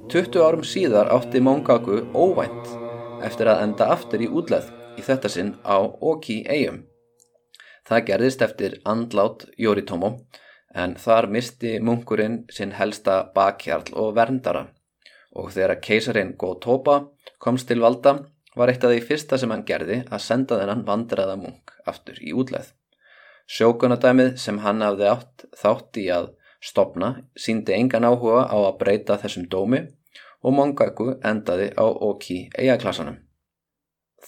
Tuttu 0.09 0.41
árum 0.41 0.63
síðar 0.65 1.11
átti 1.13 1.41
Mongaku 1.45 1.99
óvænt 2.17 2.69
eftir 3.27 3.51
að 3.53 3.59
enda 3.67 3.89
aftur 3.93 4.23
í 4.25 4.29
útleð 4.41 4.71
í 4.97 5.03
þetta 5.05 5.29
sinn 5.29 5.51
á 5.69 5.85
Oki 5.85 6.39
eigum. 6.49 6.79
Það 7.85 8.07
gerðist 8.09 8.45
eftir 8.47 8.77
andlát 8.89 9.45
Yoritomo 9.61 10.15
en 10.73 10.95
þar 10.97 11.29
misti 11.35 11.75
munkurinn 11.85 12.39
sinn 12.49 12.73
helsta 12.79 13.19
bakhjarl 13.35 13.93
og 14.01 14.15
verndara 14.17 14.63
og 15.37 15.53
þegar 15.53 15.83
keisarin 15.85 16.33
Gotoba 16.41 16.97
komst 17.37 17.69
til 17.69 17.85
valda 17.85 18.17
var 18.57 18.73
eitt 18.73 18.89
af 18.89 18.95
því 18.95 19.05
fyrsta 19.11 19.37
sem 19.37 19.53
hann 19.53 19.67
gerði 19.69 20.01
að 20.09 20.25
senda 20.25 20.57
þennan 20.63 20.87
vandraða 20.89 21.37
munk 21.37 21.77
aftur 21.85 22.17
í 22.25 22.33
útleð. 22.33 22.73
Sjókunadæmið 23.45 24.39
sem 24.41 24.65
hann 24.65 24.81
hafði 24.89 25.13
átt 25.13 25.47
þátt 25.53 26.01
í 26.01 26.09
að 26.17 26.33
stopna 26.65 27.15
síndi 27.37 27.77
engan 27.77 28.09
áhuga 28.09 28.49
á 28.49 28.57
að 28.57 28.77
breyta 28.81 29.21
þessum 29.21 29.45
dómi 29.53 29.85
og 30.43 30.55
Mongaku 30.55 31.09
endaði 31.31 31.71
á 31.75 31.87
Oki 31.87 32.39
eigaklassanum. 32.59 33.19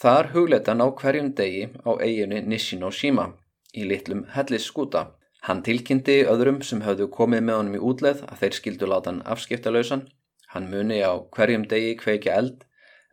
Þar 0.00 0.30
hugleita 0.34 0.72
hann 0.72 0.84
á 0.84 0.88
hverjum 1.00 1.32
degi 1.38 1.68
á 1.86 1.90
eiginu 1.98 2.40
Nishinoshima 2.46 3.26
í 3.74 3.86
litlum 3.90 4.24
hellisskúta. 4.34 5.10
Hann 5.46 5.62
tilkynnti 5.66 6.20
öðrum 6.30 6.60
sem 6.66 6.82
höfðu 6.84 7.08
komið 7.14 7.44
með 7.46 7.60
honum 7.60 7.76
í 7.78 7.84
útleð 7.90 8.24
að 8.28 8.42
þeir 8.42 8.56
skildu 8.58 8.88
láta 8.90 9.10
hann 9.10 9.22
afskiptalausan. 9.34 10.06
Hann 10.52 10.70
muni 10.70 11.00
á 11.02 11.12
hverjum 11.34 11.66
degi 11.70 11.94
kveikja 12.00 12.36
eld 12.42 12.66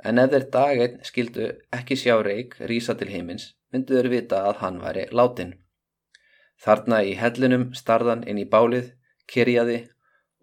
en 0.03 0.19
ef 0.21 0.31
þeir 0.33 0.49
dag 0.53 0.81
einn 0.85 0.99
skildu 1.07 1.47
ekki 1.73 1.97
sjá 1.97 2.17
reik 2.25 2.57
rísa 2.71 2.95
til 2.97 3.09
heimins 3.13 3.53
myndu 3.73 3.97
þeir 3.97 4.09
vita 4.11 4.43
að 4.49 4.61
hann 4.63 4.79
væri 4.83 5.07
látin. 5.19 5.55
Þarna 6.63 7.03
í 7.05 7.13
hellinum 7.17 7.69
starðan 7.77 8.23
inn 8.29 8.39
í 8.41 8.47
bálið, 8.49 8.93
kyrjaði 9.29 9.79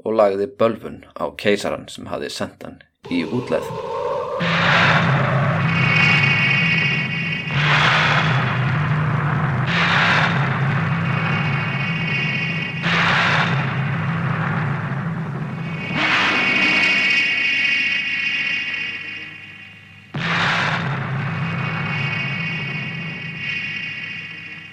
og 0.02 0.16
lagði 0.18 0.50
bölfun 0.60 1.02
á 1.14 1.30
keisaran 1.38 1.86
sem 1.92 2.10
hafði 2.10 2.32
sendt 2.32 2.66
hann 2.66 2.80
í 3.10 3.22
útleð. 3.24 3.93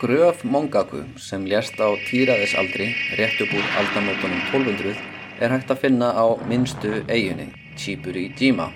Gröf 0.01 0.43
Mongaku 0.43 1.03
sem 1.15 1.43
lést 1.45 1.77
á 1.77 1.93
tíraðisaldri 2.09 2.87
rétt 3.17 3.41
upp 3.43 3.51
úr 3.53 3.65
aldamótunum 3.77 4.39
1200 4.49 4.95
er 5.37 5.51
hægt 5.53 5.69
að 5.69 5.81
finna 5.83 6.07
á 6.17 6.25
minnstu 6.49 7.03
eiginni, 7.05 7.51
Chiburi 7.77 8.23
Jima. 8.33 8.71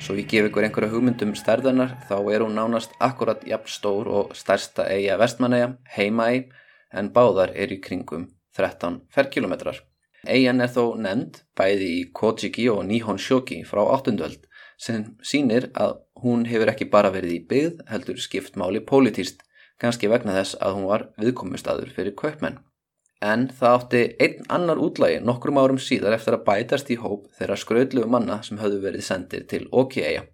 Svo 0.00 0.16
ég 0.16 0.30
gef 0.32 0.48
ykkur 0.48 0.64
einhverja 0.64 0.94
hugmyndum 0.94 1.34
stærðanar 1.36 1.92
þá 2.08 2.16
er 2.32 2.44
hún 2.46 2.56
nánast 2.56 2.96
akkurat 3.04 3.44
jafn 3.44 3.68
stór 3.68 4.08
og 4.08 4.32
stærsta 4.32 4.86
eiga 4.88 5.18
vestmanneia, 5.20 5.74
heimaei, 5.92 6.48
en 6.88 7.12
báðar 7.12 7.52
er 7.52 7.76
í 7.76 7.78
kringum 7.84 8.30
13 8.56 8.96
ferkilometrar. 9.12 9.82
Eian 10.24 10.64
er 10.64 10.72
þó 10.72 10.96
nefnd 10.96 11.42
bæði 11.52 11.90
í 11.98 12.00
Kojiki 12.16 12.70
og 12.72 12.86
Nihon 12.88 13.20
Shoki 13.20 13.60
frá 13.68 13.84
8. 13.84 14.16
öld 14.16 14.48
sem 14.80 15.04
sínir 15.20 15.68
að 15.76 15.98
hún 16.24 16.48
hefur 16.48 16.72
ekki 16.72 16.88
bara 16.88 17.12
verið 17.12 17.36
í 17.36 17.44
byggð 17.52 17.86
heldur 17.92 18.24
skipt 18.24 18.56
máli 18.56 18.80
pólitíst 18.80 19.44
kannski 19.80 20.10
vegna 20.12 20.36
þess 20.36 20.58
að 20.60 20.76
hún 20.76 20.88
var 20.90 21.06
viðkomustadur 21.20 21.92
fyrir 21.94 22.16
kaupmenn. 22.18 22.60
En 23.20 23.48
það 23.52 23.74
átti 23.76 24.02
einn 24.24 24.46
annar 24.48 24.80
útlægi 24.80 25.20
nokkrum 25.24 25.58
árum 25.60 25.80
síðar 25.80 26.16
eftir 26.16 26.38
að 26.38 26.46
bætast 26.46 26.92
í 26.92 26.96
hóp 27.00 27.26
þeirra 27.36 27.58
skraudlu 27.60 28.06
manna 28.08 28.40
sem 28.46 28.60
höfðu 28.60 28.80
verið 28.86 29.04
sendir 29.04 29.44
til 29.50 29.66
Oki-eia. 29.72 30.24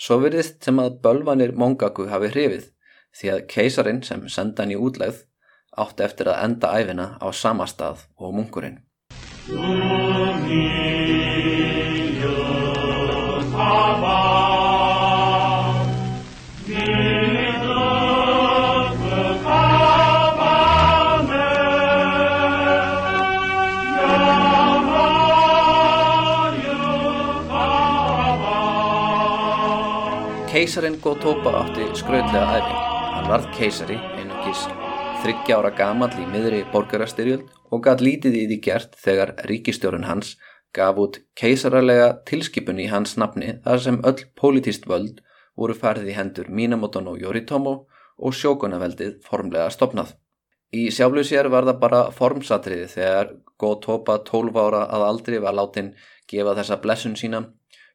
Svo 0.00 0.20
verðist 0.22 0.64
sem 0.64 0.80
að 0.80 0.98
bölvanir 1.04 1.52
Mongaku 1.56 2.08
hafi 2.08 2.32
hrifið 2.32 2.70
því 3.16 3.32
að 3.34 3.46
keisarin 3.52 4.02
sem 4.04 4.24
senda 4.32 4.64
hann 4.64 4.72
í 4.72 4.80
útlæð 4.80 5.22
átti 5.76 6.08
eftir 6.08 6.32
að 6.32 6.42
enda 6.48 6.72
æfina 6.80 7.06
á 7.20 7.28
sama 7.32 7.68
stað 7.68 8.08
og 8.16 8.36
munkurinn. 8.36 8.80
Keisarin 30.56 30.94
Gotoba 31.04 31.50
átti 31.52 31.84
skrautlega 32.00 32.54
æfi. 32.56 32.76
Hann 33.12 33.26
varð 33.28 33.48
keisari 33.52 33.96
einungis 34.16 34.62
þryggja 35.20 35.58
ára 35.58 35.70
gamall 35.76 36.14
í 36.16 36.24
miðri 36.32 36.62
borgarastyrjöld 36.72 37.50
og 37.76 37.82
gæt 37.84 38.00
lítið 38.00 38.38
í 38.38 38.44
því 38.46 38.56
gert 38.64 38.96
þegar 39.02 39.34
ríkistjórun 39.50 40.06
hans 40.08 40.30
gaf 40.78 40.96
út 41.02 41.18
keisararlega 41.36 42.06
tilskipun 42.30 42.80
í 42.80 42.86
hans 42.88 43.18
nafni 43.20 43.58
þar 43.66 43.84
sem 43.84 44.00
öll 44.08 44.24
politist 44.40 44.88
völd 44.88 45.20
voru 45.60 45.76
farið 45.76 46.08
í 46.14 46.16
hendur 46.16 46.48
Minamoto 46.48 47.04
no 47.04 47.18
Yoritomo 47.20 47.76
og 48.16 48.40
sjókunaveldið 48.40 49.20
formlega 49.28 49.68
stopnað. 49.76 50.16
Í 50.72 50.88
sjálfu 50.88 51.26
sér 51.34 51.52
var 51.52 51.68
það 51.68 51.82
bara 51.84 52.02
formsatriði 52.16 52.88
þegar 52.96 53.36
Gotoba 53.60 54.22
12 54.24 54.56
ára 54.64 54.86
að 54.88 55.08
aldri 55.10 55.44
var 55.44 55.60
látin 55.60 55.92
gefa 56.32 56.56
þessa 56.56 56.80
blessun 56.80 57.20
sína 57.20 57.44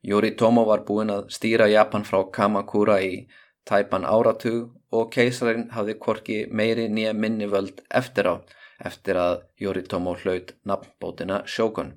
Yoritomo 0.02 0.66
var 0.66 0.82
búinn 0.88 1.14
að 1.14 1.28
stýra 1.36 1.68
Japan 1.70 2.04
frá 2.08 2.24
Kamakura 2.34 2.98
í 3.06 3.28
tæpan 3.70 4.08
áratug 4.10 4.72
og 4.92 5.12
keisarinn 5.14 5.70
hafði 5.76 5.98
korki 6.02 6.38
meiri 6.50 6.88
nýja 6.90 7.14
minni 7.14 7.48
völd 7.52 7.84
eftir 8.02 8.30
á 8.32 8.36
eftir 8.82 9.20
að 9.22 9.44
Yoritomo 9.62 10.16
hlaut 10.24 10.56
nafnbótina 10.66 11.44
Shogun. 11.46 11.94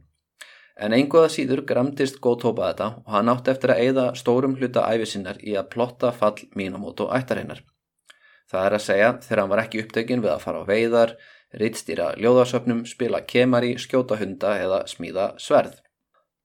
En 0.76 0.92
einhverða 0.92 1.30
síður 1.30 1.62
gramtist 1.68 2.18
Gotoba 2.20 2.72
þetta 2.72 2.88
og 3.04 3.12
hann 3.14 3.30
átti 3.30 3.52
eftir 3.52 3.72
að 3.72 3.82
eigða 3.84 4.06
stórum 4.18 4.56
hluta 4.58 4.82
æfisinnar 4.90 5.38
í 5.40 5.54
að 5.56 5.70
plotta 5.74 6.10
fall 6.12 6.36
Minamoto 6.58 7.06
ættarinnar. 7.14 7.62
Það 8.50 8.66
er 8.66 8.76
að 8.76 8.84
segja 8.88 9.12
þegar 9.22 9.42
hann 9.42 9.52
var 9.52 9.62
ekki 9.62 9.84
upptökin 9.84 10.24
við 10.24 10.34
að 10.34 10.42
fara 10.44 10.60
á 10.60 10.68
veiðar, 10.68 11.14
rittstýra 11.54 12.10
ljóðarsöpnum, 12.18 12.82
spila 12.90 13.22
kemari, 13.24 13.76
skjóta 13.78 14.18
hunda 14.20 14.58
eða 14.60 14.82
smíða 14.90 15.30
sverð. 15.40 15.78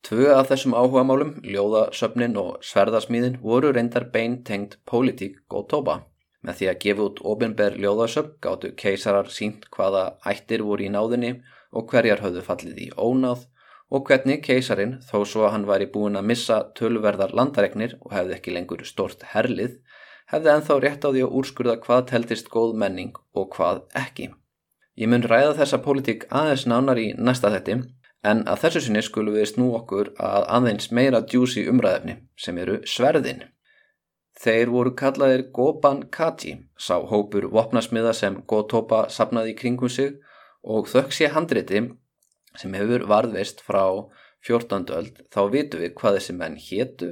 Tvö 0.08 0.30
af 0.32 0.48
þessum 0.48 0.74
áhugamálum, 0.80 1.34
ljóðasöfnin 1.44 2.38
og 2.40 2.64
sverðasmíðin, 2.64 3.42
voru 3.44 3.74
reyndar 3.76 4.06
bein 4.14 4.40
tengt 4.48 4.78
pólitík 4.88 5.42
Gotoba. 5.52 6.06
Með 6.40 6.62
því 6.62 6.70
að 6.72 6.80
gefa 6.86 7.06
út 7.06 7.20
ofinber 7.34 7.76
ljóðasöfn 7.76 8.38
gáttu 8.46 8.72
keisarar 8.80 9.28
sínt 9.36 9.68
hvaða 9.76 10.06
ættir 10.32 10.64
voru 10.64 10.88
í 10.88 10.92
náðinni 10.94 11.34
og 11.76 11.92
hverjar 11.92 12.24
höfðu 12.24 12.46
fallið 12.48 12.80
í 12.86 12.90
ónáð 12.96 13.44
og 13.90 14.08
hvernig 14.08 14.40
keisarin, 14.46 15.00
þó 15.04 15.26
svo 15.26 15.46
að 15.48 15.54
hann 15.58 15.68
væri 15.68 15.90
búin 15.92 16.16
að 16.16 16.30
missa 16.32 16.60
tölverðar 16.80 17.36
landaregnir 17.36 17.98
og 18.00 18.14
hefði 18.16 18.38
ekki 18.38 18.56
lengur 18.56 18.86
stort 18.88 19.26
herlið, 19.34 19.80
hefði 20.32 20.54
enþá 20.56 20.80
rétt 20.80 21.06
á 21.06 21.10
því 21.10 21.26
að 21.26 21.38
úrskurða 21.42 21.80
hvað 21.84 22.06
teltist 22.14 22.52
góð 22.54 22.76
menning 22.78 23.18
og 23.34 23.50
hvað 23.58 23.84
ekki. 23.98 24.30
Ég 25.00 25.12
mun 25.12 25.26
ræða 25.28 25.58
þessa 25.60 25.84
pólitík 25.84 26.28
aðeins 26.30 26.68
nánar 26.70 27.02
í 27.02 27.12
næsta 27.18 27.52
þetti 27.52 27.82
En 28.24 28.44
að 28.52 28.66
þessu 28.66 28.82
sinni 28.84 29.02
skulum 29.06 29.38
við 29.38 29.48
snú 29.54 29.70
okkur 29.78 30.12
að 30.20 30.48
aðeins 30.58 30.90
meira 30.92 31.22
djúsi 31.24 31.64
umræðefni 31.72 32.18
sem 32.36 32.58
eru 32.60 32.82
sverðin. 32.84 33.46
Þeir 34.40 34.72
voru 34.72 34.92
kallaðir 34.96 35.46
Goban 35.56 36.06
Kaji, 36.12 36.54
sá 36.80 37.00
hópur 37.00 37.48
vopnasmiða 37.52 38.14
sem 38.16 38.42
Gotoba 38.48 39.06
sapnaði 39.12 39.56
kringum 39.56 39.92
sig 39.92 40.18
og 40.64 40.88
þökk 40.92 41.16
sé 41.16 41.32
handriti 41.32 41.82
sem 42.60 42.76
hefur 42.76 43.06
varðveist 43.08 43.64
frá 43.64 43.84
14. 44.48 44.88
öld 44.96 45.20
þá 45.32 45.42
vitu 45.52 45.80
við 45.80 45.94
hvað 46.00 46.20
þessi 46.20 46.36
menn 46.40 46.56
hétu, 46.60 47.10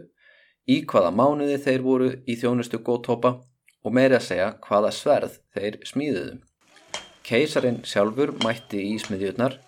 í 0.68 0.84
hvaða 0.88 1.12
mánuði 1.16 1.60
þeir 1.64 1.84
voru 1.84 2.10
í 2.28 2.36
þjónustu 2.40 2.80
Gotoba 2.84 3.38
og 3.84 3.96
meiri 3.96 4.20
að 4.20 4.28
segja 4.28 4.50
hvaða 4.64 4.92
sverð 4.96 5.40
þeir 5.56 5.80
smíðuðu. 5.88 6.38
Keisarin 7.28 7.82
sjálfur 7.84 8.34
mætti 8.44 8.84
í 8.94 8.96
smiðjurnar 9.04 9.60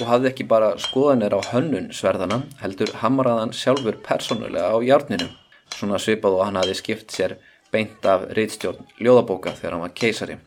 og 0.00 0.08
hafði 0.10 0.30
ekki 0.30 0.46
bara 0.48 0.74
skoðanir 0.80 1.34
á 1.36 1.40
hönnun 1.52 1.88
sverðana 1.94 2.42
heldur 2.60 2.92
hamraðan 3.00 3.54
sjálfur 3.56 3.96
persónulega 4.04 4.72
á 4.72 4.78
hjárninu 4.84 5.28
svona 5.72 6.00
svipað 6.00 6.38
og 6.38 6.44
hann 6.46 6.58
hafði 6.60 6.76
skipt 6.80 7.14
sér 7.14 7.36
beint 7.72 8.04
af 8.08 8.28
reitstjórn 8.36 8.86
ljóðabóka 9.02 9.54
þegar 9.56 9.76
hann 9.76 9.84
var 9.86 9.96
keisari. 9.96 10.38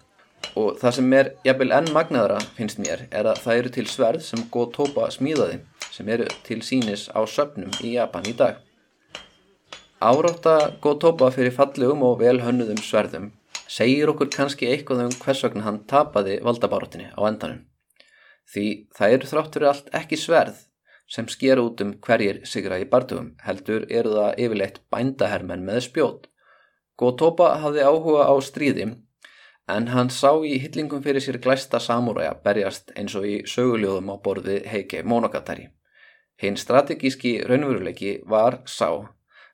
Og 0.58 0.78
það 0.80 0.96
sem 0.98 1.14
er 1.18 1.32
jafnvel 1.46 1.74
enn 1.76 1.92
magnaðara 1.96 2.40
finnst 2.58 2.80
mér 2.82 3.06
er 3.12 3.28
að 3.30 3.42
það 3.44 3.62
eru 3.62 3.74
til 3.76 3.88
sverð 3.92 4.26
sem 4.26 4.46
Gotoba 4.54 5.10
smíðaði 5.14 5.60
sem 5.92 6.10
eru 6.16 6.28
til 6.48 6.62
sínis 6.66 7.08
á 7.12 7.20
söpnum 7.28 7.74
í 7.84 7.96
Japan 7.98 8.30
í 8.30 8.36
dag. 8.40 8.62
Árátta 10.00 10.56
Gotoba 10.82 11.30
fyrir 11.36 11.56
fallegum 11.56 12.06
og 12.08 12.22
vel 12.24 12.40
hönnuðum 12.46 12.80
sverðum 12.86 13.32
segir 13.70 14.10
okkur 14.14 14.32
kannski 14.34 14.70
eitthvað 14.72 15.10
um 15.10 15.18
hvers 15.20 15.44
vegna 15.46 15.68
hann 15.68 15.84
tapaði 15.90 16.40
valdabaróttinni 16.46 17.12
á 17.14 17.22
endanum 17.28 17.69
Því 18.50 18.66
það 18.98 19.16
eru 19.16 19.30
þráttur 19.30 19.68
allt 19.70 19.90
ekki 20.00 20.18
sverð 20.18 20.66
sem 21.10 21.28
sker 21.30 21.60
út 21.62 21.82
um 21.82 21.96
hverjir 22.06 22.44
sigra 22.46 22.78
í 22.82 22.88
bardugum, 22.90 23.34
heldur 23.42 23.86
eru 23.90 24.14
það 24.14 24.42
yfirleitt 24.46 24.82
bændahermenn 24.94 25.66
með 25.66 25.84
spjót. 25.88 26.28
Gotoba 27.00 27.56
hafði 27.64 27.86
áhuga 27.86 28.28
á 28.30 28.36
stríði 28.46 28.90
en 29.70 29.88
hann 29.94 30.10
sá 30.14 30.32
í 30.46 30.58
hyllingum 30.62 31.02
fyrir 31.06 31.24
sér 31.24 31.40
glæsta 31.42 31.82
samúræja 31.82 32.36
berjast 32.46 32.94
eins 32.98 33.16
og 33.18 33.26
í 33.30 33.36
söguljóðum 33.50 34.10
á 34.14 34.16
borði 34.26 34.58
Heike 34.70 35.04
Monogatari. 35.06 35.70
Hinn 36.42 36.58
strategíski 36.58 37.40
raunveruleiki 37.46 38.20
var 38.34 38.62
sá 38.66 38.90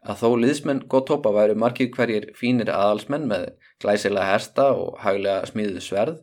að 0.05 0.19
þó 0.21 0.29
liðsmenn 0.41 0.83
Gotoba 0.91 1.31
væru 1.35 1.55
margir 1.57 1.91
hverjir 1.95 2.29
fínir 2.37 2.71
aðalsmenn 2.71 3.27
með 3.31 3.47
glæsilega 3.81 4.31
hersta 4.33 4.69
og 4.77 4.99
haglega 5.03 5.49
smíðu 5.49 5.81
sverð 5.81 6.19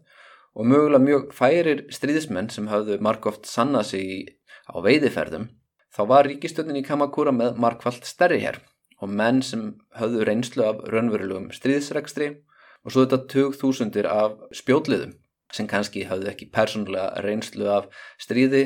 og 0.53 0.68
mögulega 0.68 1.03
mjög 1.03 1.32
færir 1.36 1.84
stríðismenn 1.94 2.50
sem 2.53 2.68
hafðu 2.68 2.98
markóft 3.05 3.48
sannað 3.48 3.88
sig 3.92 4.36
á 4.68 4.76
veiðiferðum, 4.84 5.48
þá 5.92 6.03
var 6.09 6.28
ríkistöndin 6.28 6.80
í 6.80 6.84
Kamakura 6.86 7.32
með 7.34 7.59
markvallt 7.61 8.07
stærri 8.09 8.40
hér 8.42 8.61
og 9.03 9.11
menn 9.11 9.42
sem 9.42 9.72
hafðu 9.98 10.26
reynslu 10.28 10.64
af 10.68 10.82
raunverulegum 10.92 11.50
stríðsregstri 11.57 12.28
og 12.84 12.92
svo 12.92 13.05
þetta 13.05 13.20
tug 13.32 13.57
þúsundir 13.59 14.09
af 14.11 14.36
spjótliðum 14.55 15.16
sem 15.53 15.68
kannski 15.68 16.07
hafðu 16.09 16.30
ekki 16.32 16.50
persónulega 16.55 17.22
reynslu 17.24 17.68
af 17.68 17.88
stríði 18.20 18.64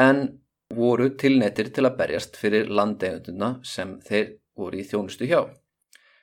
en 0.00 0.40
voru 0.74 1.10
tilnettir 1.20 1.72
til 1.74 1.86
að 1.88 1.96
berjast 2.00 2.36
fyrir 2.40 2.68
landegunduna 2.68 3.58
sem 3.64 3.96
þeir 4.04 4.36
voru 4.58 4.80
í 4.80 4.86
þjónustu 4.86 5.28
hjá. 5.28 5.40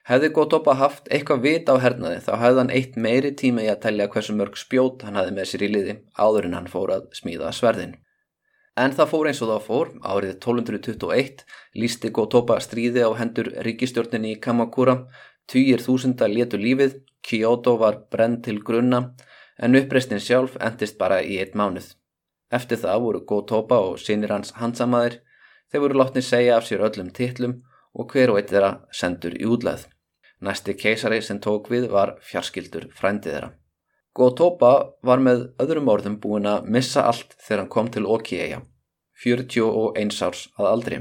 Hefði 0.05 0.27
Gotoba 0.37 0.75
haft 0.77 1.07
eitthvað 1.09 1.39
vit 1.41 1.69
á 1.71 1.81
hernaði 1.81 2.19
þá 2.21 2.33
hefði 2.37 2.59
hann 2.61 2.73
eitt 2.77 2.97
meiri 3.01 3.31
tíma 3.33 3.63
í 3.65 3.69
að 3.71 3.79
telja 3.87 4.05
hversu 4.13 4.35
mörg 4.37 4.57
spjót 4.61 5.01
hann 5.01 5.15
hafi 5.17 5.31
með 5.33 5.47
sér 5.49 5.63
í 5.65 5.69
liði 5.71 5.95
áður 6.13 6.45
en 6.45 6.57
hann 6.59 6.67
fór 6.69 6.91
að 6.93 7.07
smíða 7.17 7.49
sverðin. 7.57 7.95
En 8.77 8.93
það 8.93 9.09
fór 9.09 9.29
eins 9.31 9.41
og 9.41 9.49
það 9.49 9.63
fór, 9.65 9.89
árið 10.05 10.33
1221 10.35 11.41
lísti 11.81 12.11
Gotoba 12.13 12.59
stríði 12.61 13.01
á 13.01 13.09
hendur 13.17 13.49
ríkistjórninni 13.65 14.35
í 14.35 14.39
Kamakura, 14.43 14.95
týjir 15.49 15.81
þúsunda 15.81 16.29
létu 16.29 16.61
lífið, 16.61 16.99
Kyoto 17.25 17.73
var 17.81 18.03
brenn 18.13 18.41
til 18.45 18.59
grunna, 18.61 19.15
en 19.57 19.79
uppreistin 19.79 20.21
sjálf 20.21 20.59
endist 20.61 20.99
bara 21.01 21.23
í 21.23 21.39
eitt 21.41 21.57
mánuð. 21.57 21.95
Eftir 22.53 22.83
það 22.83 23.01
voru 23.07 23.23
Gotoba 23.25 23.81
og 23.89 23.97
sinir 24.03 24.35
hans 24.35 24.53
hansamæðir, 24.59 25.17
þeir 25.71 25.85
voru 25.87 26.01
látni 26.03 26.21
segja 26.21 26.59
af 26.59 26.69
sér 26.69 26.85
öllum 26.85 27.09
titlum 27.09 27.63
og 27.95 28.11
hver 28.11 28.35
og 28.35 28.43
eitt 28.43 28.53
þeirra 28.53 28.75
sendur 28.93 29.33
í 29.39 29.47
útlæð. 29.49 29.94
Næsti 30.41 30.75
keisari 30.75 31.21
sem 31.23 31.39
tók 31.39 31.69
við 31.71 31.87
var 31.91 32.17
fjarskildur 32.23 32.89
frændið 32.95 33.35
þeirra. 33.35 33.51
Gotoba 34.15 34.71
var 35.03 35.19
með 35.19 35.41
öðrum 35.59 35.89
orðum 35.91 36.19
búin 36.23 36.47
að 36.47 36.67
missa 36.71 37.03
allt 37.07 37.35
þegar 37.39 37.61
hann 37.61 37.71
kom 37.71 37.89
til 37.91 38.05
Okieja, 38.07 38.61
41 39.23 40.21
árs 40.23 40.45
að 40.55 40.69
aldri. 40.71 40.99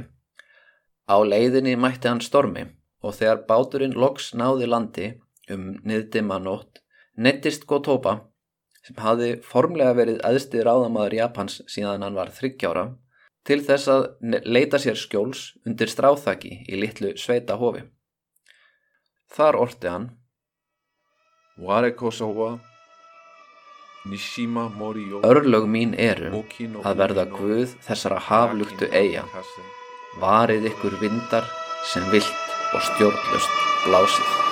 Á 1.07 1.17
leiðinni 1.23 1.77
mætti 1.79 2.11
hann 2.11 2.23
stormi 2.25 2.65
og 3.05 3.15
þegar 3.19 3.45
báturinn 3.49 3.95
loks 3.95 4.33
náði 4.35 4.67
landi 4.71 5.09
um 5.53 5.75
niðdima 5.85 6.41
nótt, 6.43 6.81
nettist 7.15 7.67
Gotoba, 7.71 8.17
sem 8.85 8.99
hafi 8.99 9.35
formlega 9.45 9.95
verið 9.97 10.23
aðstið 10.27 10.67
ráðamaður 10.67 11.19
Japans 11.21 11.61
síðan 11.71 12.03
hann 12.03 12.19
var 12.19 12.33
þryggjára, 12.35 12.89
til 13.45 13.61
þess 13.65 13.91
að 13.93 14.07
leita 14.49 14.81
sér 14.81 14.99
skjóls 14.99 15.51
undir 15.69 15.93
stráþaki 15.93 16.65
í 16.67 16.81
litlu 16.81 17.13
sveita 17.21 17.59
hofi. 17.61 17.85
Þar 19.35 19.57
orti 19.65 19.91
hann 19.91 20.05
Örlög 25.31 25.67
mín 25.71 25.95
eru 25.99 26.31
að 26.85 27.03
verða 27.03 27.25
guð 27.33 27.75
þessara 27.89 28.21
haflugtu 28.29 28.91
eiga, 28.95 29.27
varið 30.23 30.71
ykkur 30.71 30.99
vindar 31.03 31.51
sem 31.91 32.07
vilt 32.15 32.57
og 32.75 32.87
stjórnlust 32.93 33.63
blásið. 33.87 34.44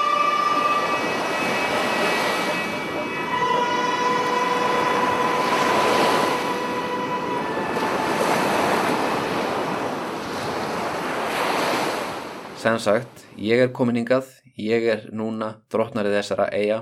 Sem 12.63 12.77
sagt, 12.79 13.25
ég 13.43 13.59
er 13.59 13.73
komin 13.75 13.97
hingað, 13.99 14.29
ég 14.55 14.85
er 14.87 15.01
núna 15.11 15.49
drottnarið 15.73 16.13
þessara 16.15 16.45
eiga 16.55 16.77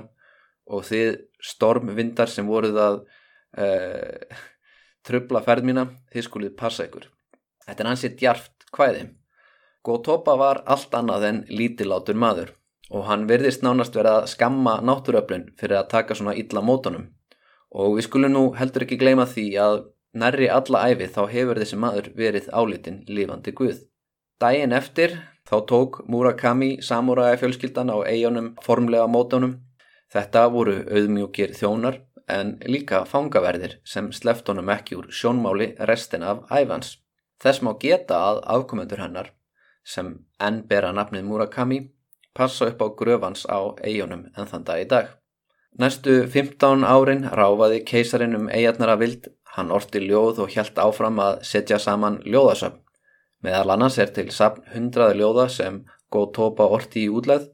og 0.69 0.83
þið 0.85 1.15
stormvindar 1.41 2.29
sem 2.29 2.45
voruð 2.45 2.77
að 2.83 2.97
uh, 3.57 4.35
trubla 5.01 5.41
ferð 5.41 5.65
mína, 5.65 5.87
þið 6.13 6.27
skulið 6.27 6.53
passa 6.59 6.85
ykkur. 6.85 7.07
Þetta 7.65 7.81
er 7.81 7.89
ansið 7.95 8.13
djarft 8.19 8.67
hvæði. 8.77 9.07
Gotoba 9.81 10.37
var 10.37 10.61
allt 10.69 10.93
annað 10.99 11.25
en 11.31 11.41
lítilátur 11.49 12.21
maður 12.27 12.53
og 12.93 13.09
hann 13.09 13.25
verðist 13.25 13.65
nánast 13.65 13.97
verið 13.97 14.19
að 14.19 14.29
skamma 14.35 14.77
náttúröflun 14.85 15.49
fyrir 15.57 15.79
að 15.79 15.91
taka 15.95 16.19
svona 16.19 16.37
illa 16.37 16.61
mótonum. 16.61 17.09
Og 17.73 17.97
við 17.97 18.11
skulum 18.11 18.37
nú 18.37 18.45
heldur 18.61 18.85
ekki 18.85 19.01
gleyma 19.01 19.25
því 19.25 19.49
að 19.65 19.81
nærri 20.13 20.53
alla 20.61 20.85
æfi 20.93 21.09
þá 21.09 21.21
hefur 21.33 21.65
þessi 21.65 21.81
maður 21.81 22.13
verið 22.21 22.53
álitinn 22.53 23.01
lífandi 23.09 23.57
guð. 23.57 23.87
Dæin 24.37 24.77
eftir 24.77 25.17
þá 25.51 25.57
tók 25.67 25.99
Murakami 26.07 26.77
samúræði 26.79 27.41
fjölskyldan 27.41 27.91
á 27.91 27.99
eigunum 28.07 28.53
formlega 28.63 29.07
mótunum. 29.11 29.57
Þetta 30.11 30.45
voru 30.53 30.77
auðmjúkir 30.87 31.51
þjónar 31.57 31.99
en 32.31 32.55
líka 32.63 33.03
fangaverðir 33.07 33.77
sem 33.83 34.11
sleft 34.15 34.47
honum 34.47 34.71
ekki 34.71 34.95
úr 34.99 35.09
sjónmáli 35.11 35.73
restin 35.89 36.23
af 36.23 36.45
æfans. 36.47 36.97
Þess 37.43 37.63
má 37.65 37.73
geta 37.81 38.19
að 38.31 38.43
afkomendur 38.55 39.01
hennar 39.03 39.33
sem 39.83 40.13
enn 40.39 40.61
bera 40.69 40.91
nafnið 40.95 41.27
Murakami 41.27 41.81
passa 42.37 42.69
upp 42.71 42.83
á 42.85 42.87
gröfans 42.95 43.43
á 43.49 43.75
eigunum 43.83 44.29
en 44.37 44.47
þann 44.47 44.67
dag 44.67 44.83
í 44.83 44.87
dag. 44.87 45.09
Næstu 45.79 46.27
15 46.27 46.83
árin 46.83 47.25
ráfaði 47.27 47.81
keisarin 47.87 48.35
um 48.35 48.47
eigarnar 48.51 48.93
að 48.95 49.03
vild, 49.03 49.27
hann 49.55 49.71
orti 49.71 49.99
ljóð 50.03 50.43
og 50.45 50.55
hjælt 50.55 50.79
áfram 50.79 51.19
að 51.23 51.43
setja 51.47 51.79
saman 51.79 52.19
ljóðasöfn. 52.27 52.79
Meðal 53.41 53.73
annars 53.73 53.97
er 54.01 54.11
til 54.13 54.29
sapn 54.33 54.67
hundraði 54.73 55.17
ljóða 55.21 55.47
sem 55.49 55.81
Gotoba 56.13 56.67
orti 56.75 57.07
í 57.07 57.09
útleð 57.09 57.47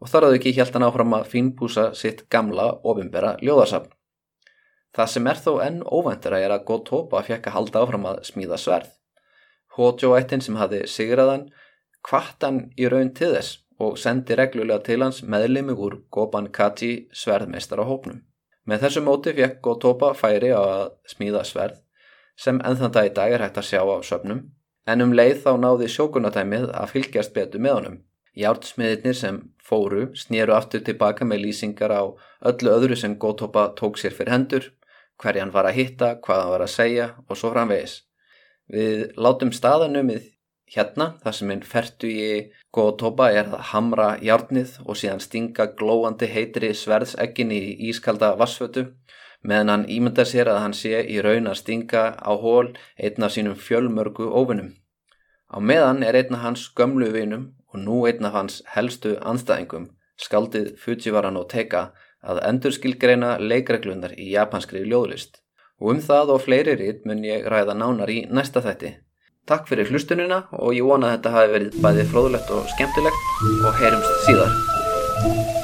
og 0.00 0.10
þar 0.10 0.28
hafði 0.28 0.38
ekki 0.40 0.52
hjælt 0.56 0.76
hann 0.76 0.86
áfram 0.86 1.16
að 1.16 1.28
fínpúsa 1.32 1.84
sitt 1.98 2.24
gamla 2.32 2.70
ofinbera 2.84 3.34
ljóðasapn. 3.44 3.90
Það 4.94 5.10
sem 5.10 5.26
er 5.26 5.40
þó 5.44 5.52
enn 5.64 5.80
óvæntura 5.82 6.40
er 6.40 6.54
að 6.54 6.64
Gotoba 6.70 7.22
fekk 7.26 7.50
að 7.50 7.56
halda 7.58 7.82
áfram 7.82 8.08
að 8.08 8.22
smíða 8.28 8.58
sverð. 8.62 8.90
Hojo-ættin 9.74 10.44
sem 10.44 10.56
hafði 10.60 10.84
sigraðan 10.88 11.48
kvart 12.06 12.46
hann 12.46 12.60
í 12.78 12.88
raun 12.88 13.10
til 13.16 13.32
þess 13.34 13.58
og 13.82 13.98
sendi 13.98 14.36
reglulega 14.38 14.84
til 14.86 15.00
hans 15.02 15.22
meðlimi 15.26 15.74
úr 15.74 15.98
Goban 16.14 16.46
Kaji 16.54 17.08
sverðmeistar 17.12 17.82
á 17.82 17.84
hópnum. 17.88 18.22
Með 18.64 18.86
þessu 18.86 19.02
móti 19.04 19.34
fekk 19.36 19.58
Gotoba 19.64 20.14
færi 20.14 20.54
á 20.54 20.62
að 20.62 20.92
smíða 21.10 21.42
sverð 21.44 21.80
sem 22.38 22.60
ennþann 22.64 22.94
dag 22.94 23.10
í 23.10 23.14
dag 23.18 23.34
er 23.34 23.44
hægt 23.44 23.58
að 23.60 23.68
sjá 23.68 23.82
á 23.82 23.98
söpnum 24.06 24.46
en 24.86 25.04
um 25.04 25.14
leið 25.16 25.40
þá 25.44 25.52
náði 25.60 25.88
sjókunatæmið 25.92 26.68
að 26.72 26.90
fylgjast 26.92 27.34
betur 27.36 27.62
með 27.64 27.76
honum. 27.78 27.98
Jártsmiðirnir 28.34 29.16
sem 29.16 29.36
fóru 29.62 30.08
snýru 30.18 30.56
aftur 30.56 30.82
tilbaka 30.84 31.26
með 31.28 31.44
lýsingar 31.46 31.94
á 31.94 32.02
öllu 32.50 32.72
öðru 32.72 32.98
sem 32.98 33.14
Gotoba 33.18 33.68
tók 33.78 34.00
sér 34.00 34.16
fyrir 34.16 34.34
hendur, 34.34 34.70
hverjan 35.22 35.54
var 35.54 35.68
að 35.68 35.78
hitta, 35.78 36.14
hvað 36.20 36.42
hann 36.42 36.52
var 36.54 36.64
að 36.66 36.74
segja 36.74 37.08
og 37.28 37.38
svo 37.38 37.52
framvegis. 37.54 38.00
Við 38.74 39.14
látum 39.20 39.52
staðanumið 39.54 40.30
hérna, 40.74 41.12
það 41.22 41.36
sem 41.38 41.52
einn 41.54 41.64
fertu 41.68 42.10
í 42.10 42.28
Gotoba 42.74 43.30
er 43.30 43.52
að 43.52 43.68
hamra 43.70 44.08
járnið 44.24 44.80
og 44.84 44.98
síðan 44.98 45.22
stinga 45.22 45.68
glóandi 45.78 46.26
heitri 46.32 46.72
sverðsegginni 46.74 47.60
í 47.60 47.90
ískalda 47.92 48.34
vassfötu 48.40 48.88
meðan 49.44 49.72
hann 49.72 49.84
ímynda 49.96 50.24
sér 50.28 50.50
að 50.50 50.62
hann 50.62 50.76
sé 50.76 51.02
í 51.04 51.20
raun 51.24 51.50
að 51.50 51.60
stinga 51.60 52.04
á 52.16 52.32
hól 52.44 52.72
einn 52.96 53.26
af 53.26 53.34
sínum 53.36 53.58
fjölmörgu 53.66 54.30
óvinnum. 54.32 54.72
Á 55.52 55.60
meðan 55.60 56.02
er 56.02 56.16
einn 56.18 56.34
af 56.34 56.44
hans 56.46 56.66
gömlu 56.76 57.12
vinum 57.12 57.52
og 57.72 57.84
nú 57.84 58.00
einn 58.08 58.24
af 58.24 58.34
hans 58.38 58.62
helstu 58.74 59.14
anstæðingum, 59.20 59.90
skaldið 60.16 60.74
Fujiwara 60.80 61.30
no 61.30 61.44
Teika, 61.44 61.92
að 62.24 62.40
endurskilgreina 62.48 63.36
leikreglunar 63.38 64.14
í 64.16 64.30
japanskri 64.32 64.84
ljóðlist. 64.88 65.42
Og 65.80 65.94
um 65.94 66.00
það 66.00 66.36
og 66.36 66.44
fleiri 66.46 66.76
rít 66.80 67.02
mun 67.04 67.24
ég 67.26 67.48
ræða 67.50 67.74
nánar 67.76 68.10
í 68.10 68.22
næsta 68.30 68.62
þætti. 68.64 68.94
Takk 69.44 69.68
fyrir 69.68 69.90
hlustununa 69.90 70.46
og 70.56 70.72
ég 70.72 70.86
vona 70.88 71.10
að 71.10 71.18
þetta 71.18 71.34
hafi 71.34 71.52
verið 71.58 71.82
bæði 71.84 72.06
fróðulegt 72.14 72.54
og 72.54 72.70
skemmtilegt 72.72 73.28
og 73.68 73.76
heyrumst 73.82 74.24
síðar. 74.24 75.62